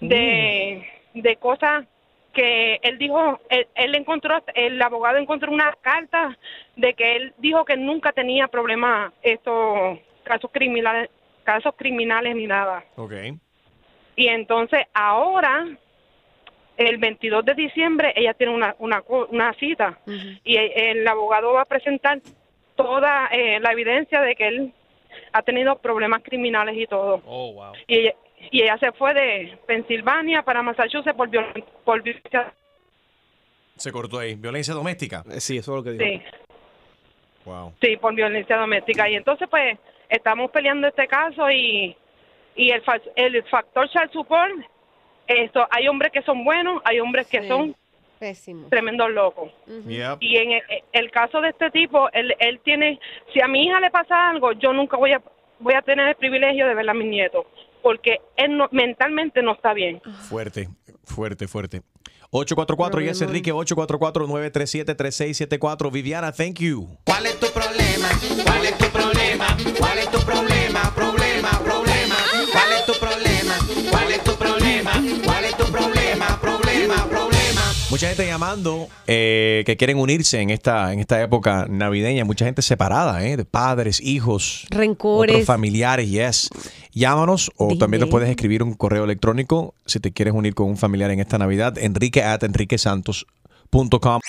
de, 0.00 0.86
de 1.14 1.36
cosas 1.36 1.84
que 2.32 2.78
él 2.82 2.96
dijo, 2.98 3.40
él, 3.48 3.66
él 3.74 3.94
encontró, 3.94 4.42
el 4.54 4.80
abogado 4.80 5.18
encontró 5.18 5.50
una 5.52 5.72
carta 5.80 6.36
de 6.76 6.94
que 6.94 7.16
él 7.16 7.34
dijo 7.38 7.64
que 7.64 7.76
nunca 7.76 8.12
tenía 8.12 8.48
problemas, 8.48 9.12
estos 9.22 9.98
casos 10.22 10.50
criminales, 10.52 11.10
casos 11.52 11.74
criminales 11.76 12.34
ni 12.36 12.46
nada. 12.46 12.84
Ok. 12.96 13.12
Y 14.16 14.28
entonces 14.28 14.86
ahora, 14.94 15.66
el 16.76 16.98
22 16.98 17.44
de 17.44 17.54
diciembre, 17.54 18.12
ella 18.16 18.34
tiene 18.34 18.54
una, 18.54 18.74
una, 18.78 19.02
una 19.08 19.52
cita 19.54 19.98
y 20.44 20.56
el, 20.56 20.72
el 20.98 21.08
abogado 21.08 21.52
va 21.54 21.62
a 21.62 21.64
presentar 21.64 22.20
toda 22.76 23.26
eh, 23.32 23.58
la 23.60 23.72
evidencia 23.72 24.20
de 24.20 24.34
que 24.36 24.48
él 24.48 24.72
ha 25.32 25.42
tenido 25.42 25.76
problemas 25.78 26.22
criminales 26.22 26.76
y 26.76 26.86
todo. 26.86 27.20
Oh, 27.26 27.52
wow. 27.54 27.72
Y 27.86 27.94
ella, 27.98 28.14
y 28.50 28.62
ella 28.62 28.78
se 28.78 28.92
fue 28.92 29.12
de 29.14 29.58
Pensilvania 29.66 30.42
para 30.42 30.62
Massachusetts 30.62 31.16
por, 31.16 31.28
violen- 31.28 31.64
por 31.84 32.00
violencia. 32.02 32.52
Se 33.76 33.90
cortó 33.92 34.18
ahí. 34.18 34.34
Violencia 34.34 34.72
doméstica. 34.74 35.24
Sí, 35.38 35.56
eso 35.58 35.72
es 35.72 35.76
lo 35.78 35.82
que 35.84 35.90
digo. 35.98 36.04
Sí, 36.04 36.22
Wow. 37.46 37.72
sí, 37.80 37.96
por 37.96 38.14
violencia 38.14 38.56
doméstica. 38.56 39.08
Y 39.08 39.14
entonces, 39.16 39.48
pues, 39.50 39.78
estamos 40.10 40.50
peleando 40.50 40.88
este 40.88 41.06
caso 41.06 41.50
y, 41.50 41.96
y 42.56 42.70
el, 42.70 42.82
fa- 42.82 43.00
el 43.16 43.42
factor 43.44 43.88
child 43.88 44.10
support, 44.12 44.52
esto, 45.26 45.66
hay 45.70 45.88
hombres 45.88 46.12
que 46.12 46.22
son 46.22 46.44
buenos, 46.44 46.82
hay 46.84 47.00
hombres 47.00 47.28
que 47.28 47.46
son 47.48 47.74
Pésimo. 48.18 48.68
tremendos 48.68 49.10
locos. 49.10 49.50
Yep. 49.66 50.18
Y 50.20 50.36
en 50.36 50.52
el, 50.52 50.62
el 50.92 51.10
caso 51.10 51.40
de 51.40 51.50
este 51.50 51.70
tipo, 51.70 52.10
él, 52.12 52.34
él 52.40 52.60
tiene, 52.64 52.98
si 53.32 53.40
a 53.40 53.46
mi 53.48 53.64
hija 53.64 53.80
le 53.80 53.90
pasa 53.90 54.28
algo, 54.30 54.52
yo 54.52 54.72
nunca 54.72 54.96
voy 54.96 55.12
a, 55.12 55.22
voy 55.60 55.74
a 55.74 55.82
tener 55.82 56.08
el 56.08 56.16
privilegio 56.16 56.66
de 56.66 56.74
ver 56.74 56.90
a 56.90 56.94
mis 56.94 57.06
nietos, 57.06 57.46
porque 57.80 58.20
él 58.36 58.56
no- 58.56 58.68
mentalmente 58.72 59.40
no 59.42 59.52
está 59.52 59.72
bien. 59.72 60.00
Fuerte, 60.28 60.68
fuerte, 61.04 61.46
fuerte. 61.46 61.82
844 62.32 63.00
Yes 63.00 63.22
Enrique 63.22 63.52
844-937-3674. 63.52 65.90
Viviana, 65.90 66.30
thank 66.30 66.60
you. 66.60 66.86
¿Cuál 67.04 67.26
es 67.26 67.40
tu 67.40 67.48
problema? 67.48 68.08
¿Cuál 68.44 68.66
es 68.66 68.78
tu 68.78 68.84
problema? 68.86 69.56
¿Cuál 69.78 69.98
es 69.98 70.08
tu 70.12 70.20
problema? 70.20 70.92
Problema, 70.94 71.50
problema. 71.64 72.14
¿Cuál 72.52 72.72
es 72.72 72.86
tu 72.86 72.92
problema? 72.94 73.58
¿Cuál 73.90 74.12
es 74.12 74.22
tu 74.22 74.32
problema? 74.36 74.92
¿Cuál 75.24 75.44
es 75.44 75.56
tu 75.56 75.64
problema? 75.64 76.38
Problema, 76.40 77.08
problema. 77.08 77.62
Mucha 77.90 78.06
gente 78.06 78.24
llamando 78.26 78.86
eh, 79.08 79.64
que 79.66 79.76
quieren 79.76 79.98
unirse 79.98 80.40
en 80.40 80.50
esta, 80.50 80.92
en 80.92 81.00
esta 81.00 81.20
época 81.20 81.66
navideña. 81.68 82.24
Mucha 82.24 82.44
gente 82.44 82.62
separada, 82.62 83.26
¿eh? 83.26 83.36
De 83.36 83.44
padres, 83.44 84.00
hijos, 84.00 84.66
Rencores. 84.70 85.34
otros 85.34 85.46
familiares, 85.46 86.08
yes. 86.08 86.48
Llámanos 86.92 87.50
o 87.56 87.76
también 87.76 88.00
nos 88.00 88.10
puedes 88.10 88.28
escribir 88.28 88.62
un 88.62 88.74
correo 88.74 89.04
electrónico 89.04 89.74
si 89.86 90.00
te 90.00 90.12
quieres 90.12 90.34
unir 90.34 90.54
con 90.54 90.68
un 90.68 90.76
familiar 90.76 91.10
en 91.10 91.20
esta 91.20 91.38
Navidad. 91.38 91.78
Enrique 91.78 92.22
at 92.22 92.42
enriquesantos.com. 92.42 94.20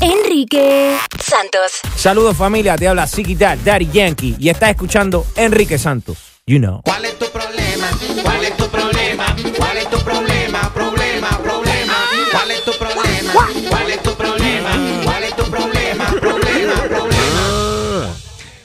Enrique 0.00 0.96
Santos. 1.22 1.80
Saludos 1.96 2.36
familia, 2.36 2.76
te 2.76 2.88
habla 2.88 3.06
Siki 3.06 3.34
Dad, 3.34 3.58
Daddy 3.64 3.88
Yankee 3.92 4.36
y 4.38 4.48
estás 4.48 4.70
escuchando 4.70 5.26
Enrique 5.36 5.78
Santos. 5.78 6.18
You 6.46 6.58
know. 6.58 6.82
¿Cuál 6.84 7.04
es 7.04 7.18
tu 7.18 7.26
problema? 7.26 7.88
¿Cuál 8.22 8.44
es 8.44 8.56
tu 8.56 8.68
problema? 8.68 9.36
¿Cuál 9.56 9.76
es 9.76 9.90
tu 9.90 9.98
problema? 10.00 10.72
Problema, 10.74 11.28
problema. 11.42 11.94
¿Cuál 12.32 12.50
es 12.50 12.64
tu 12.64 12.72
problema? 12.72 13.32
¿Cuál 13.32 13.50
es 13.50 13.62
tu 13.62 13.62
problema? 13.62 13.70
¿Cuál 13.70 13.90
es 13.90 14.02
tu 14.02 14.14
problema? 14.14 15.09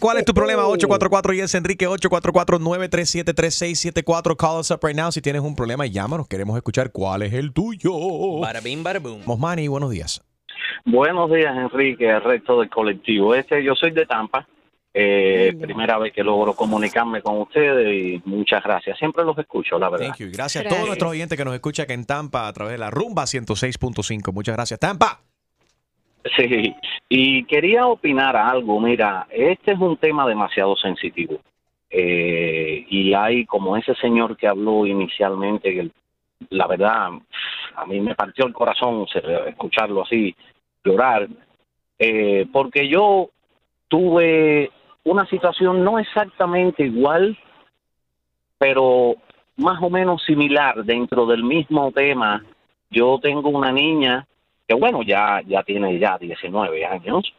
¿Cuál 0.05 0.19
es 0.19 0.25
tu 0.25 0.35
problema? 0.35 0.67
844 0.67 1.33
Yes 1.33 1.55
Enrique 1.55 1.89
844-937-3674. 1.89 4.37
Call 4.37 4.59
us 4.59 4.69
up 4.69 4.81
right 4.83 4.95
now 4.95 5.11
si 5.11 5.19
tienes 5.19 5.41
un 5.41 5.55
problema. 5.55 5.87
Llámanos, 5.87 6.27
queremos 6.27 6.55
escuchar 6.55 6.91
cuál 6.91 7.23
es 7.23 7.33
el 7.33 7.53
tuyo. 7.53 7.91
Bada 8.39 8.59
boom. 9.01 9.23
Mosmani, 9.25 9.67
buenos 9.67 9.89
días. 9.89 10.23
Buenos 10.85 11.31
días, 11.31 11.57
Enrique, 11.57 12.07
el 12.07 12.21
resto 12.21 12.59
del 12.59 12.69
colectivo. 12.69 13.33
Este, 13.33 13.63
yo 13.63 13.73
soy 13.73 13.93
de 13.93 14.05
Tampa. 14.05 14.47
Eh, 14.93 15.57
primera 15.59 15.97
vez 15.97 16.13
que 16.13 16.23
logro 16.23 16.53
comunicarme 16.53 17.23
con 17.23 17.41
ustedes 17.41 17.91
y 17.91 18.21
muchas 18.25 18.63
gracias. 18.63 18.99
Siempre 18.99 19.25
los 19.25 19.35
escucho, 19.39 19.79
la 19.79 19.89
verdad. 19.89 20.05
Thank 20.05 20.19
you. 20.19 20.27
Gracias 20.31 20.67
a 20.67 20.69
todos 20.69 20.85
nuestros 20.85 21.13
oyentes 21.13 21.35
que 21.35 21.45
nos 21.45 21.55
escuchan 21.55 21.85
acá 21.85 21.95
en 21.95 22.05
Tampa 22.05 22.47
a 22.47 22.53
través 22.53 22.73
de 22.73 22.77
la 22.77 22.91
Rumba 22.91 23.23
106.5. 23.23 24.31
Muchas 24.31 24.55
gracias. 24.55 24.79
Tampa. 24.79 25.21
Sí, 26.37 26.75
y 27.07 27.43
quería 27.45 27.85
opinar 27.85 28.35
algo. 28.35 28.79
Mira, 28.79 29.27
este 29.29 29.73
es 29.73 29.79
un 29.79 29.97
tema 29.97 30.27
demasiado 30.27 30.75
sensitivo. 30.75 31.39
Eh, 31.89 32.85
y 32.89 33.13
hay 33.13 33.45
como 33.45 33.77
ese 33.77 33.95
señor 33.95 34.35
que 34.35 34.47
habló 34.47 34.85
inicialmente, 34.85 35.73
que 35.73 35.89
la 36.49 36.67
verdad, 36.67 37.11
a 37.75 37.85
mí 37.85 38.01
me 38.01 38.15
partió 38.15 38.45
el 38.45 38.53
corazón 38.53 39.05
escucharlo 39.47 40.03
así, 40.03 40.35
llorar, 40.83 41.27
eh, 41.97 42.45
porque 42.51 42.89
yo 42.89 43.29
tuve 43.87 44.71
una 45.03 45.25
situación 45.27 45.83
no 45.83 45.99
exactamente 45.99 46.83
igual, 46.83 47.37
pero 48.57 49.15
más 49.57 49.81
o 49.81 49.89
menos 49.89 50.23
similar 50.25 50.83
dentro 50.83 51.25
del 51.27 51.43
mismo 51.43 51.91
tema. 51.91 52.43
Yo 52.89 53.19
tengo 53.21 53.49
una 53.49 53.71
niña 53.71 54.27
que 54.67 54.73
bueno, 54.75 55.03
ya, 55.03 55.41
ya 55.45 55.63
tiene 55.63 55.97
ya 55.99 56.17
19 56.17 56.85
años, 56.85 57.33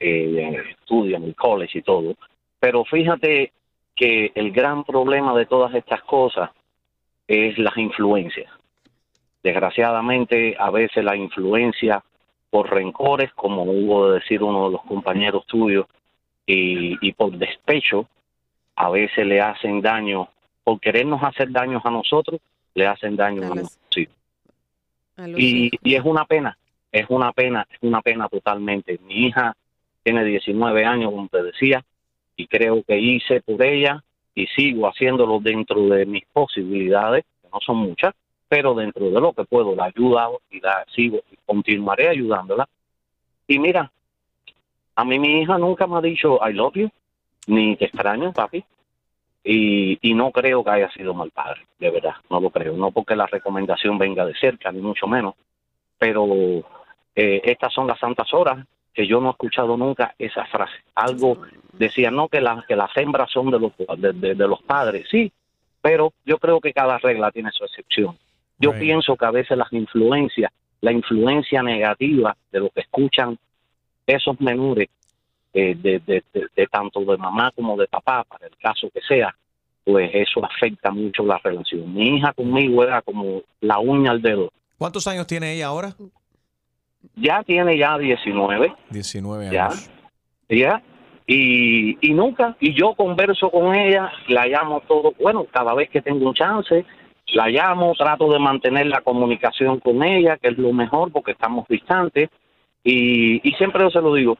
eh, 0.00 0.62
estudia 0.70 1.16
en 1.16 1.24
el 1.24 1.34
college 1.34 1.78
y 1.78 1.82
todo, 1.82 2.14
pero 2.58 2.84
fíjate 2.84 3.52
que 3.94 4.32
el 4.34 4.52
gran 4.52 4.84
problema 4.84 5.36
de 5.36 5.46
todas 5.46 5.74
estas 5.74 6.02
cosas 6.02 6.50
es 7.26 7.56
las 7.58 7.76
influencias. 7.76 8.50
Desgraciadamente, 9.42 10.56
a 10.58 10.70
veces 10.70 11.04
la 11.04 11.16
influencia 11.16 12.02
por 12.50 12.70
rencores, 12.70 13.32
como 13.34 13.62
hubo 13.62 14.08
de 14.08 14.20
decir 14.20 14.42
uno 14.42 14.66
de 14.66 14.72
los 14.72 14.82
compañeros 14.82 15.46
tuyos, 15.46 15.86
y, 16.46 16.98
y 17.00 17.12
por 17.12 17.32
despecho, 17.32 18.08
a 18.76 18.90
veces 18.90 19.26
le 19.26 19.40
hacen 19.40 19.80
daño, 19.80 20.28
por 20.64 20.80
querernos 20.80 21.22
hacer 21.22 21.50
daños 21.50 21.84
a 21.84 21.90
nosotros, 21.90 22.40
le 22.74 22.86
hacen 22.86 23.16
daño 23.16 23.42
a, 23.42 23.56
hijos. 23.56 23.78
Y, 25.36 25.70
y 25.82 25.94
es 25.94 26.04
una 26.04 26.24
pena, 26.24 26.56
es 26.92 27.06
una 27.08 27.32
pena, 27.32 27.66
es 27.70 27.78
una 27.80 28.02
pena 28.02 28.28
totalmente. 28.28 28.98
Mi 29.02 29.26
hija 29.26 29.56
tiene 30.02 30.24
19 30.24 30.84
años, 30.84 31.10
como 31.10 31.28
te 31.28 31.42
decía, 31.42 31.82
y 32.36 32.46
creo 32.46 32.82
que 32.82 32.98
hice 32.98 33.40
por 33.40 33.62
ella 33.62 34.04
y 34.34 34.46
sigo 34.48 34.86
haciéndolo 34.86 35.40
dentro 35.40 35.82
de 35.88 36.04
mis 36.04 36.24
posibilidades, 36.26 37.24
que 37.42 37.48
no 37.52 37.60
son 37.60 37.78
muchas, 37.78 38.14
pero 38.48 38.74
dentro 38.74 39.10
de 39.10 39.20
lo 39.20 39.32
que 39.32 39.44
puedo 39.44 39.74
la 39.74 39.84
ayudo 39.86 40.40
y 40.50 40.60
la 40.60 40.84
sigo 40.94 41.20
y 41.30 41.36
continuaré 41.46 42.08
ayudándola. 42.08 42.68
Y 43.48 43.58
mira, 43.58 43.90
a 44.94 45.04
mí 45.04 45.18
mi 45.18 45.40
hija 45.40 45.56
nunca 45.56 45.86
me 45.86 45.96
ha 45.96 46.00
dicho 46.02 46.38
I 46.46 46.52
love 46.52 46.74
you, 46.74 46.90
ni 47.46 47.76
te 47.76 47.86
extraño, 47.86 48.32
papi. 48.32 48.62
Y, 49.44 49.98
y 50.02 50.14
no 50.14 50.30
creo 50.30 50.62
que 50.62 50.70
haya 50.70 50.90
sido 50.92 51.14
mal 51.14 51.30
padre, 51.32 51.62
de 51.78 51.90
verdad, 51.90 52.14
no 52.30 52.40
lo 52.40 52.50
creo. 52.50 52.76
No 52.76 52.92
porque 52.92 53.16
la 53.16 53.26
recomendación 53.26 53.98
venga 53.98 54.24
de 54.24 54.34
cerca, 54.34 54.70
ni 54.70 54.80
mucho 54.80 55.06
menos, 55.08 55.34
pero 55.98 56.62
eh, 57.14 57.40
estas 57.44 57.72
son 57.72 57.86
las 57.86 57.98
santas 57.98 58.32
horas 58.32 58.66
que 58.94 59.06
yo 59.06 59.20
no 59.20 59.28
he 59.28 59.30
escuchado 59.32 59.76
nunca 59.76 60.14
esa 60.18 60.44
frase. 60.46 60.74
Algo 60.94 61.38
decía, 61.72 62.10
no, 62.10 62.28
que, 62.28 62.40
las 62.40 62.64
que 62.66 62.76
las 62.76 62.94
hembras 62.96 63.30
son 63.30 63.50
de 63.50 63.58
los, 63.58 63.72
de, 63.98 64.12
de- 64.12 64.34
de 64.34 64.48
los 64.48 64.62
padres, 64.62 65.06
sí, 65.10 65.32
pero 65.80 66.12
yo 66.24 66.38
creo 66.38 66.60
que 66.60 66.72
cada 66.72 66.98
regla 66.98 67.30
tiene 67.30 67.50
su 67.52 67.64
excepción. 67.64 68.18
Yo 68.58 68.72
pienso 68.80 69.16
que 69.16 69.24
a 69.24 69.30
veces 69.30 69.56
las 69.58 69.72
influencias, 69.72 70.52
la 70.82 70.92
influencia 70.92 71.62
negativa 71.62 72.36
de 72.52 72.60
lo 72.60 72.70
que 72.70 72.80
escuchan 72.80 73.38
esos 74.06 74.40
menores, 74.40 74.88
eh, 75.54 75.74
de, 75.74 75.98
de- 76.00 76.22
de- 76.32 76.46
de 76.54 76.66
tanto 76.66 77.00
de 77.00 77.16
mamá 77.16 77.50
como 77.54 77.76
de 77.76 77.86
papá, 77.88 78.24
para 78.24 78.46
el 78.46 78.56
caso 78.58 78.88
que 78.92 79.00
sea, 79.00 79.34
pues 79.84 80.10
eso 80.14 80.44
afecta 80.44 80.90
mucho 80.90 81.24
la 81.24 81.38
relación. 81.38 81.92
Mi 81.92 82.16
hija 82.16 82.32
conmigo 82.32 82.84
era 82.84 83.02
como 83.02 83.42
la 83.60 83.78
uña 83.80 84.10
al 84.12 84.22
dedo. 84.22 84.52
¿Cuántos 84.78 85.06
años 85.06 85.26
tiene 85.26 85.52
ella 85.54 85.66
ahora? 85.66 85.94
Ya 87.16 87.42
tiene 87.42 87.76
ya 87.78 87.98
19. 87.98 88.74
19 88.90 89.50
Ya. 89.52 89.66
años. 89.66 89.90
Ya. 90.48 90.82
Y, 91.26 91.96
y 92.06 92.14
nunca, 92.14 92.56
y 92.60 92.74
yo 92.74 92.94
converso 92.94 93.50
con 93.50 93.74
ella, 93.74 94.10
la 94.28 94.46
llamo 94.46 94.80
todo, 94.88 95.14
bueno, 95.20 95.46
cada 95.50 95.72
vez 95.74 95.88
que 95.88 96.02
tengo 96.02 96.28
un 96.28 96.34
chance, 96.34 96.84
la 97.34 97.48
llamo, 97.48 97.94
trato 97.96 98.30
de 98.30 98.38
mantener 98.38 98.86
la 98.86 99.00
comunicación 99.00 99.78
con 99.80 100.02
ella, 100.02 100.36
que 100.36 100.48
es 100.48 100.58
lo 100.58 100.72
mejor 100.72 101.12
porque 101.12 101.30
estamos 101.32 101.66
distantes, 101.68 102.28
y, 102.82 103.40
y 103.48 103.52
siempre 103.52 103.82
yo 103.82 103.90
se 103.90 104.00
lo 104.00 104.14
digo, 104.14 104.36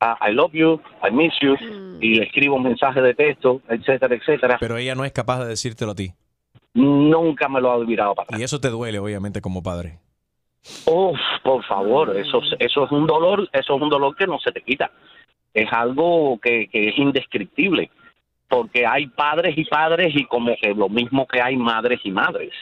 ah, 0.00 0.16
I 0.26 0.32
love 0.32 0.52
you, 0.52 0.80
I 1.06 1.12
miss 1.12 1.34
you, 1.42 1.54
y 2.00 2.14
le 2.14 2.24
escribo 2.24 2.58
mensajes 2.58 3.02
de 3.02 3.14
texto, 3.14 3.60
etcétera, 3.68 4.14
etcétera. 4.16 4.56
Pero 4.58 4.78
ella 4.78 4.94
no 4.94 5.04
es 5.04 5.12
capaz 5.12 5.40
de 5.44 5.48
decírtelo 5.50 5.92
a 5.92 5.94
ti. 5.94 6.12
Nunca 6.72 7.48
me 7.48 7.60
lo 7.60 7.70
ha 7.70 7.76
olvidado 7.76 8.14
para 8.14 8.38
Y 8.38 8.42
eso 8.42 8.58
te 8.60 8.68
duele, 8.68 8.98
obviamente, 8.98 9.40
como 9.40 9.62
padre. 9.62 9.98
Uf, 10.86 11.18
por 11.42 11.64
favor, 11.64 12.16
eso, 12.16 12.40
eso 12.58 12.84
es 12.84 12.90
un 12.90 13.06
dolor, 13.06 13.48
eso 13.52 13.76
es 13.76 13.82
un 13.82 13.88
dolor 13.88 14.16
que 14.16 14.26
no 14.26 14.38
se 14.38 14.52
te 14.52 14.62
quita. 14.62 14.90
Es 15.54 15.72
algo 15.72 16.38
que, 16.40 16.68
que 16.68 16.88
es 16.88 16.98
indescriptible, 16.98 17.90
porque 18.48 18.86
hay 18.86 19.06
padres 19.06 19.56
y 19.56 19.64
padres 19.64 20.14
y 20.14 20.24
como 20.24 20.54
que 20.60 20.74
lo 20.74 20.88
mismo 20.88 21.26
que 21.26 21.40
hay 21.40 21.56
madres 21.56 22.00
y 22.04 22.10
madres. 22.10 22.52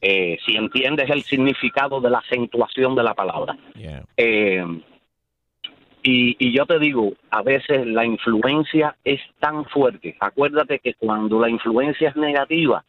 Eh, 0.00 0.38
si 0.44 0.56
entiendes 0.56 1.10
el 1.10 1.22
significado 1.22 2.00
de 2.00 2.10
la 2.10 2.18
acentuación 2.18 2.94
de 2.94 3.02
la 3.02 3.14
palabra. 3.14 3.56
Eh, 4.16 4.64
y, 6.02 6.36
y 6.38 6.52
yo 6.56 6.64
te 6.66 6.78
digo, 6.78 7.12
a 7.30 7.42
veces 7.42 7.86
la 7.86 8.04
influencia 8.04 8.96
es 9.04 9.20
tan 9.40 9.64
fuerte. 9.64 10.16
Acuérdate 10.20 10.78
que 10.78 10.94
cuando 10.94 11.40
la 11.40 11.48
influencia 11.48 12.10
es 12.10 12.16
negativa, 12.16 12.84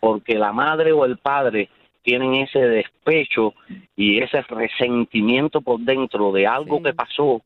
porque 0.00 0.34
la 0.34 0.52
madre 0.52 0.92
o 0.92 1.04
el 1.04 1.18
padre 1.18 1.68
tienen 2.06 2.34
ese 2.36 2.60
despecho 2.60 3.52
y 3.96 4.22
ese 4.22 4.40
resentimiento 4.42 5.60
por 5.60 5.80
dentro 5.80 6.30
de 6.30 6.46
algo 6.46 6.80
que 6.80 6.94
pasó 6.94 7.42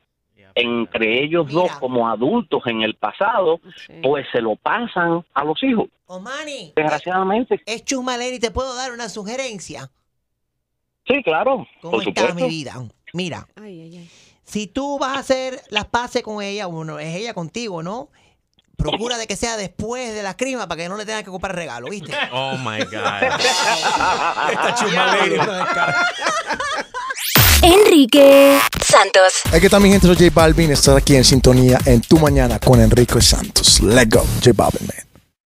entre 0.54 1.22
ellos 1.22 1.50
dos 1.50 1.70
como 1.76 2.08
adultos 2.08 2.62
en 2.66 2.82
el 2.82 2.94
pasado, 2.94 3.60
pues 4.02 4.26
se 4.32 4.40
lo 4.40 4.56
pasan 4.56 5.24
a 5.32 5.44
los 5.44 5.62
hijos. 5.62 5.86
Omani, 6.06 6.72
Desgraciadamente. 6.74 7.62
es 7.64 7.84
Chumaleri, 7.84 8.38
¿te 8.38 8.50
puedo 8.50 8.74
dar 8.74 8.92
una 8.92 9.08
sugerencia? 9.08 9.90
Sí, 11.06 11.22
claro. 11.22 11.66
¿Cómo 11.80 11.92
por 11.92 12.04
supuesto. 12.04 12.34
mi 12.34 12.48
vida? 12.48 12.74
Mira, 13.12 13.46
si 14.42 14.66
tú 14.66 14.98
vas 14.98 15.16
a 15.16 15.20
hacer 15.20 15.60
las 15.70 15.86
paces 15.86 16.22
con 16.22 16.42
ella, 16.42 16.66
bueno, 16.66 16.98
es 16.98 17.14
ella 17.14 17.32
contigo, 17.32 17.82
¿no? 17.82 18.08
Procura 18.80 19.18
de 19.18 19.26
que 19.26 19.36
sea 19.36 19.56
después 19.56 20.14
de 20.14 20.22
la 20.22 20.36
crima 20.36 20.66
para 20.66 20.82
que 20.82 20.88
no 20.88 20.96
le 20.96 21.04
tengas 21.04 21.22
que 21.22 21.30
comprar 21.30 21.54
regalo, 21.54 21.88
¿viste? 21.88 22.12
Oh 22.32 22.56
my 22.56 22.78
God. 22.84 22.90
Esta 24.52 24.74
chumaleri, 24.74 25.36
Enrique 27.62 28.58
Santos. 28.82 29.34
Aquí 29.52 29.66
está 29.66 29.78
mi 29.78 29.90
gente, 29.90 30.06
soy 30.06 30.16
J 30.16 30.30
Balvin. 30.32 30.70
Estás 30.70 30.96
aquí 30.96 31.16
en 31.16 31.24
sintonía 31.24 31.78
en 31.84 32.00
Tu 32.00 32.18
Mañana 32.18 32.58
con 32.58 32.80
Enrique 32.80 33.20
Santos. 33.20 33.80
Let's 33.80 34.08
go, 34.08 34.24
J 34.42 34.52
Balvin, 34.54 34.86
man. 34.86 35.09